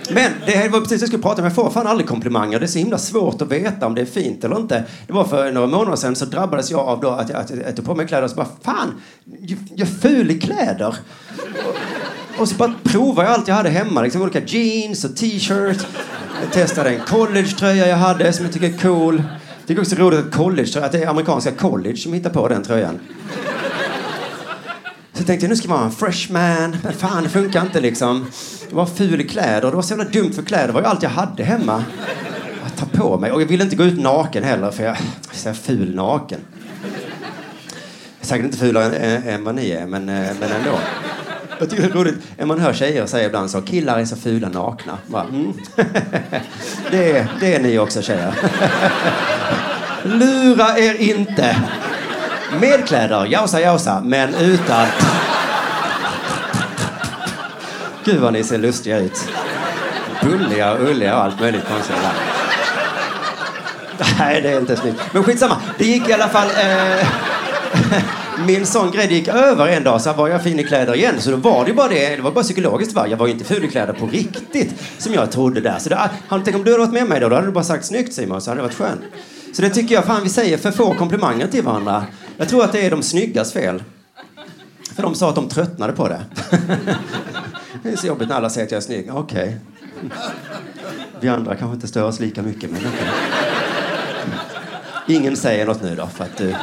Men 0.09 0.31
det 0.45 0.69
var 0.69 0.79
precis 0.79 0.99
det 0.99 1.03
jag 1.03 1.07
skulle 1.07 1.23
prata 1.23 1.41
om. 1.41 1.45
Jag 1.45 1.55
får 1.55 1.69
fan 1.69 1.87
aldrig 1.87 2.07
komplimanger. 2.07 2.59
Det 2.59 2.65
är 2.65 2.67
så 2.67 2.79
himla 2.79 2.97
svårt 2.97 3.41
att 3.41 3.51
veta 3.51 3.85
om 3.85 3.95
det 3.95 4.01
är 4.01 4.05
fint 4.05 4.43
eller 4.43 4.57
inte. 4.57 4.83
Det 5.07 5.13
var 5.13 5.23
för 5.23 5.51
några 5.51 5.67
månader 5.67 5.95
sedan 5.95 6.15
så 6.15 6.25
drabbades 6.25 6.71
jag 6.71 6.79
av 6.79 6.99
då 6.99 7.09
att 7.09 7.29
jag, 7.29 7.41
att 7.41 7.49
jag 7.49 7.75
tog 7.75 7.85
på 7.85 7.95
mig 7.95 8.07
kläder 8.07 8.23
och 8.23 8.29
så 8.29 8.35
bara 8.35 8.49
fan, 8.61 9.01
jag 9.75 9.87
är 9.87 9.99
ful 9.99 10.31
i 10.31 10.39
kläder. 10.39 10.95
Och 12.41 12.49
så 12.49 12.55
bara 12.55 12.73
provade 12.83 13.27
jag 13.27 13.37
allt 13.37 13.47
jag 13.47 13.55
hade 13.55 13.69
hemma. 13.69 14.01
Liksom 14.01 14.21
olika 14.21 14.41
jeans 14.45 15.05
och 15.05 15.15
t-shirt. 15.15 15.87
Jag 16.41 16.51
testade 16.51 16.89
en 16.89 16.99
collegetröja 17.07 17.87
jag 17.87 17.97
hade 17.97 18.33
som 18.33 18.45
jag 18.45 18.53
tycker 18.53 18.67
är 18.67 18.77
cool. 18.77 19.23
Jag 19.59 19.67
tycker 19.67 19.81
också 19.81 19.95
det 19.95 20.01
är 20.01 20.05
roligt 20.05 20.19
att, 20.19 20.33
college, 20.33 20.85
att 20.85 20.91
det 20.91 21.03
är 21.03 21.07
amerikanska 21.07 21.51
college 21.51 21.97
som 21.97 22.13
hittar 22.13 22.29
på 22.29 22.47
den 22.47 22.63
tröjan. 22.63 22.99
Så 25.13 25.23
tänkte 25.23 25.45
jag 25.45 25.49
nu 25.49 25.55
ska 25.55 25.67
jag 25.67 25.75
vara 25.75 25.85
en 25.85 25.91
freshman. 25.91 26.77
Men 26.83 26.93
fan, 26.93 27.23
det 27.23 27.29
funkar 27.29 27.61
inte 27.61 27.79
liksom. 27.79 28.25
Jag 28.69 28.75
var 28.75 28.85
ful 28.85 29.21
i 29.21 29.27
kläder. 29.27 29.69
Det 29.69 29.75
var 29.75 29.81
så 29.81 29.93
jävla 29.93 30.09
dumt 30.09 30.33
för 30.33 30.41
kläder. 30.41 30.67
Det 30.67 30.73
var 30.73 30.81
ju 30.81 30.87
allt 30.87 31.03
jag 31.03 31.09
hade 31.09 31.43
hemma. 31.43 31.83
Att 32.65 32.77
ta 32.77 32.85
på 32.85 33.17
mig. 33.17 33.31
Och 33.31 33.41
jag 33.41 33.45
ville 33.45 33.63
inte 33.63 33.75
gå 33.75 33.83
ut 33.83 33.99
naken 33.99 34.43
heller 34.43 34.71
för 34.71 34.83
jag 34.83 34.91
är 34.91 35.01
så 35.33 35.53
ful 35.53 35.95
naken. 35.95 36.39
Jag 36.81 36.91
är 38.21 38.25
säkert 38.25 38.45
inte 38.45 38.57
fulare 38.57 38.95
än, 38.95 39.23
än 39.23 39.43
vad 39.43 39.55
ni 39.55 39.69
är, 39.69 39.87
men, 39.87 40.09
eh, 40.09 40.29
men 40.39 40.51
ändå. 40.51 40.77
Jag 41.61 41.69
tycker 41.69 41.83
det 41.83 41.89
är 41.89 41.93
roligt. 41.93 42.15
Man 42.43 42.59
hör 42.59 42.73
tjejer 42.73 43.05
säga 43.05 43.25
ibland 43.25 43.51
så 43.51 43.61
killar 43.61 43.99
är 43.99 44.05
så 44.05 44.15
fula 44.15 44.49
nakna. 44.49 44.97
Bara, 45.07 45.23
mm. 45.23 45.53
det, 46.91 47.17
är, 47.17 47.27
det 47.39 47.55
är 47.55 47.59
ni 47.59 47.79
också 47.79 48.01
tjejer. 48.01 48.33
Lura 50.03 50.77
er 50.77 50.93
inte. 50.93 51.55
Med 52.59 52.87
kläder, 52.87 53.25
jausa 53.25 53.61
jausa, 53.61 54.01
men 54.05 54.35
utan... 54.35 54.87
Gud 58.05 58.19
vad 58.19 58.33
ni 58.33 58.43
ser 58.43 58.57
lustiga 58.57 58.97
ut. 58.97 59.29
Bulliga 60.23 60.71
och 60.71 60.89
ulliga 60.89 61.15
och 61.15 61.23
allt 61.23 61.39
möjligt 61.39 61.67
konstigt. 61.67 61.95
Nej, 64.19 64.41
det 64.41 64.49
är 64.49 64.59
inte 64.59 64.75
snyggt. 64.75 65.01
Men 65.13 65.23
skitsamma. 65.23 65.57
Det 65.77 65.85
gick 65.85 66.09
i 66.09 66.13
alla 66.13 66.29
fall... 66.29 66.47
Eh 66.47 67.07
min 68.45 68.65
sån 68.65 68.91
grej 68.91 69.13
gick 69.13 69.27
över 69.27 69.67
en 69.67 69.83
dag, 69.83 70.01
så 70.01 70.13
var 70.13 70.27
jag 70.27 70.43
fin 70.43 70.59
i 70.59 70.63
kläder 70.63 70.95
igen. 70.95 71.21
Så 71.21 71.31
då 71.31 71.37
var 71.37 71.65
det 71.65 71.73
bara 71.73 71.87
det, 71.87 72.15
det 72.15 72.21
var 72.21 72.31
bara 72.31 72.43
psykologiskt 72.43 72.93
va? 72.93 73.07
Jag 73.07 73.17
var 73.17 73.27
ju 73.27 73.33
inte 73.33 73.45
ful 73.45 73.65
i 73.65 73.67
kläder 73.67 73.93
på 73.93 74.07
riktigt, 74.07 74.73
som 74.97 75.13
jag 75.13 75.31
trodde 75.31 75.61
där. 75.61 75.79
Så 75.79 75.89
det, 75.89 75.99
ah, 75.99 76.09
han, 76.27 76.43
tänk 76.43 76.55
om 76.55 76.63
du 76.63 76.71
hade 76.71 76.85
varit 76.85 76.93
med 76.93 77.09
mig 77.09 77.19
då, 77.19 77.29
då 77.29 77.35
hade 77.35 77.47
du 77.47 77.53
bara 77.53 77.63
sagt 77.63 77.85
snyggt 77.85 78.13
Simon, 78.13 78.41
så 78.41 78.51
hade 78.51 78.61
det 78.61 78.63
varit 78.63 78.77
skönt. 78.77 79.01
Så 79.53 79.61
det 79.61 79.69
tycker 79.69 79.95
jag, 79.95 80.05
fan 80.05 80.23
vi 80.23 80.29
säger 80.29 80.57
för 80.57 80.71
få 80.71 80.93
komplimanger 80.93 81.47
till 81.47 81.63
varandra. 81.63 82.05
Jag 82.37 82.49
tror 82.49 82.63
att 82.63 82.71
det 82.71 82.85
är 82.85 82.91
de 82.91 83.03
snyggas 83.03 83.53
fel. 83.53 83.83
För 84.95 85.03
de 85.03 85.15
sa 85.15 85.29
att 85.29 85.35
de 85.35 85.49
tröttnade 85.49 85.93
på 85.93 86.07
det. 86.07 86.21
det 87.83 87.89
är 87.89 87.95
så 87.95 88.07
jobbigt 88.07 88.29
när 88.29 88.35
alla 88.35 88.49
säger 88.49 88.65
att 88.65 88.71
jag 88.71 88.77
är 88.77 88.81
snygg. 88.81 89.09
Okej. 89.13 89.59
Okay. 90.01 90.17
Vi 91.19 91.29
andra 91.29 91.55
kanske 91.55 91.75
inte 91.75 91.87
stör 91.87 92.03
oss 92.03 92.19
lika 92.19 92.41
mycket, 92.41 92.71
men 92.71 92.79
okay. 92.79 93.07
Ingen 95.07 95.37
säger 95.37 95.65
något 95.65 95.81
nu 95.81 95.95
då, 95.95 96.07
för 96.07 96.23
att 96.23 96.37
du 96.37 96.55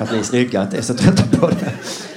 för 0.00 0.04
att 0.04 0.12
ni 0.12 0.18
är 0.18 0.22
snygga, 0.22 0.60
att 0.60 0.74
är 0.74 0.82
så 0.82 0.94
trötta 0.94 1.22
på 1.36 1.48
det. 1.48 1.72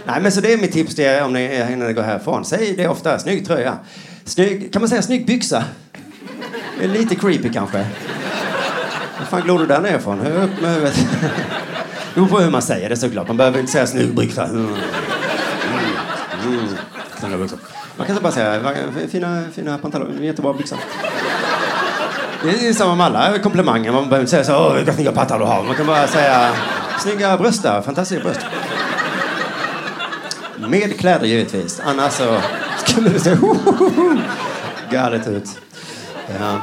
Nej, 0.05 0.21
men 0.21 0.31
så 0.31 0.41
det 0.41 0.53
är 0.53 0.57
mitt 0.57 0.71
tips 0.71 0.95
till 0.95 1.03
er 1.03 1.23
om 1.23 1.33
ni 1.33 1.55
innan 1.71 1.87
ni 1.87 1.93
går 1.93 2.01
härifrån. 2.01 2.45
Säg 2.45 2.75
det 2.77 2.87
ofta. 2.87 3.19
Snygg 3.19 3.47
tröja. 3.47 3.77
Snygg, 4.25 4.73
kan 4.73 4.81
man 4.81 4.89
säga 4.89 5.01
snygg 5.01 5.25
byxa? 5.25 5.63
Det 6.79 6.83
är 6.83 6.87
lite 6.87 7.15
creepy 7.15 7.49
kanske. 7.49 7.77
Var 9.19 9.25
fan 9.25 9.41
glor 9.41 9.59
du 9.59 9.65
där 9.65 9.81
nerifrån? 9.81 10.19
Upp 10.19 10.61
med 10.61 10.73
huvudet. 10.73 10.95
Det 12.13 12.15
beror 12.15 12.27
på 12.27 12.39
hur 12.39 12.51
man 12.51 12.61
säger 12.61 12.89
det 12.89 12.97
såklart. 12.97 13.27
Man 13.27 13.37
behöver 13.37 13.59
inte 13.59 13.71
säga 13.71 13.87
snygg 13.87 14.15
byxa. 14.15 14.45
Mm. 14.45 14.65
Mm. 16.45 16.59
Mm. 17.23 17.49
Man 17.97 18.07
kan 18.07 18.17
bara 18.21 18.31
säga 18.31 18.73
fina, 19.11 19.43
fina 19.53 19.77
pantalonger, 19.77 20.21
jättebra 20.21 20.53
byxa. 20.53 20.75
Det 22.43 22.67
är 22.67 22.73
samma 22.73 22.95
med 22.95 23.05
alla 23.05 23.39
komplimanger. 23.39 23.91
Man 23.91 24.03
behöver 24.03 24.19
inte 24.19 24.31
säga 24.31 24.43
så, 24.43 24.55
åh 24.55 24.75
vilka 24.75 24.93
snygga 24.93 25.11
pattar 25.11 25.39
du 25.39 25.45
har. 25.45 25.63
Man 25.63 25.75
kan 25.75 25.85
bara 25.85 26.07
säga 26.07 26.51
Snygga 26.99 27.37
bröst 27.37 27.63
där. 27.63 27.81
Fantastiska 27.81 28.23
bröst. 28.23 28.45
Med 30.57 30.99
kläder 30.99 31.25
givetvis. 31.25 31.81
Annars 31.85 32.13
så 32.13 32.37
skulle 32.85 33.09
det 33.09 33.19
se 33.19 33.37
galet 34.91 35.27
ut. 35.27 35.49
Ja. 36.39 36.61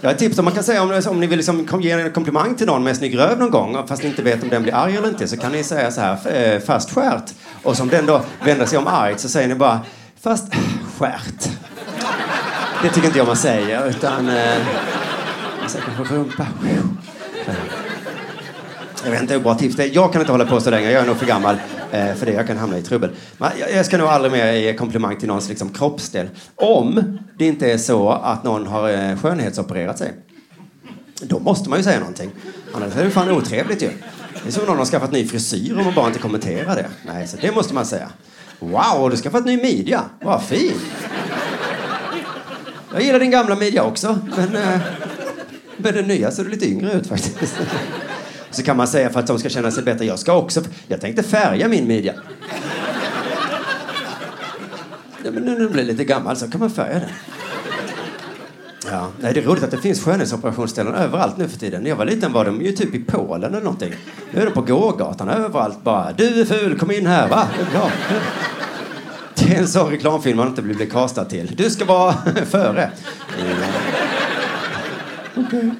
Jag 0.00 0.08
har 0.08 0.14
ett 0.14 0.18
tips 0.18 0.38
om 0.38 0.44
man 0.44 0.54
kan 0.54 0.64
säga 0.64 0.82
om, 0.82 1.02
om 1.06 1.20
ni 1.20 1.26
vill 1.26 1.36
liksom 1.36 1.80
ge 1.80 1.90
en 1.90 2.12
komplimang 2.12 2.54
till 2.54 2.66
någon 2.66 2.84
med 2.84 2.96
snygg 2.96 3.18
röv 3.18 3.38
någon 3.38 3.50
gång 3.50 3.86
fast 3.86 4.02
ni 4.02 4.08
inte 4.08 4.22
vet 4.22 4.42
om 4.42 4.48
den 4.48 4.62
blir 4.62 4.74
arg 4.74 4.96
eller 4.96 5.08
inte 5.08 5.28
så 5.28 5.36
kan 5.36 5.52
ni 5.52 5.64
säga 5.64 5.90
så 5.90 6.00
här 6.00 6.60
fast 6.60 6.94
skärt 6.94 7.34
och 7.62 7.76
som 7.76 7.88
den 7.88 8.06
då 8.06 8.22
vänder 8.44 8.66
sig 8.66 8.78
om 8.78 8.86
argt 8.86 9.20
så 9.20 9.28
säger 9.28 9.48
ni 9.48 9.54
bara 9.54 9.80
fast 10.20 10.54
skärt. 10.98 11.48
Det 12.82 12.88
tycker 12.88 13.06
inte 13.06 13.18
jag 13.18 13.26
man 13.26 13.36
säger 13.36 13.88
utan 13.88 14.28
eh, 14.28 14.58
man 15.60 15.68
säger 15.68 15.84
kanske 15.96 16.14
rumpa. 16.14 16.46
Jag 19.04 19.10
vet 19.10 19.20
inte 19.20 19.34
hur 19.34 19.40
bra 19.40 19.54
tips 19.54 19.76
det 19.76 19.84
är. 19.84 19.94
Jag 19.94 20.12
kan 20.12 20.20
inte 20.20 20.32
hålla 20.32 20.46
på 20.46 20.60
så 20.60 20.70
länge. 20.70 20.90
Jag 20.90 21.02
är 21.02 21.06
nog 21.06 21.16
för 21.16 21.26
gammal 21.26 21.56
eh, 21.92 22.14
för 22.14 22.26
det. 22.26 22.32
Jag 22.32 22.46
kan 22.46 22.56
hamna 22.56 22.78
i 22.78 22.82
trubbel. 22.82 23.10
Men 23.38 23.50
jag 23.74 23.86
ska 23.86 23.98
nog 23.98 24.08
aldrig 24.08 24.32
mer 24.32 24.52
ge 24.52 24.74
komplimang 24.74 25.16
till 25.16 25.28
någons 25.28 25.48
liksom, 25.48 25.70
kroppsdel. 25.70 26.28
Om 26.54 27.18
det 27.38 27.46
inte 27.46 27.72
är 27.72 27.78
så 27.78 28.10
att 28.10 28.44
någon 28.44 28.66
har 28.66 28.90
eh, 28.90 29.16
skönhetsopererat 29.16 29.98
sig. 29.98 30.12
Då 31.20 31.38
måste 31.38 31.70
man 31.70 31.78
ju 31.78 31.82
säga 31.82 31.98
någonting. 31.98 32.30
Annars 32.74 32.96
är 32.96 33.04
det 33.04 33.10
fan 33.10 33.30
otrevligt 33.30 33.82
ju. 33.82 33.90
Det 34.42 34.48
är 34.48 34.52
som 34.52 34.62
om 34.62 34.68
någon 34.68 34.78
har 34.78 34.84
skaffat 34.84 35.12
ny 35.12 35.26
frisyr 35.26 35.78
och 35.78 35.84
man 35.84 35.94
bara 35.94 36.06
inte 36.06 36.18
kommenterar 36.18 36.76
det. 36.76 36.86
Nej, 37.06 37.28
så 37.28 37.36
det 37.40 37.52
måste 37.54 37.74
man 37.74 37.86
säga. 37.86 38.08
Wow, 38.58 38.72
du 38.72 39.00
har 39.00 39.16
skaffat 39.16 39.46
ny 39.46 39.56
midja. 39.56 40.02
Vad 40.20 40.42
fin. 40.42 40.72
Jag 42.92 43.02
gillar 43.02 43.20
din 43.20 43.30
gamla 43.30 43.56
midja 43.56 43.82
också, 43.82 44.18
men 44.36 44.56
eh, 44.56 44.80
med 45.76 45.94
den 45.94 46.04
nya 46.04 46.30
ser 46.30 46.44
du 46.44 46.50
lite 46.50 46.68
yngre 46.70 46.92
ut 46.92 47.06
faktiskt. 47.06 47.54
Så 48.52 48.62
kan 48.62 48.76
man 48.76 48.88
säga 48.88 49.10
för 49.10 49.20
att 49.20 49.26
de 49.26 49.38
ska 49.38 49.48
känna 49.48 49.70
sig 49.70 49.82
bättre. 49.82 50.04
Jag 50.04 50.18
ska 50.18 50.34
också... 50.34 50.62
Jag 50.88 51.00
tänkte 51.00 51.22
färga 51.22 51.68
min 51.68 51.86
midja. 51.86 52.14
Ja, 55.24 55.30
men 55.30 55.42
nu 55.42 55.52
när 55.52 55.60
den 55.60 55.72
blir 55.72 55.84
lite 55.84 56.04
gammal 56.04 56.36
så 56.36 56.50
kan 56.50 56.60
man 56.60 56.70
färga 56.70 56.98
den. 56.98 57.08
Ja, 58.90 59.08
nej, 59.20 59.34
det 59.34 59.40
är 59.40 59.44
roligt 59.44 59.62
att 59.62 59.70
det 59.70 59.78
finns 59.78 60.00
skönhetsoperationsställen 60.00 60.94
överallt 60.94 61.36
nu 61.36 61.48
för 61.48 61.58
tiden. 61.58 61.82
När 61.82 61.90
jag 61.90 61.96
var 61.96 62.04
liten 62.04 62.32
var 62.32 62.44
de 62.44 62.62
ju 62.62 62.72
typ 62.72 62.94
i 62.94 63.04
Polen 63.04 63.50
eller 63.50 63.64
någonting. 63.64 63.94
Nu 64.30 64.40
är 64.40 64.44
de 64.44 64.52
på 64.52 64.62
gågatan 64.62 65.28
överallt 65.28 65.84
bara. 65.84 66.12
Du 66.12 66.40
är 66.40 66.44
ful, 66.44 66.78
kom 66.78 66.90
in 66.90 67.06
här, 67.06 67.28
va? 67.28 67.48
Ja. 67.74 67.90
är 69.52 69.58
en 69.58 69.68
sån 69.68 69.90
reklamfilm 69.90 70.36
man 70.36 70.48
inte 70.48 70.62
vill 70.62 70.76
bli 70.76 70.86
castad 70.86 71.24
till. 71.24 71.54
Du 71.56 71.70
ska 71.70 71.84
vara 71.84 72.12
före. 72.50 72.90
Mm. 73.40 73.58
Okay. 75.46 75.70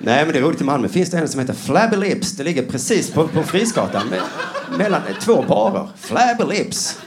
Nej, 0.00 0.24
men 0.24 0.32
det 0.32 0.38
är 0.38 0.42
roligt 0.42 0.60
i 0.60 0.64
Malmö. 0.64 0.88
Finns 0.88 1.10
det 1.10 1.18
en 1.18 1.28
som 1.28 1.40
heter 1.40 1.54
Flabby 1.54 1.96
Lips. 1.96 2.32
Det 2.32 2.44
ligger 2.44 2.62
precis 2.62 3.10
på, 3.10 3.28
på 3.28 3.42
Frisgatan 3.42 4.06
med, 4.08 4.20
mellan 4.78 5.00
eh, 5.08 5.16
två 5.20 5.42
barer. 5.42 5.88
Flabby 5.96 6.44
Lips. 6.54 7.00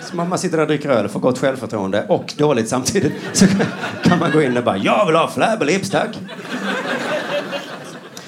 Så 0.00 0.16
man, 0.16 0.28
man 0.28 0.38
sitter 0.38 0.56
där 0.56 0.62
och 0.62 0.68
dricker 0.68 0.88
öl 0.88 1.04
och 1.04 1.10
får 1.10 1.20
gott 1.20 1.38
självförtroende 1.38 2.06
och 2.08 2.34
dåligt 2.36 2.68
samtidigt. 2.68 3.12
Så 3.32 3.46
kan 4.02 4.18
man 4.18 4.32
gå 4.32 4.42
in 4.42 4.56
och 4.56 4.64
bara, 4.64 4.76
jag 4.76 5.06
vill 5.06 5.16
ha 5.16 5.30
Flabby 5.30 5.64
Lips, 5.64 5.90
tack. 5.90 6.18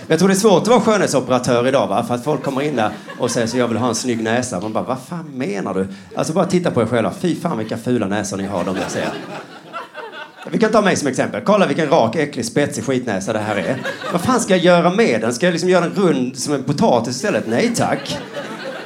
Jag 0.07 0.19
tror 0.19 0.29
det 0.29 0.35
är 0.35 0.37
svårt 0.37 0.63
att 0.63 0.69
vara 0.69 0.81
skönhetsoperatör 0.81 1.69
idag, 1.69 1.87
va? 1.87 2.05
för 2.05 2.15
att 2.15 2.25
folk 2.25 2.43
kommer 2.43 2.63
in 2.63 2.77
där 2.77 2.91
och 3.19 3.31
säger 3.31 3.47
så 3.47 3.59
jag 3.59 3.69
vill 3.69 3.77
ha 3.77 3.89
en 3.89 3.95
snygg 3.95 4.23
näsa. 4.23 4.61
Man 4.61 4.73
bara, 4.73 4.85
vad 4.85 4.99
fan 5.09 5.31
menar 5.35 5.75
du? 5.75 5.89
Alltså 6.17 6.33
bara 6.33 6.47
titta 6.47 6.71
på 6.71 6.83
er 6.83 6.87
själva. 6.87 7.13
Fy 7.21 7.37
fan 7.41 7.59
vilka 7.59 7.77
fula 7.77 8.07
näsor 8.07 8.37
ni 8.37 8.47
har, 8.47 8.65
de 8.65 8.77
jag 8.77 8.91
ser. 8.91 9.09
Vi 10.51 10.59
kan 10.59 10.73
ta 10.73 10.83
mig 10.83 10.97
som 10.97 11.09
exempel. 11.09 11.41
Kolla 11.45 11.67
vilken 11.67 11.89
rak, 11.89 12.17
äcklig, 12.17 12.45
spetsig 12.45 12.85
skitnäsa 12.85 13.33
det 13.33 13.39
här 13.39 13.57
är. 13.57 13.77
Vad 14.13 14.21
fan 14.21 14.41
ska 14.41 14.57
jag 14.57 14.65
göra 14.65 14.91
med 14.91 15.21
den? 15.21 15.35
Ska 15.35 15.47
jag 15.47 15.53
liksom 15.53 15.69
göra 15.69 15.85
den 15.85 15.95
rund 15.95 16.39
som 16.39 16.55
en 16.55 16.63
potatis 16.63 17.17
istället? 17.17 17.47
Nej 17.47 17.73
tack. 17.77 18.19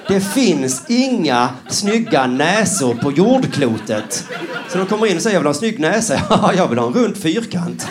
Det 0.08 0.20
finns 0.20 0.82
inga 0.88 1.48
snygga 1.68 2.26
näsor 2.26 2.94
på 2.94 3.12
jordklotet. 3.12 4.24
Så 4.68 4.78
de 4.78 4.86
kommer 4.86 5.06
in 5.06 5.16
och 5.16 5.22
säger 5.22 5.34
jag 5.36 5.40
vill 5.40 5.46
ha 5.46 5.52
en 5.52 5.58
snygg 5.58 5.80
näsa. 5.80 6.20
Ja, 6.30 6.52
jag 6.56 6.68
vill 6.68 6.78
ha 6.78 6.86
en 6.86 6.92
rund 6.92 7.16
fyrkant. 7.16 7.88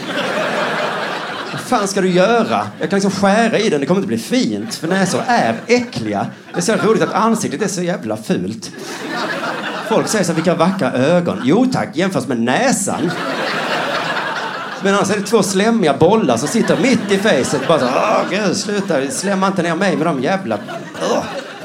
Vad 1.51 1.61
fan 1.61 1.87
ska 1.87 2.01
du 2.01 2.09
göra? 2.09 2.67
Jag 2.79 2.89
kan 2.89 2.97
liksom 2.99 3.11
skära 3.11 3.59
i 3.59 3.69
den, 3.69 3.79
det 3.79 3.85
kommer 3.85 4.01
inte 4.01 4.07
bli 4.07 4.17
fint. 4.17 4.75
För 4.75 4.87
näsor 4.87 5.21
är 5.27 5.55
äckliga. 5.67 6.27
Det 6.53 6.57
är 6.57 6.61
så 6.61 6.75
roligt 6.75 7.03
att 7.03 7.13
ansiktet 7.13 7.61
är 7.61 7.67
så 7.67 7.81
jävla 7.81 8.17
fult. 8.17 8.71
Folk 9.89 10.07
säger 10.07 10.25
så 10.25 10.31
här, 10.31 10.35
vilka 10.35 10.55
vackra 10.55 10.91
ögon. 10.91 11.41
Jo 11.43 11.65
tack, 11.73 11.89
jämfört 11.93 12.27
med 12.27 12.39
näsan. 12.39 13.11
Men 14.85 14.95
annars 14.95 15.09
är 15.11 15.15
det 15.15 15.21
två 15.21 15.43
slemmiga 15.43 15.93
bollar 15.93 16.37
som 16.37 16.47
sitter 16.47 16.77
mitt 16.77 17.11
i 17.11 17.17
facet. 17.17 17.67
Bara 17.67 17.79
så, 17.79 17.85
åh 17.85 18.21
gud, 18.29 18.57
sluta, 18.57 19.11
slämma 19.11 19.47
inte 19.47 19.61
ner 19.61 19.75
mig 19.75 19.95
med 19.95 20.07
de 20.07 20.21
jävla... 20.21 20.57
Åh. 21.11 21.23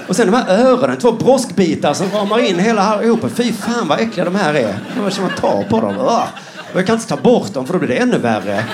Och 0.09 0.17
sen 0.17 0.31
de 0.31 0.37
här 0.37 0.59
öronen, 0.59 0.99
två 0.99 1.13
broskbitar 1.13 1.95
som 1.95 2.11
ramar 2.11 2.39
in 2.39 2.59
hela 2.59 2.83
här. 2.83 3.29
Fy 3.29 3.53
fan 3.53 3.89
vad 3.89 4.01
äckliga 4.01 4.25
de 4.25 4.35
här 4.35 4.55
är. 4.55 4.79
Det 4.95 5.01
var 5.03 5.11
som 5.11 5.25
man 5.25 5.33
ta 5.41 5.65
på 5.71 5.81
dem? 5.81 5.95
Åh. 5.99 6.25
Och 6.73 6.79
jag 6.79 6.87
kan 6.87 6.95
inte 6.95 7.09
ta 7.09 7.17
bort 7.17 7.55
dem 7.55 7.67
för 7.67 7.73
då 7.73 7.79
blir 7.79 7.89
det 7.89 7.97
ännu 7.97 8.19
värre. 8.19 8.65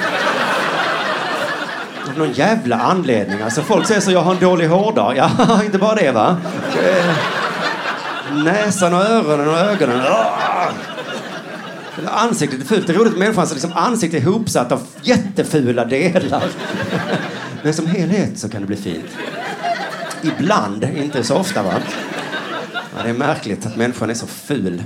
Av 2.09 2.19
någon 2.19 2.33
jävla 2.33 2.77
anledning. 2.77 3.43
Alltså 3.43 3.63
folk 3.63 3.87
säger 3.87 4.01
så, 4.01 4.13
jag 4.13 4.21
har 4.21 4.33
en 4.33 4.41
dålig 4.41 4.69
hårdag. 4.69 5.15
Ja, 5.17 5.31
inte 5.65 5.79
bara 5.79 5.95
det 5.95 6.11
va. 6.11 6.37
Eh, 6.85 7.15
näsan 8.45 8.95
och 8.95 9.01
öronen 9.01 9.49
och 9.49 9.59
ögonen. 9.59 10.01
Åh. 10.11 10.96
Ansiktet 12.05 12.61
är 12.61 12.65
fult. 12.65 12.87
Det 12.87 12.93
är 12.93 12.99
roligt 12.99 13.13
med 13.13 13.19
människans 13.19 13.53
liksom 13.53 13.73
ansikte 13.73 14.17
är 14.17 14.21
ihopsatt 14.21 14.73
av 14.73 14.83
jättefula 15.03 15.85
delar. 15.85 16.45
Men 17.63 17.75
som 17.75 17.87
helhet 17.87 18.39
så 18.39 18.49
kan 18.49 18.61
det 18.61 18.67
bli 18.67 18.77
fint. 18.77 19.07
Ibland, 20.23 20.85
inte 20.85 21.25
så 21.25 21.37
ofta 21.37 21.63
va? 21.63 21.75
Ja, 22.73 23.03
det 23.03 23.09
är 23.09 23.15
märkligt 23.15 23.67
att 23.67 23.77
människan 23.77 24.11
är 24.11 24.15
så 24.15 24.27
ful. 24.27 24.83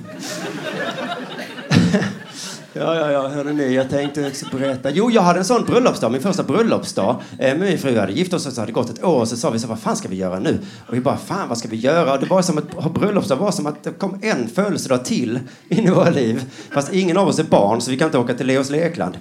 Ja, 2.73 2.95
ja, 2.95 3.11
ja, 3.11 3.29
hörrni, 3.29 3.75
jag 3.75 3.91
tänkte 3.91 4.27
också 4.27 4.47
berätta. 4.53 4.91
Jo, 4.91 5.11
jag 5.11 5.23
hade 5.23 5.39
en 5.39 5.45
sån 5.45 5.64
bröllopsdag, 5.64 6.12
min 6.12 6.21
första 6.21 6.43
bröllopsdag. 6.43 7.16
Eh, 7.39 7.57
min 7.59 7.79
fru 7.79 7.99
hade 7.99 8.12
gift 8.12 8.35
oss 8.35 8.47
och 8.47 8.53
så 8.53 8.61
hade 8.61 8.73
det 8.73 8.75
gått 8.75 8.91
ett 8.91 9.05
år 9.05 9.21
och 9.21 9.29
så 9.29 9.37
sa 9.37 9.51
vi 9.51 9.59
så, 9.59 9.66
vad 9.66 9.79
fan 9.79 9.97
ska 9.97 10.09
vi 10.09 10.16
göra 10.16 10.39
nu? 10.39 10.59
Och 10.87 10.95
vi 10.95 11.01
bara, 11.01 11.16
fan 11.16 11.49
vad 11.49 11.59
ska 11.59 11.68
vi 11.68 11.77
göra? 11.77 12.12
Och 12.12 12.21
det 12.21 12.27
var 12.27 12.43
som 12.43 12.59
att 12.59 12.75
ha 12.75 12.91
bröllopsdag 12.91 13.37
var 13.37 13.51
som 13.51 13.66
att 13.66 13.85
det 13.85 13.91
kom 13.91 14.18
en 14.23 14.49
födelsedag 14.49 15.05
till 15.05 15.41
in 15.68 15.87
i 15.87 15.91
våra 15.91 16.11
liv. 16.11 16.43
Fast 16.71 16.93
ingen 16.93 17.16
av 17.16 17.29
oss 17.29 17.39
är 17.39 17.45
barn 17.45 17.81
så 17.81 17.91
vi 17.91 17.97
kan 17.97 18.07
inte 18.07 18.18
åka 18.18 18.35
till 18.35 18.47
Leos 18.47 18.71
lekland. 18.71 19.18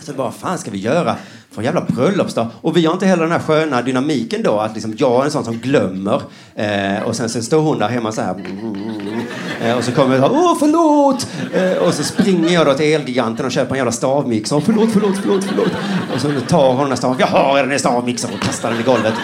Så 0.00 0.12
bara, 0.12 0.24
vad 0.24 0.34
fan 0.34 0.58
ska 0.58 0.70
vi 0.70 0.78
göra? 0.78 1.16
Från 1.52 1.64
jävla 1.64 1.80
bröllopsdag. 1.80 2.46
Och 2.60 2.76
vi 2.76 2.86
har 2.86 2.92
inte 2.92 3.06
heller 3.06 3.22
den 3.22 3.32
här 3.32 3.38
sköna 3.38 3.82
dynamiken 3.82 4.42
då 4.42 4.58
att 4.58 4.74
liksom 4.74 4.94
jag 4.98 5.20
är 5.20 5.24
en 5.24 5.30
sån 5.30 5.44
som 5.44 5.58
glömmer 5.58 6.22
eh, 6.54 7.02
och 7.06 7.16
sen 7.16 7.28
så 7.28 7.42
står 7.42 7.60
hon 7.60 7.78
där 7.78 7.88
hemma 7.88 8.12
så 8.12 8.22
här 8.22 8.34
mm, 8.34 9.20
eh, 9.62 9.76
och 9.76 9.84
så 9.84 9.92
kommer 9.92 10.16
jag 10.16 10.32
åh 10.32 10.56
förlåt 10.58 11.26
eh, 11.54 11.82
och 11.82 11.94
så 11.94 12.04
springer 12.04 12.54
jag 12.54 12.66
då 12.66 12.74
till 12.74 12.94
Elgiganten 12.94 13.46
och 13.46 13.52
köper 13.52 13.70
en 13.70 13.76
jävla 13.76 13.92
stavmixer 13.92 14.60
förlåt, 14.64 14.88
förlåt, 14.92 15.18
förlåt, 15.22 15.44
förlåt 15.44 15.72
och 16.14 16.20
så 16.20 16.28
tar 16.48 16.68
hon 16.68 16.78
den 16.78 16.88
här 16.88 16.96
stav, 16.96 17.16
jag 17.18 17.26
har 17.26 17.58
den 17.58 17.70
här 17.70 17.78
stavmixern 17.78 18.34
och 18.34 18.40
kastar 18.40 18.70
den 18.70 18.80
i 18.80 18.82
golvet. 18.82 19.14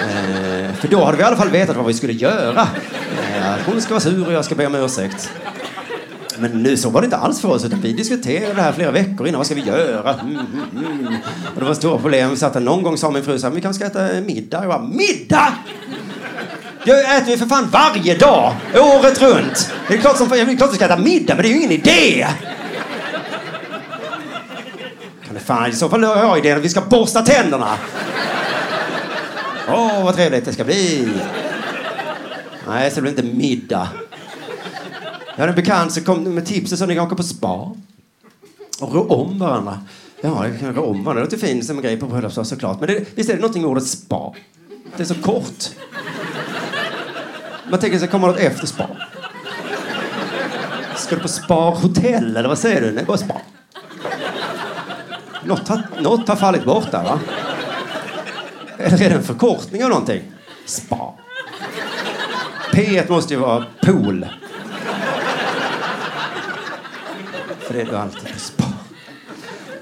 Eh, 0.00 0.74
för 0.74 0.88
då 0.88 1.04
hade 1.04 1.16
vi 1.16 1.22
i 1.22 1.26
alla 1.26 1.36
fall 1.36 1.50
vetat 1.50 1.76
vad 1.76 1.86
vi 1.86 1.94
skulle 1.94 2.12
göra. 2.12 2.60
Eh, 2.60 3.54
hon 3.66 3.80
ska 3.80 3.90
vara 3.90 4.00
sur 4.00 4.26
och 4.26 4.32
jag 4.32 4.44
ska 4.44 4.54
be 4.54 4.66
om 4.66 4.74
ursäkt. 4.74 5.30
Men 6.38 6.62
nu 6.62 6.76
så 6.76 6.90
var 6.90 7.00
det 7.00 7.04
inte 7.04 7.16
alls 7.16 7.40
för 7.40 7.48
oss, 7.48 7.64
utan 7.64 7.80
vi 7.80 7.92
diskuterade 7.92 8.54
det 8.54 8.62
här 8.62 8.72
flera 8.72 8.90
veckor 8.90 9.28
innan. 9.28 9.38
Vad 9.38 9.46
ska 9.46 9.54
vi 9.54 9.60
göra? 9.60 10.14
Mm, 10.14 10.32
mm, 10.32 11.00
mm. 11.00 11.14
Och 11.54 11.60
det 11.60 11.64
var 11.64 11.74
stora 11.74 11.98
problem. 11.98 12.30
Vi 12.30 12.36
satt 12.36 12.52
där 12.52 12.60
någon 12.60 12.82
gång 12.82 12.98
sa 12.98 13.10
min 13.10 13.24
fru 13.24 13.38
så 13.38 13.46
här, 13.46 13.54
vi 13.54 13.60
kanske 13.60 13.90
ska 13.90 14.00
äta 14.00 14.20
middag. 14.20 14.60
Jag 14.60 14.68
bara, 14.68 14.82
middag? 14.82 15.54
Jag 16.84 17.16
äter 17.16 17.26
vi 17.26 17.36
för 17.36 17.46
fan 17.46 17.68
varje 17.72 18.18
dag, 18.18 18.54
året 18.74 19.22
runt. 19.22 19.72
Det 19.88 19.94
är 19.94 19.98
klart, 19.98 20.16
som, 20.16 20.28
det 20.28 20.40
är 20.40 20.56
klart 20.56 20.72
vi 20.72 20.76
ska 20.76 20.84
äta 20.84 20.96
middag, 20.96 21.34
men 21.34 21.42
det 21.42 21.48
är 21.48 21.50
ju 21.50 21.58
ingen 21.58 21.70
idé. 21.70 22.26
Kan 25.26 25.34
det 25.34 25.40
fan, 25.40 25.70
I 25.70 25.72
så 25.72 25.88
fall 25.88 26.04
har 26.04 26.16
jag 26.16 26.38
idén 26.38 26.56
att 26.58 26.64
vi 26.64 26.68
ska 26.68 26.80
borsta 26.80 27.22
tänderna. 27.22 27.76
Åh, 29.68 29.98
oh, 29.98 30.04
vad 30.04 30.14
trevligt 30.14 30.44
det 30.44 30.52
ska 30.52 30.64
bli. 30.64 31.08
Nej, 32.68 32.90
så 32.90 32.94
det 32.94 33.00
blir 33.00 33.10
inte 33.10 33.36
middag. 33.36 33.88
Jag 35.36 35.40
hade 35.40 35.52
en 35.52 35.56
bekant 35.56 35.92
som 35.92 36.04
kom 36.04 36.34
med 36.34 36.46
tipset 36.46 36.80
att 36.80 36.88
ni 36.88 36.94
kan 36.94 37.06
åka 37.06 37.16
på 37.16 37.22
spa 37.22 37.72
och 38.80 38.94
rå 38.94 39.06
om 39.08 39.38
varandra. 39.38 39.80
Ja, 40.20 40.48
jag 40.48 40.60
kan 40.60 40.74
rå 40.74 40.84
om 40.84 41.04
varandra. 41.04 41.14
Det 41.14 41.20
låter 41.20 41.46
fint 41.46 41.64
som 41.66 41.76
en 41.76 41.82
grej 41.82 42.00
på 42.00 42.06
bröllopsdag 42.06 42.46
såklart. 42.46 42.80
Men 42.80 42.88
det, 42.88 43.04
visst 43.14 43.30
är 43.30 43.34
det 43.34 43.40
någonting 43.40 43.62
med 43.62 43.70
ordet 43.70 43.86
spa? 43.86 44.34
Det 44.96 45.02
är 45.02 45.06
så 45.06 45.14
kort. 45.14 45.70
Man 47.70 47.80
tänker 47.80 47.98
sig, 47.98 48.08
kommer 48.08 48.28
något 48.28 48.38
efter 48.38 48.66
spa? 48.66 48.88
Ska 50.96 51.14
du 51.14 51.20
på 51.22 51.28
sparhotell 51.28 52.36
eller 52.36 52.48
vad 52.48 52.58
säger 52.58 52.80
du? 52.80 52.92
Nej, 52.92 53.04
bara 53.04 53.16
spa. 53.16 53.40
Något 55.44 55.68
har, 55.68 55.82
något 56.00 56.28
har 56.28 56.36
fallit 56.36 56.64
bort 56.64 56.90
där 56.90 57.02
va? 57.02 57.20
Eller 58.78 59.02
är 59.02 59.10
det 59.10 59.16
en 59.16 59.22
förkortning 59.22 59.84
av 59.84 59.90
någonting? 59.90 60.22
Spa. 60.66 61.14
P1 62.72 63.10
måste 63.10 63.34
ju 63.34 63.40
vara 63.40 63.64
pool. 63.82 64.26
För 67.66 67.74
det 67.74 67.80
är 67.80 67.84
du 67.84 67.96
alltid 67.96 68.32
på 68.32 68.38
spa. 68.38 68.64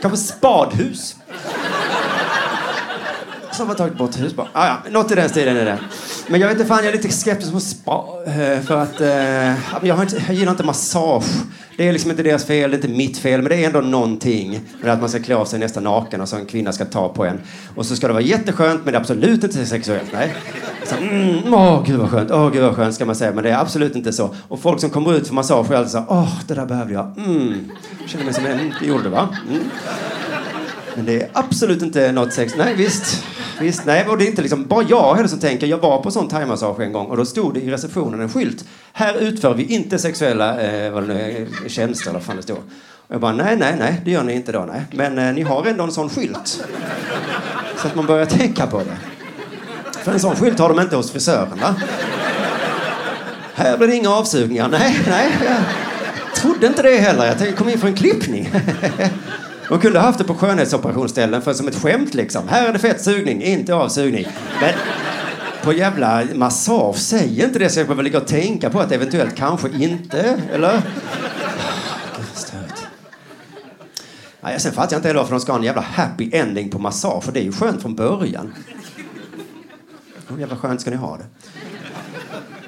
Kanske 0.03 0.17
spadhus. 0.19 1.17
Som 3.53 3.69
har 3.69 3.75
tagit 3.75 3.99
bort 3.99 4.21
hus 4.21 4.35
bara. 4.35 4.49
Ah, 4.53 4.67
ja, 4.67 4.91
något 4.91 5.11
i 5.11 5.15
den 5.15 5.29
stilen 5.29 5.57
är 5.57 5.65
det. 5.65 5.79
Men 6.29 6.41
jag 6.41 6.49
vet 6.49 6.57
inte, 6.57 6.69
fan 6.69 6.79
jag 6.79 6.87
är 6.87 6.93
lite 6.93 7.09
skeptisk 7.09 7.53
mot 7.53 7.63
spa. 7.63 8.05
Eh, 8.27 8.61
för 8.61 8.77
att 8.77 9.01
eh, 9.01 9.87
jag, 9.89 9.95
har 9.95 10.03
inte, 10.03 10.23
jag 10.27 10.37
gillar 10.37 10.53
inte 10.53 10.65
massage. 10.65 11.25
Det 11.77 11.89
är 11.89 11.93
liksom 11.93 12.11
inte 12.11 12.23
deras 12.23 12.45
fel, 12.45 12.71
det 12.71 12.75
är 12.75 12.79
inte 12.79 12.89
mitt 12.89 13.19
fel. 13.19 13.43
Men 13.43 13.51
det 13.51 13.57
är 13.57 13.67
ändå 13.67 13.81
någonting 13.81 14.61
med 14.83 14.93
att 14.93 15.01
man 15.01 15.09
ska 15.09 15.19
klä 15.19 15.37
av 15.37 15.45
sig 15.45 15.59
nästan 15.59 15.85
naken 15.85 16.21
och 16.21 16.29
så 16.29 16.37
en 16.37 16.47
kvinna 16.47 16.73
ska 16.73 16.85
ta 16.85 17.09
på 17.09 17.25
en. 17.25 17.41
Och 17.77 17.87
så 17.87 17.97
ska 17.97 18.07
det 18.07 18.13
vara 18.13 18.23
jätteskönt 18.23 18.85
men 18.85 18.93
det 18.93 18.97
är 18.97 19.01
absolut 19.01 19.45
inte 19.45 19.67
sexuellt. 19.67 20.11
Nej. 20.13 20.35
Så, 20.85 20.95
mm, 20.95 21.55
åh 21.55 21.85
gud 21.87 21.97
vad 21.97 22.11
skönt, 22.11 22.31
åh 22.31 22.51
gud 22.51 22.63
vad 22.63 22.77
skönt 22.77 22.95
ska 22.95 23.05
man 23.05 23.15
säga. 23.15 23.33
Men 23.33 23.45
det 23.45 23.51
är 23.51 23.59
absolut 23.59 23.97
inte 23.97 24.13
så. 24.13 24.35
Och 24.49 24.61
folk 24.61 24.81
som 24.81 24.91
kommer 24.91 25.15
ut 25.15 25.27
för 25.27 25.35
massage 25.35 25.71
är 25.71 25.77
alltid 25.77 25.93
så 25.93 26.05
åh 26.09 26.41
det 26.47 26.55
där 26.55 26.67
behövde 26.67 26.95
jag. 26.95 27.13
Mm. 27.17 27.71
Känner 28.07 28.25
mig 28.25 28.35
som 28.35 28.47
en, 28.47 28.73
det 28.81 28.87
gjorde 28.87 29.03
det 29.03 29.09
va? 29.09 29.29
Mm. 29.49 29.63
Men 30.97 31.05
det 31.05 31.23
är 31.23 31.29
absolut 31.33 31.83
inte 31.83 32.13
något 32.13 32.33
sex. 32.33 32.55
Nej, 32.57 32.75
visst. 32.75 33.25
visst 33.61 33.87
nej, 33.87 34.07
och 34.09 34.19
det 34.19 34.25
är 34.25 34.29
inte 34.29 34.43
liksom 34.43 34.67
bara 34.67 34.85
jag 34.89 35.15
heller 35.15 35.29
som 35.29 35.39
tänker. 35.39 35.67
Jag 35.67 35.79
var 35.79 36.03
på 36.03 36.11
sån 36.11 36.29
thaimassage 36.29 36.81
en 36.81 36.93
gång 36.93 37.07
och 37.07 37.17
då 37.17 37.25
stod 37.25 37.55
det 37.55 37.61
i 37.61 37.71
receptionen 37.71 38.21
en 38.21 38.29
skylt. 38.29 38.65
Här 38.93 39.19
utför 39.19 39.55
vi 39.55 39.65
inte 39.65 39.99
sexuella 39.99 40.61
eh, 40.61 40.93
vad 40.93 41.03
det 41.03 41.15
nu 41.15 41.49
är, 41.65 41.69
tjänster 41.69 42.11
eller 42.11 42.19
vad 42.19 42.27
fan 42.27 42.37
det 42.37 42.43
står. 42.43 42.57
Och 42.57 43.15
jag 43.15 43.21
bara, 43.21 43.33
nej, 43.33 43.57
nej, 43.57 43.75
nej, 43.79 44.01
det 44.05 44.11
gör 44.11 44.23
ni 44.23 44.33
inte 44.33 44.53
då, 44.53 44.65
nej. 44.73 44.83
Men 44.93 45.19
eh, 45.19 45.35
ni 45.35 45.43
har 45.43 45.67
ändå 45.67 45.85
en 45.85 45.93
sån 45.93 46.11
skylt. 46.11 46.65
Så 47.77 47.87
att 47.87 47.95
man 47.95 48.07
börjar 48.07 48.27
tänka 48.27 48.67
på 48.67 48.79
det. 48.79 48.97
För 50.03 50.13
en 50.13 50.21
sån 50.21 50.37
skylt 50.37 50.59
har 50.59 50.69
de 50.69 50.81
inte 50.81 50.97
hos 50.97 51.11
frisören, 51.11 51.59
va? 51.61 51.75
Här 53.55 53.79
blir 53.79 53.89
det 53.89 53.95
inga 53.95 54.11
avsugningar. 54.11 54.69
Nej, 54.69 54.99
nej. 55.09 55.31
Jag 56.27 56.35
trodde 56.35 56.67
inte 56.67 56.83
det 56.83 56.97
heller. 56.97 57.27
Jag 57.27 57.39
tänkte, 57.39 57.57
kom 57.57 57.69
in 57.69 57.79
för 57.79 57.89
en 57.89 57.97
klippning. 57.97 58.51
De 59.69 59.81
kunde 59.81 59.99
ha 59.99 60.07
haft 60.07 60.19
det 60.19 60.25
på 60.25 60.35
skönhetsoperationsställen 60.35 61.43
för 61.43 61.55
som 61.55 61.69
ett 61.69 61.83
skämt 61.83 62.15
liksom. 62.15 62.49
Här 62.49 62.69
är 62.69 62.73
det 62.73 62.79
fettsugning, 62.79 63.43
inte 63.43 63.75
avsugning. 63.75 64.27
Men 64.61 64.75
på 65.65 65.73
jävla 65.73 66.23
massage, 66.35 66.97
säg 66.97 67.43
inte 67.45 67.59
det 67.59 67.69
så 67.69 67.81
jag 67.81 67.87
behöver 67.87 68.03
ligga 68.03 68.19
och 68.19 68.27
tänka 68.27 68.71
på 68.71 68.81
att 68.81 68.93
eventuellt 68.93 69.37
kanske 69.37 69.69
inte, 69.69 70.41
eller? 70.53 70.83
Nej, 74.41 74.61
sen 74.61 74.73
fattar 74.73 74.93
jag 74.93 74.99
inte 74.99 75.09
heller 75.09 75.21
varför 75.21 75.35
de 75.35 75.41
ska 75.41 75.53
ha 75.53 75.59
en 75.59 75.65
jävla 75.65 75.81
happy 75.81 76.31
ending 76.33 76.71
på 76.71 76.79
massage, 76.79 77.25
för 77.25 77.33
det 77.33 77.41
är 77.41 77.45
ju 77.45 77.53
skönt 77.53 77.83
från 77.83 77.95
början. 77.95 78.55
Hur 80.29 80.39
jävla 80.39 80.57
skönt 80.57 80.81
ska 80.81 80.91
ni 80.91 80.97
ha 80.97 81.17
det? 81.17 81.25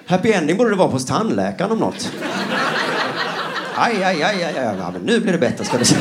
Happy 0.06 0.32
ending 0.32 0.56
borde 0.56 0.70
det 0.70 0.76
vara 0.76 0.88
hos 0.88 1.06
tandläkaren 1.06 1.70
om 1.70 1.78
något. 1.78 2.12
Aj, 3.76 4.04
aj, 4.04 4.22
aj, 4.22 4.44
aj, 4.44 4.58
aj. 4.58 4.76
Ja, 4.78 4.90
men 4.92 5.02
nu 5.02 5.20
blir 5.20 5.32
det 5.32 5.38
bättre 5.38 5.64
ska 5.64 5.78
du 5.78 5.84
se. 5.84 5.96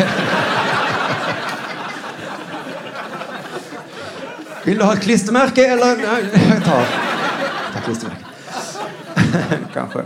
Vill 4.65 4.77
du 4.77 4.83
ha 4.83 4.93
ett 4.93 5.01
klistermärke 5.01 5.65
eller? 5.65 5.95
Nej, 5.95 6.49
jag 6.49 6.63
tar, 6.63 6.85
tar 7.73 7.81
klistermärke. 7.85 8.25
Kanske. 9.73 10.01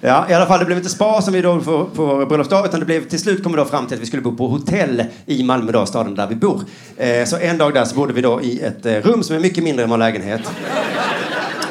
Ja, 0.00 0.26
i 0.30 0.34
alla 0.34 0.46
fall, 0.46 0.58
det 0.58 0.64
blev 0.64 0.78
inte 0.78 0.90
spa 0.90 1.22
som 1.22 1.34
vi 1.34 1.40
då 1.40 1.60
på, 1.60 1.84
på 1.84 2.26
bröllopsdag, 2.26 2.66
utan 2.66 2.80
det 2.80 2.86
blev 2.86 3.08
till 3.08 3.18
slut 3.18 3.42
kom 3.42 3.52
vi 3.52 3.58
då 3.58 3.64
fram 3.64 3.86
till 3.86 3.96
att 3.96 4.02
vi 4.02 4.06
skulle 4.06 4.22
bo 4.22 4.36
på 4.36 4.46
hotell 4.46 5.04
i 5.26 5.42
Malmö, 5.42 5.72
då, 5.72 5.86
staden 5.86 6.14
där 6.14 6.26
vi 6.26 6.34
bor. 6.34 6.60
Eh, 6.96 7.24
så 7.24 7.36
en 7.36 7.58
dag 7.58 7.74
där 7.74 7.84
så 7.84 7.94
bodde 7.94 8.12
vi 8.12 8.20
då 8.20 8.42
i 8.42 8.60
ett 8.60 8.86
eh, 8.86 8.92
rum 8.92 9.22
som 9.22 9.36
är 9.36 9.40
mycket 9.40 9.64
mindre 9.64 9.84
än 9.84 9.90
vår 9.90 9.98
lägenhet. 9.98 10.40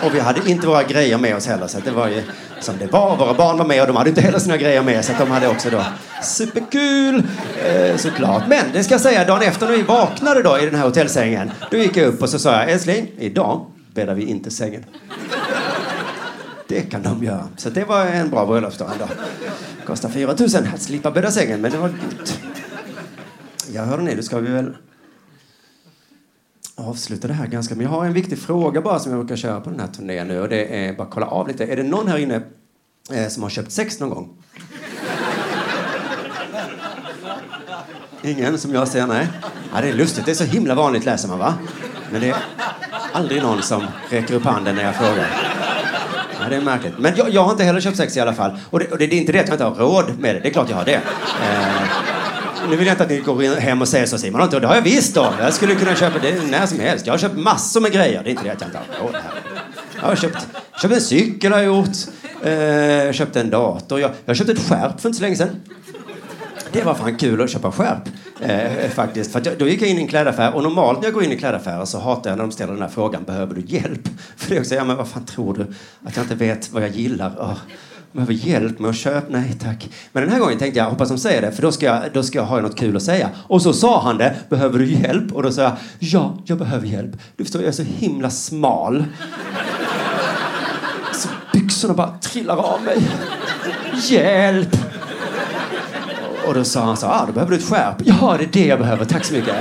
Och 0.05 0.15
vi 0.15 0.19
hade 0.19 0.49
inte 0.49 0.67
våra 0.67 0.83
grejer 0.83 1.17
med 1.17 1.35
oss 1.35 1.47
heller, 1.47 1.67
så 1.67 1.79
det 1.79 1.91
var 1.91 2.07
ju 2.07 2.23
som 2.59 2.77
det 2.77 2.91
var. 2.91 3.17
Våra 3.17 3.33
barn 3.33 3.57
var 3.57 3.65
med 3.65 3.81
och 3.81 3.87
de 3.87 3.95
hade 3.95 4.09
inte 4.09 4.21
heller 4.21 4.39
sina 4.39 4.57
grejer 4.57 4.83
med, 4.83 5.05
så 5.05 5.13
de 5.19 5.31
hade 5.31 5.47
också 5.47 5.69
då 5.69 5.83
superkul, 6.23 7.23
eh, 7.65 7.97
såklart. 7.97 8.43
Men 8.47 8.65
det 8.73 8.83
ska 8.83 8.93
jag 8.93 9.01
säga, 9.01 9.25
dagen 9.25 9.41
efter 9.41 9.67
när 9.67 9.77
vi 9.77 9.83
vaknade 9.83 10.43
då 10.43 10.59
i 10.59 10.65
den 10.65 10.75
här 10.75 10.85
hotellsängen, 10.85 11.51
då 11.71 11.77
gick 11.77 11.97
jag 11.97 12.07
upp 12.07 12.21
och 12.21 12.29
så 12.29 12.39
sa 12.39 12.51
jag, 12.51 12.71
älskling, 12.71 13.11
idag 13.17 13.65
bäddar 13.93 14.13
vi 14.13 14.25
inte 14.25 14.51
sängen. 14.51 14.85
Det 16.67 16.81
kan 16.81 17.03
de 17.03 17.23
göra. 17.23 17.47
Så 17.57 17.69
det 17.69 17.83
var 17.83 18.05
en 18.05 18.29
bra 18.29 18.45
bröllopsdag 18.45 18.89
ändå. 18.91 19.05
Kostar 19.85 20.09
4 20.09 20.35
000 20.39 20.49
att 20.73 20.81
slippa 20.81 21.11
bädda 21.11 21.31
sängen, 21.31 21.61
men 21.61 21.71
det 21.71 21.77
var 21.77 21.89
dyrt. 21.89 22.39
Ja, 23.73 23.83
hörde 23.83 24.03
ni, 24.03 24.15
då 24.15 24.21
ska 24.21 24.39
vi 24.39 24.51
väl 24.51 24.73
avsluta 26.89 27.27
det 27.27 27.33
här 27.33 27.47
ganska... 27.47 27.75
Men 27.75 27.83
jag 27.83 27.91
har 27.91 28.05
en 28.05 28.13
viktig 28.13 28.39
fråga 28.39 28.81
bara 28.81 28.99
som 28.99 29.11
jag 29.11 29.21
brukar 29.21 29.35
köra 29.35 29.61
på 29.61 29.69
den 29.69 29.79
här 29.79 29.87
turnén 29.87 30.27
nu 30.27 30.41
och 30.41 30.49
det 30.49 30.85
är 30.85 30.93
bara 30.93 31.07
kolla 31.07 31.25
av 31.25 31.47
lite. 31.47 31.65
Är 31.65 31.75
det 31.75 31.83
någon 31.83 32.07
här 32.07 32.17
inne 32.17 32.41
eh, 33.11 33.27
som 33.27 33.43
har 33.43 33.49
köpt 33.49 33.71
sex 33.71 33.99
någon 33.99 34.09
gång? 34.09 34.37
Ingen 38.21 38.57
som 38.57 38.73
jag 38.73 38.87
ser, 38.87 39.07
nej. 39.07 39.27
Ja, 39.73 39.81
det 39.81 39.89
är 39.89 39.93
lustigt, 39.93 40.25
det 40.25 40.31
är 40.31 40.35
så 40.35 40.43
himla 40.43 40.75
vanligt 40.75 41.05
läser 41.05 41.27
man 41.27 41.39
va? 41.39 41.53
Men 42.11 42.21
det 42.21 42.29
är 42.29 42.35
aldrig 43.13 43.41
någon 43.41 43.61
som 43.61 43.83
räcker 44.09 44.33
upp 44.33 44.43
handen 44.43 44.75
när 44.75 44.83
jag 44.83 44.95
frågar. 44.95 45.27
Ja, 46.39 46.49
det 46.49 46.55
är 46.55 46.61
märkligt. 46.61 46.93
Men 46.97 47.13
jag, 47.15 47.29
jag 47.29 47.43
har 47.43 47.51
inte 47.51 47.63
heller 47.63 47.81
köpt 47.81 47.97
sex 47.97 48.17
i 48.17 48.19
alla 48.19 48.33
fall. 48.33 48.59
Och 48.69 48.79
det, 48.79 48.91
och 48.91 48.97
det 48.97 49.05
är 49.05 49.13
inte 49.13 49.31
det 49.31 49.39
att 49.39 49.47
jag 49.47 49.55
inte 49.55 49.63
har 49.63 49.75
råd 49.75 50.19
med 50.19 50.35
det, 50.35 50.39
det 50.39 50.47
är 50.47 50.53
klart 50.53 50.69
jag 50.69 50.77
har 50.77 50.85
det. 50.85 50.95
Eh, 50.95 52.02
nu 52.69 52.75
vill 52.75 52.87
jag 52.87 52.93
inte 52.93 53.03
att 53.03 53.09
ni 53.09 53.19
går 53.19 53.59
hem 53.59 53.81
och 53.81 53.87
säger 53.87 54.05
så 54.05 54.17
Simon. 54.17 54.41
Inte, 54.41 54.59
det 54.59 54.67
har 54.67 54.75
jag 54.75 54.81
visst 54.81 55.15
då. 55.15 55.33
Jag 55.39 55.53
skulle 55.53 55.75
kunna 55.75 55.95
köpa 55.95 56.19
det 56.19 56.47
när 56.51 56.65
som 56.65 56.79
helst. 56.79 57.07
Jag 57.07 57.13
har 57.13 57.17
köpt 57.17 57.37
massor 57.37 57.81
med 57.81 57.91
grejer. 57.91 58.23
Det 58.23 58.29
är 58.29 58.31
inte 58.31 58.43
det 58.43 58.51
att 58.51 58.61
jag 58.61 58.67
inte 58.67 58.77
har 58.77 59.05
råd. 59.05 59.15
Jag 59.95 60.07
har 60.07 60.15
köpt, 60.15 60.47
köpt 60.81 60.93
en 60.93 61.01
cykel 61.01 61.51
har 61.51 61.59
jag 61.59 61.65
gjort. 61.65 61.97
Eh, 62.43 62.53
jag 62.53 63.15
köpt 63.15 63.35
en 63.35 63.49
dator. 63.49 63.99
Jag, 63.99 64.11
jag 64.25 64.35
köpte 64.35 64.53
ett 64.53 64.69
skärp 64.69 65.01
för 65.01 65.09
inte 65.09 65.17
så 65.17 65.23
länge 65.23 65.35
sedan. 65.35 65.61
Det 66.71 66.83
var 66.83 66.93
fan 66.93 67.17
kul 67.17 67.41
att 67.41 67.49
köpa 67.49 67.71
skärp. 67.71 68.09
Eh, 68.41 68.89
faktiskt. 68.89 69.31
För 69.31 69.41
jag, 69.45 69.57
då 69.57 69.67
gick 69.67 69.81
jag 69.81 69.89
in 69.89 69.97
i 69.97 70.01
en 70.01 70.07
klädaffär 70.07 70.55
och 70.55 70.63
normalt 70.63 70.99
när 70.99 71.05
jag 71.05 71.13
går 71.13 71.23
in 71.23 71.31
i 71.31 71.37
klädaffärer 71.37 71.85
så 71.85 71.99
hatar 71.99 72.29
jag 72.29 72.37
när 72.37 72.43
de 72.43 72.51
ställer 72.51 72.73
den 72.73 72.81
här 72.81 72.89
frågan. 72.89 73.23
Behöver 73.23 73.55
du 73.55 73.61
hjälp? 73.61 74.09
För 74.37 74.49
det 74.49 74.55
är 74.55 74.59
också, 74.59 74.75
ja 74.75 74.83
men 74.83 74.97
vad 74.97 75.07
fan 75.07 75.25
tror 75.25 75.53
du? 75.53 75.61
Att 76.07 76.15
jag 76.15 76.23
inte 76.23 76.35
vet 76.35 76.71
vad 76.71 76.83
jag 76.83 76.89
gillar? 76.89 77.29
Oh. 77.29 77.57
Behöver 78.13 78.33
hjälp 78.33 78.79
med 78.79 78.89
att 78.89 78.95
köpa? 78.95 79.27
Nej 79.29 79.55
tack. 79.61 79.89
Men 80.11 80.23
den 80.23 80.31
här 80.31 80.39
gången 80.39 80.57
tänkte 80.57 80.79
jag, 80.79 80.89
hoppas 80.89 81.09
de 81.09 81.17
säger 81.17 81.41
det, 81.41 81.51
för 81.51 81.61
då 81.61 81.71
ska, 81.71 81.85
jag, 81.85 82.01
då 82.13 82.23
ska 82.23 82.37
jag 82.37 82.45
ha 82.45 82.61
något 82.61 82.79
kul 82.79 82.95
att 82.95 83.03
säga. 83.03 83.29
Och 83.47 83.61
så 83.61 83.73
sa 83.73 84.01
han 84.01 84.17
det, 84.17 84.35
behöver 84.49 84.79
du 84.79 84.85
hjälp? 84.85 85.31
Och 85.31 85.43
då 85.43 85.51
sa 85.51 85.61
jag, 85.61 85.71
ja, 85.99 86.37
jag 86.45 86.57
behöver 86.57 86.87
hjälp. 86.87 87.11
Du 87.35 87.43
förstår, 87.43 87.61
jag 87.61 87.67
är 87.67 87.71
så 87.71 87.83
himla 87.83 88.29
smal. 88.29 89.05
Så 91.13 91.29
byxorna 91.53 91.93
bara 91.93 92.17
trillar 92.17 92.55
av 92.55 92.83
mig. 92.83 92.97
Hjälp! 94.09 94.77
Och 96.47 96.53
då 96.53 96.63
sa 96.63 96.83
han 96.83 96.97
så, 96.97 97.07
ah, 97.07 97.25
då 97.27 97.33
behöver 97.33 97.51
du 97.51 97.57
ett 97.57 97.69
skärp. 97.69 97.95
Ja, 98.05 98.35
det 98.37 98.43
är 98.43 98.49
det 98.51 98.65
jag 98.65 98.79
behöver, 98.79 99.05
tack 99.05 99.25
så 99.25 99.33
mycket. 99.33 99.55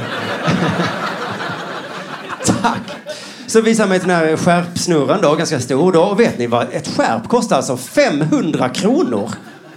Så 3.53 3.63
Så 3.63 3.79
han 3.79 3.89
mig 3.89 3.99
den 3.99 4.11
här 4.11 4.37
skärpsnurran 4.37 5.21
då, 5.23 5.35
ganska 5.35 5.61
stor 5.61 5.93
då. 5.93 6.03
Och 6.03 6.21
vet 6.21 6.39
ni 6.39 6.47
vad? 6.47 6.67
Ett 6.73 6.89
skärp 6.97 7.29
kostar 7.29 7.57
alltså 7.57 7.77
500 7.77 8.69
kronor. 8.69 9.31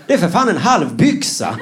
Det 0.08 0.14
är 0.14 0.18
för 0.18 0.28
fan 0.28 0.50
en 0.50 0.58
halv 0.58 0.96
byxa. 0.96 1.56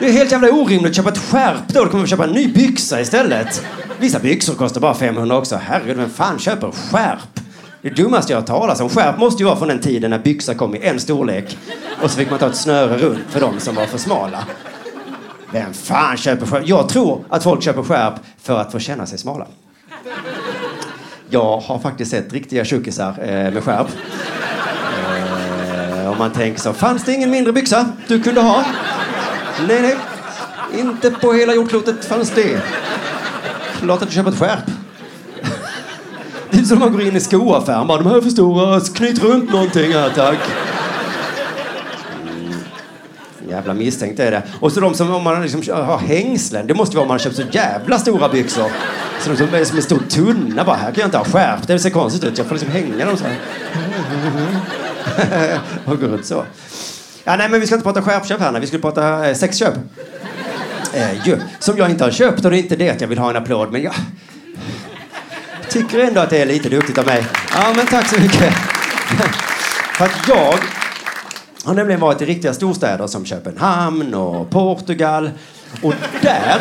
Det 0.00 0.06
är 0.06 0.12
helt 0.12 0.32
jävla 0.32 0.48
orimligt 0.48 0.90
att 0.90 0.96
köpa 0.96 1.08
ett 1.08 1.18
skärp 1.18 1.68
då. 1.68 1.84
Då 1.84 1.90
kommer 1.90 1.98
man 1.98 2.06
köpa 2.06 2.24
en 2.24 2.30
ny 2.30 2.48
byxa 2.52 3.00
istället. 3.00 3.62
Vissa 3.98 4.18
byxor 4.18 4.54
kostar 4.54 4.80
bara 4.80 4.94
500 4.94 5.36
också. 5.36 5.56
Herregud, 5.56 5.96
vem 5.96 6.10
fan 6.10 6.38
köper 6.38 6.70
skärp? 6.70 7.40
Det 7.82 7.90
dummaste 7.90 8.32
jag 8.32 8.40
har 8.40 8.46
talat 8.46 8.80
om. 8.80 8.88
Skärp 8.88 9.18
måste 9.18 9.42
ju 9.42 9.46
vara 9.46 9.56
från 9.56 9.68
den 9.68 9.80
tiden 9.80 10.10
när 10.10 10.18
byxa 10.18 10.54
kom 10.54 10.74
i 10.74 10.78
en 10.82 11.00
storlek. 11.00 11.58
Och 12.02 12.10
så 12.10 12.16
fick 12.16 12.30
man 12.30 12.38
ta 12.38 12.46
ett 12.46 12.56
snöre 12.56 12.96
runt 12.96 13.24
för 13.28 13.40
de 13.40 13.60
som 13.60 13.74
var 13.74 13.86
för 13.86 13.98
smala. 13.98 14.44
Vem 15.52 15.72
fan 15.72 16.16
köper 16.16 16.46
skärp? 16.46 16.68
Jag 16.68 16.88
tror 16.88 17.24
att 17.28 17.42
folk 17.42 17.62
köper 17.62 17.82
skärp 17.82 18.14
för 18.42 18.58
att 18.60 18.72
få 18.72 18.78
känna 18.78 19.06
sig 19.06 19.18
smala. 19.18 19.46
Jag 21.30 21.60
har 21.60 21.78
faktiskt 21.78 22.10
sett 22.10 22.32
riktiga 22.32 22.64
tjockisar 22.64 23.14
eh, 23.20 23.52
med 23.52 23.64
skärp. 23.64 23.86
Eh, 26.02 26.10
om 26.10 26.18
man 26.18 26.30
tänker 26.30 26.60
så, 26.60 26.72
fanns 26.72 27.04
det 27.04 27.12
ingen 27.12 27.30
mindre 27.30 27.52
byxa 27.52 27.92
du 28.06 28.22
kunde 28.22 28.40
ha? 28.40 28.64
Nej, 29.68 29.82
nej. 29.82 29.96
Inte 30.80 31.10
på 31.10 31.32
hela 31.32 31.54
jordklotet 31.54 32.04
fanns 32.04 32.30
det. 32.30 32.62
Klart 33.80 34.02
att 34.02 34.08
du 34.08 34.14
köper 34.14 34.30
ett 34.30 34.38
skärp. 34.38 34.64
Det 36.50 36.58
är 36.58 36.62
som 36.62 36.78
man 36.78 36.92
går 36.92 37.02
in 37.02 37.16
i 37.16 37.20
skoaffären 37.20 37.86
bara, 37.86 37.98
de 37.98 38.06
här 38.06 38.16
är 38.16 38.20
för 38.20 38.30
stora, 38.30 38.80
knyt 38.80 39.22
runt 39.22 39.52
någonting 39.52 39.92
här 39.92 40.10
tack. 40.10 40.38
Jävla 43.48 43.74
misstänkt 43.74 44.20
är 44.20 44.30
det. 44.30 44.42
Och 44.60 44.72
så 44.72 44.80
de 44.80 44.94
som 44.94 45.14
om 45.14 45.24
man 45.24 45.42
liksom 45.42 45.62
har 45.74 45.98
hängslen, 45.98 46.66
det 46.66 46.74
måste 46.74 46.96
vara 46.96 47.02
om 47.02 47.08
man 47.08 47.14
har 47.14 47.18
köpt 47.18 47.36
så 47.36 47.42
jävla 47.50 47.98
stora 47.98 48.28
byxor. 48.28 48.70
Så 49.20 49.30
de 49.30 49.36
som 49.36 49.54
är 49.54 49.64
som 49.64 49.76
en 49.76 49.82
stor 49.82 50.02
tunna 50.08 50.64
bara, 50.64 50.76
här 50.76 50.92
kan 50.92 51.00
jag 51.00 51.06
inte 51.06 51.18
ha 51.18 51.24
skärp, 51.24 51.66
det 51.66 51.78
ser 51.78 51.90
konstigt 51.90 52.24
ut, 52.24 52.38
jag 52.38 52.46
får 52.46 52.54
liksom 52.54 52.70
hänga 52.72 53.04
dem 53.04 53.16
så 53.16 53.24
här. 53.24 53.36
Och 55.84 56.00
gå 56.00 56.06
runt 56.06 56.26
så. 56.26 56.44
Ja, 57.24 57.36
nej, 57.36 57.48
men 57.48 57.60
vi 57.60 57.66
ska 57.66 57.74
inte 57.74 57.84
prata 57.84 58.02
skärpköp 58.02 58.40
här, 58.40 58.52
nej. 58.52 58.60
vi 58.60 58.66
skulle 58.66 58.82
prata 58.82 59.28
eh, 59.28 59.34
sexköp. 59.34 59.74
Eh, 60.94 61.26
ju, 61.26 61.38
som 61.58 61.76
jag 61.76 61.90
inte 61.90 62.04
har 62.04 62.10
köpt 62.10 62.44
och 62.44 62.50
det 62.50 62.56
är 62.56 62.62
inte 62.62 62.76
det 62.76 62.90
att 62.90 63.00
jag 63.00 63.08
vill 63.08 63.18
ha 63.18 63.30
en 63.30 63.36
applåd, 63.36 63.72
men 63.72 63.82
jag 63.82 63.94
tycker 65.68 65.98
ändå 65.98 66.20
att 66.20 66.30
det 66.30 66.42
är 66.42 66.46
lite 66.46 66.68
duktigt 66.68 66.98
av 66.98 67.06
mig. 67.06 67.26
Ja, 67.54 67.72
men 67.76 67.86
tack 67.86 68.08
så 68.08 68.20
mycket. 68.20 68.54
För 69.98 70.04
att 70.04 70.28
jag 70.28 70.54
har 71.64 71.74
nämligen 71.74 72.00
varit 72.00 72.22
i 72.22 72.24
riktiga 72.24 72.54
storstäder 72.54 73.06
som 73.06 73.24
Köpenhamn 73.24 74.14
och 74.14 74.50
Portugal. 74.50 75.30
Och 75.82 75.94
där 76.22 76.60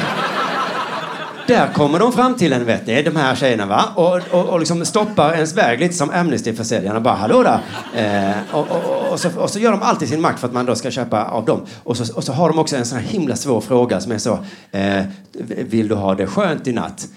där 1.47 1.73
kommer 1.73 1.99
de 1.99 2.13
fram 2.13 2.35
till 2.35 2.53
en, 2.53 2.65
vet 2.65 2.87
ni, 2.87 3.03
de 3.03 3.15
här 3.15 3.35
tjejerna 3.35 3.65
va? 3.65 3.85
Och, 3.95 4.21
och, 4.31 4.49
och 4.49 4.59
liksom 4.59 4.85
stoppar 4.85 5.33
ens 5.33 5.57
väg 5.57 5.79
lite 5.79 5.93
som 5.93 6.09
Amnesty-försäljarna. 6.09 6.99
Bara 6.99 7.15
hallå 7.15 7.43
där! 7.43 7.59
Eh, 7.95 8.55
och, 8.55 8.71
och, 8.71 9.11
och, 9.11 9.19
så, 9.19 9.39
och 9.39 9.49
så 9.49 9.59
gör 9.59 9.71
de 9.71 9.81
alltid 9.81 10.09
sin 10.09 10.21
makt 10.21 10.39
för 10.39 10.47
att 10.47 10.53
man 10.53 10.65
då 10.65 10.75
ska 10.75 10.91
köpa 10.91 11.25
av 11.25 11.45
dem. 11.45 11.65
Och 11.83 11.97
så, 11.97 12.15
och 12.15 12.23
så 12.23 12.33
har 12.33 12.49
de 12.49 12.59
också 12.59 12.75
en 12.75 12.85
sån 12.85 12.97
här 12.97 13.05
himla 13.05 13.35
svår 13.35 13.61
fråga 13.61 14.01
som 14.01 14.11
är 14.11 14.17
så, 14.17 14.39
eh, 14.71 15.03
vill 15.47 15.87
du 15.87 15.95
ha 15.95 16.15
det 16.15 16.27
skönt 16.27 16.67
i 16.67 16.71
natt? 16.71 17.07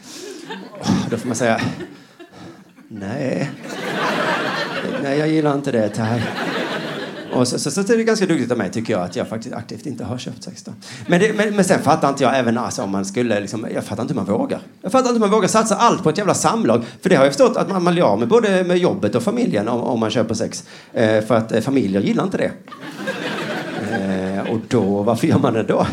Oh, 0.81 1.09
då 1.11 1.17
får 1.17 1.27
man 1.27 1.37
säga, 1.37 1.61
nej. 2.89 3.51
Nej, 5.03 5.19
jag 5.19 5.29
gillar 5.29 5.55
inte 5.55 5.73
det, 5.73 5.89
tack. 5.89 6.21
Och 7.33 7.49
så, 7.49 7.59
så, 7.59 7.71
så, 7.71 7.81
är 7.81 7.97
det 7.97 8.05
ganska 8.05 8.27
duktigt 8.27 8.53
av 8.53 8.59
mig 8.59 8.71
tycker 8.71 8.93
jag 8.93 9.03
att 9.03 9.17
jag 9.17 9.29
faktiskt 9.29 9.55
aktivt 9.55 9.87
inte 9.87 10.05
har 10.05 10.19
köpt 10.19 10.43
sex 10.43 10.63
då. 10.63 10.73
Men, 11.07 11.21
det, 11.21 11.33
men, 11.33 11.57
men 11.57 11.65
sen 11.65 11.83
fattar 11.83 12.09
inte 12.09 12.23
jag 12.23 12.39
även 12.39 12.59
alltså, 12.59 12.83
om 12.83 12.91
man 12.91 13.05
skulle 13.05 13.41
liksom, 13.41 13.67
jag 13.75 13.85
fattar 13.85 14.03
inte 14.03 14.15
hur 14.15 14.21
man 14.21 14.39
vågar. 14.39 14.61
Jag 14.83 14.93
fattar 14.93 15.09
inte 15.09 15.13
hur 15.13 15.21
man 15.21 15.31
vågar 15.31 15.49
satsa 15.49 15.77
allt 15.77 16.03
på 16.03 16.11
ett 16.11 16.19
jävla 16.19 16.35
samlag. 16.35 16.85
För 17.03 17.11
det 17.11 17.17
har 17.17 17.25
jag 17.25 17.33
förstått 17.33 17.57
att 17.57 17.69
man, 17.69 17.85
man 17.85 17.93
blir 17.93 18.03
av 18.03 18.19
med 18.19 18.29
både 18.29 18.65
med 18.65 18.79
jobbet 18.79 19.15
och 19.15 19.23
familjen 19.23 19.69
om, 19.69 19.81
om 19.81 20.01
man 20.01 20.11
köper 20.11 20.35
sex. 20.35 20.65
Eh, 20.93 21.25
för 21.25 21.35
att 21.35 21.53
eh, 21.53 21.61
familjer 21.61 22.01
gillar 22.01 22.25
inte 22.25 22.37
det. 22.37 22.51
Eh, 24.51 24.55
och 24.55 24.61
då, 24.69 25.03
varför 25.03 25.27
gör 25.27 25.39
man 25.39 25.55
det 25.55 25.63
då? 25.63 25.87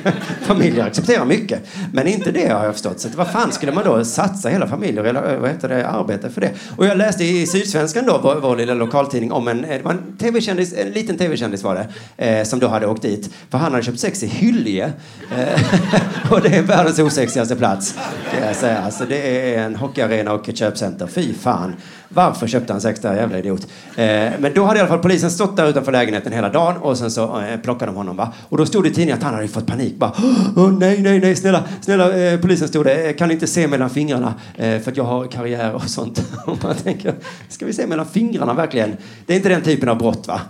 familjer 0.42 0.84
accepterar 0.84 1.24
mycket, 1.24 1.62
men 1.92 2.06
inte 2.06 2.30
det 2.30 2.48
har 2.48 2.64
jag 2.64 2.72
förstått. 2.72 3.00
Så 3.00 3.08
vad 3.16 3.28
fan 3.28 3.52
skulle 3.52 3.72
man 3.72 3.84
då 3.84 4.04
satsa 4.04 4.48
hela 4.48 4.66
familjer 4.66 5.04
eller 5.04 5.36
vad 5.36 5.50
heter 5.50 5.68
det, 5.68 5.88
arbeta 5.88 6.30
för 6.30 6.40
det? 6.40 6.52
Och 6.76 6.86
jag 6.86 6.98
läste 6.98 7.24
i 7.24 7.46
Sydsvenskan 7.46 8.06
då, 8.06 8.20
vår, 8.22 8.34
vår 8.34 8.56
lilla 8.56 8.74
lokaltidning, 8.74 9.32
om 9.32 9.48
en, 9.48 9.62
det 9.62 9.80
var 9.84 9.92
en 9.92 10.16
tv-kändis, 10.18 10.74
en 10.78 10.90
liten 10.90 11.18
tv-kändis 11.18 11.62
var 11.62 11.74
det, 11.74 12.26
eh, 12.26 12.44
som 12.44 12.58
då 12.58 12.68
hade 12.68 12.86
åkt 12.86 13.02
dit. 13.02 13.30
För 13.50 13.58
han 13.58 13.72
hade 13.72 13.84
köpt 13.84 14.00
sex 14.00 14.22
i 14.22 14.26
Hyllie. 14.26 14.92
Eh, 15.36 16.30
och 16.32 16.40
det 16.40 16.56
är 16.56 16.62
världens 16.62 16.98
osexigaste 16.98 17.56
plats, 17.56 17.94
kan 18.34 18.46
jag 18.46 18.56
säga. 18.56 18.78
Alltså 18.78 19.04
det 19.08 19.54
är 19.54 19.62
en 19.64 19.76
hockeyarena 19.76 20.32
och 20.32 20.48
ett 20.48 20.56
köpcenter. 20.56 21.06
Fy 21.06 21.34
fan 21.34 21.76
varför 22.14 22.46
köpte 22.46 22.72
han 22.72 22.80
sex 22.80 23.00
där, 23.00 23.16
jävla 23.16 23.38
idiot? 23.38 23.66
Eh, 23.96 24.32
men 24.38 24.54
då 24.54 24.64
hade 24.64 24.78
i 24.78 24.80
alla 24.80 24.88
fall 24.88 24.98
polisen 24.98 25.30
stått 25.30 25.56
där 25.56 25.68
utanför 25.68 25.92
lägenheten 25.92 26.32
hela 26.32 26.48
dagen 26.48 26.76
och 26.76 26.98
sen 26.98 27.10
så 27.10 27.40
eh, 27.40 27.60
plockade 27.60 27.92
de 27.92 27.96
honom. 27.96 28.16
Va? 28.16 28.32
Och 28.48 28.56
då 28.56 28.66
stod 28.66 28.84
det 28.84 28.88
i 28.88 28.92
tidningen 28.92 29.18
att 29.18 29.22
han 29.22 29.34
hade 29.34 29.48
fått 29.48 29.66
panik. 29.66 29.96
Bara, 29.96 30.10
oh, 30.56 30.78
nej, 30.78 31.02
nej, 31.02 31.20
nej, 31.20 31.36
snälla, 31.36 31.64
snälla, 31.80 32.16
eh, 32.16 32.40
polisen 32.40 32.68
stod 32.68 32.84
det, 32.84 33.08
eh, 33.08 33.16
Kan 33.16 33.30
kan 33.30 33.34
inte 33.34 33.46
se 33.46 33.68
mellan 33.68 33.90
fingrarna 33.90 34.34
eh, 34.56 34.80
för 34.80 34.90
att 34.90 34.96
jag 34.96 35.04
har 35.04 35.26
karriär 35.26 35.74
och 35.74 35.82
sånt. 35.82 36.22
Och 36.46 36.64
man 36.64 36.74
tänker, 36.74 37.14
ska 37.48 37.66
vi 37.66 37.72
se 37.72 37.86
mellan 37.86 38.06
fingrarna 38.06 38.54
verkligen? 38.54 38.96
Det 39.26 39.32
är 39.32 39.36
inte 39.36 39.48
den 39.48 39.62
typen 39.62 39.88
av 39.88 39.98
brott 39.98 40.28
va? 40.28 40.40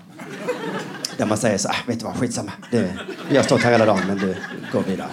Där 1.17 1.27
man 1.27 1.39
säger 1.39 1.59
så 1.59 1.69
ah, 1.69 1.75
vet 1.87 1.99
du 1.99 2.05
vad, 2.05 2.17
skitsamma. 2.17 2.53
Det, 2.71 2.93
vi 3.31 3.37
har 3.37 3.45
stått 3.45 3.63
här 3.63 3.73
hela 3.73 3.87
dagen 3.87 4.01
men 4.07 4.19
du 4.19 4.35
går 4.73 4.83
vidare. 4.89 5.09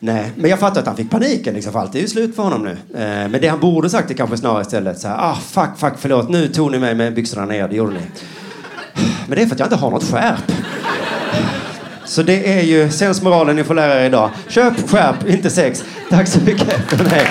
Nej, 0.00 0.32
men 0.36 0.50
jag 0.50 0.58
fattar 0.58 0.80
att 0.80 0.86
han 0.86 0.96
fick 0.96 1.10
paniken 1.10 1.54
liksom, 1.54 1.72
för 1.72 1.80
allt 1.80 1.94
är 1.94 1.98
ju 2.00 2.08
slut 2.08 2.36
för 2.36 2.42
honom 2.42 2.62
nu. 2.62 2.70
Eh, 2.70 3.28
men 3.28 3.40
det 3.40 3.48
han 3.48 3.60
borde 3.60 3.90
sagt 3.90 4.10
är 4.10 4.14
kanske 4.14 4.36
snarare 4.36 4.62
istället 4.62 4.98
så 4.98 5.08
här, 5.08 5.16
ah 5.18 5.38
fuck, 5.50 5.78
fuck, 5.78 5.92
förlåt, 5.98 6.28
nu 6.28 6.48
tog 6.48 6.70
ni 6.70 6.78
mig 6.78 6.94
med 6.94 7.14
byxorna 7.14 7.46
ner, 7.46 7.68
det 7.68 7.76
gjorde 7.76 7.94
ni. 7.94 8.00
Men 9.26 9.36
det 9.36 9.42
är 9.42 9.46
för 9.46 9.54
att 9.54 9.58
jag 9.58 9.66
inte 9.66 9.76
har 9.76 9.90
något 9.90 10.10
skärp. 10.10 10.52
Så 12.04 12.22
det 12.22 12.52
är 12.58 12.62
ju 12.62 12.90
sensmoralen 12.90 13.56
ni 13.56 13.64
får 13.64 13.74
lära 13.74 14.00
er 14.00 14.06
idag. 14.06 14.30
Köp 14.48 14.90
skärp, 14.90 15.28
inte 15.28 15.50
sex. 15.50 15.84
Tack 16.10 16.28
så 16.28 16.40
mycket 16.40 16.72
för 16.88 17.04
mig. 17.04 17.28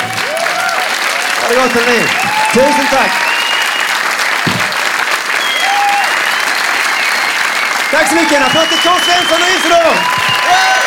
Ha 1.42 1.50
det 1.50 1.56
gott 1.56 1.72
hörni. 1.72 2.02
Tusen 2.54 2.86
tack. 2.92 3.12
Tack 7.92 8.10
så 8.10 8.16
mycket. 8.16 8.38
En 8.38 8.44
applåd 8.44 8.68
till 8.70 8.78
Tom 8.78 9.00
Svensson 9.00 9.38
och 9.42 9.50
Isidor. 9.58 10.87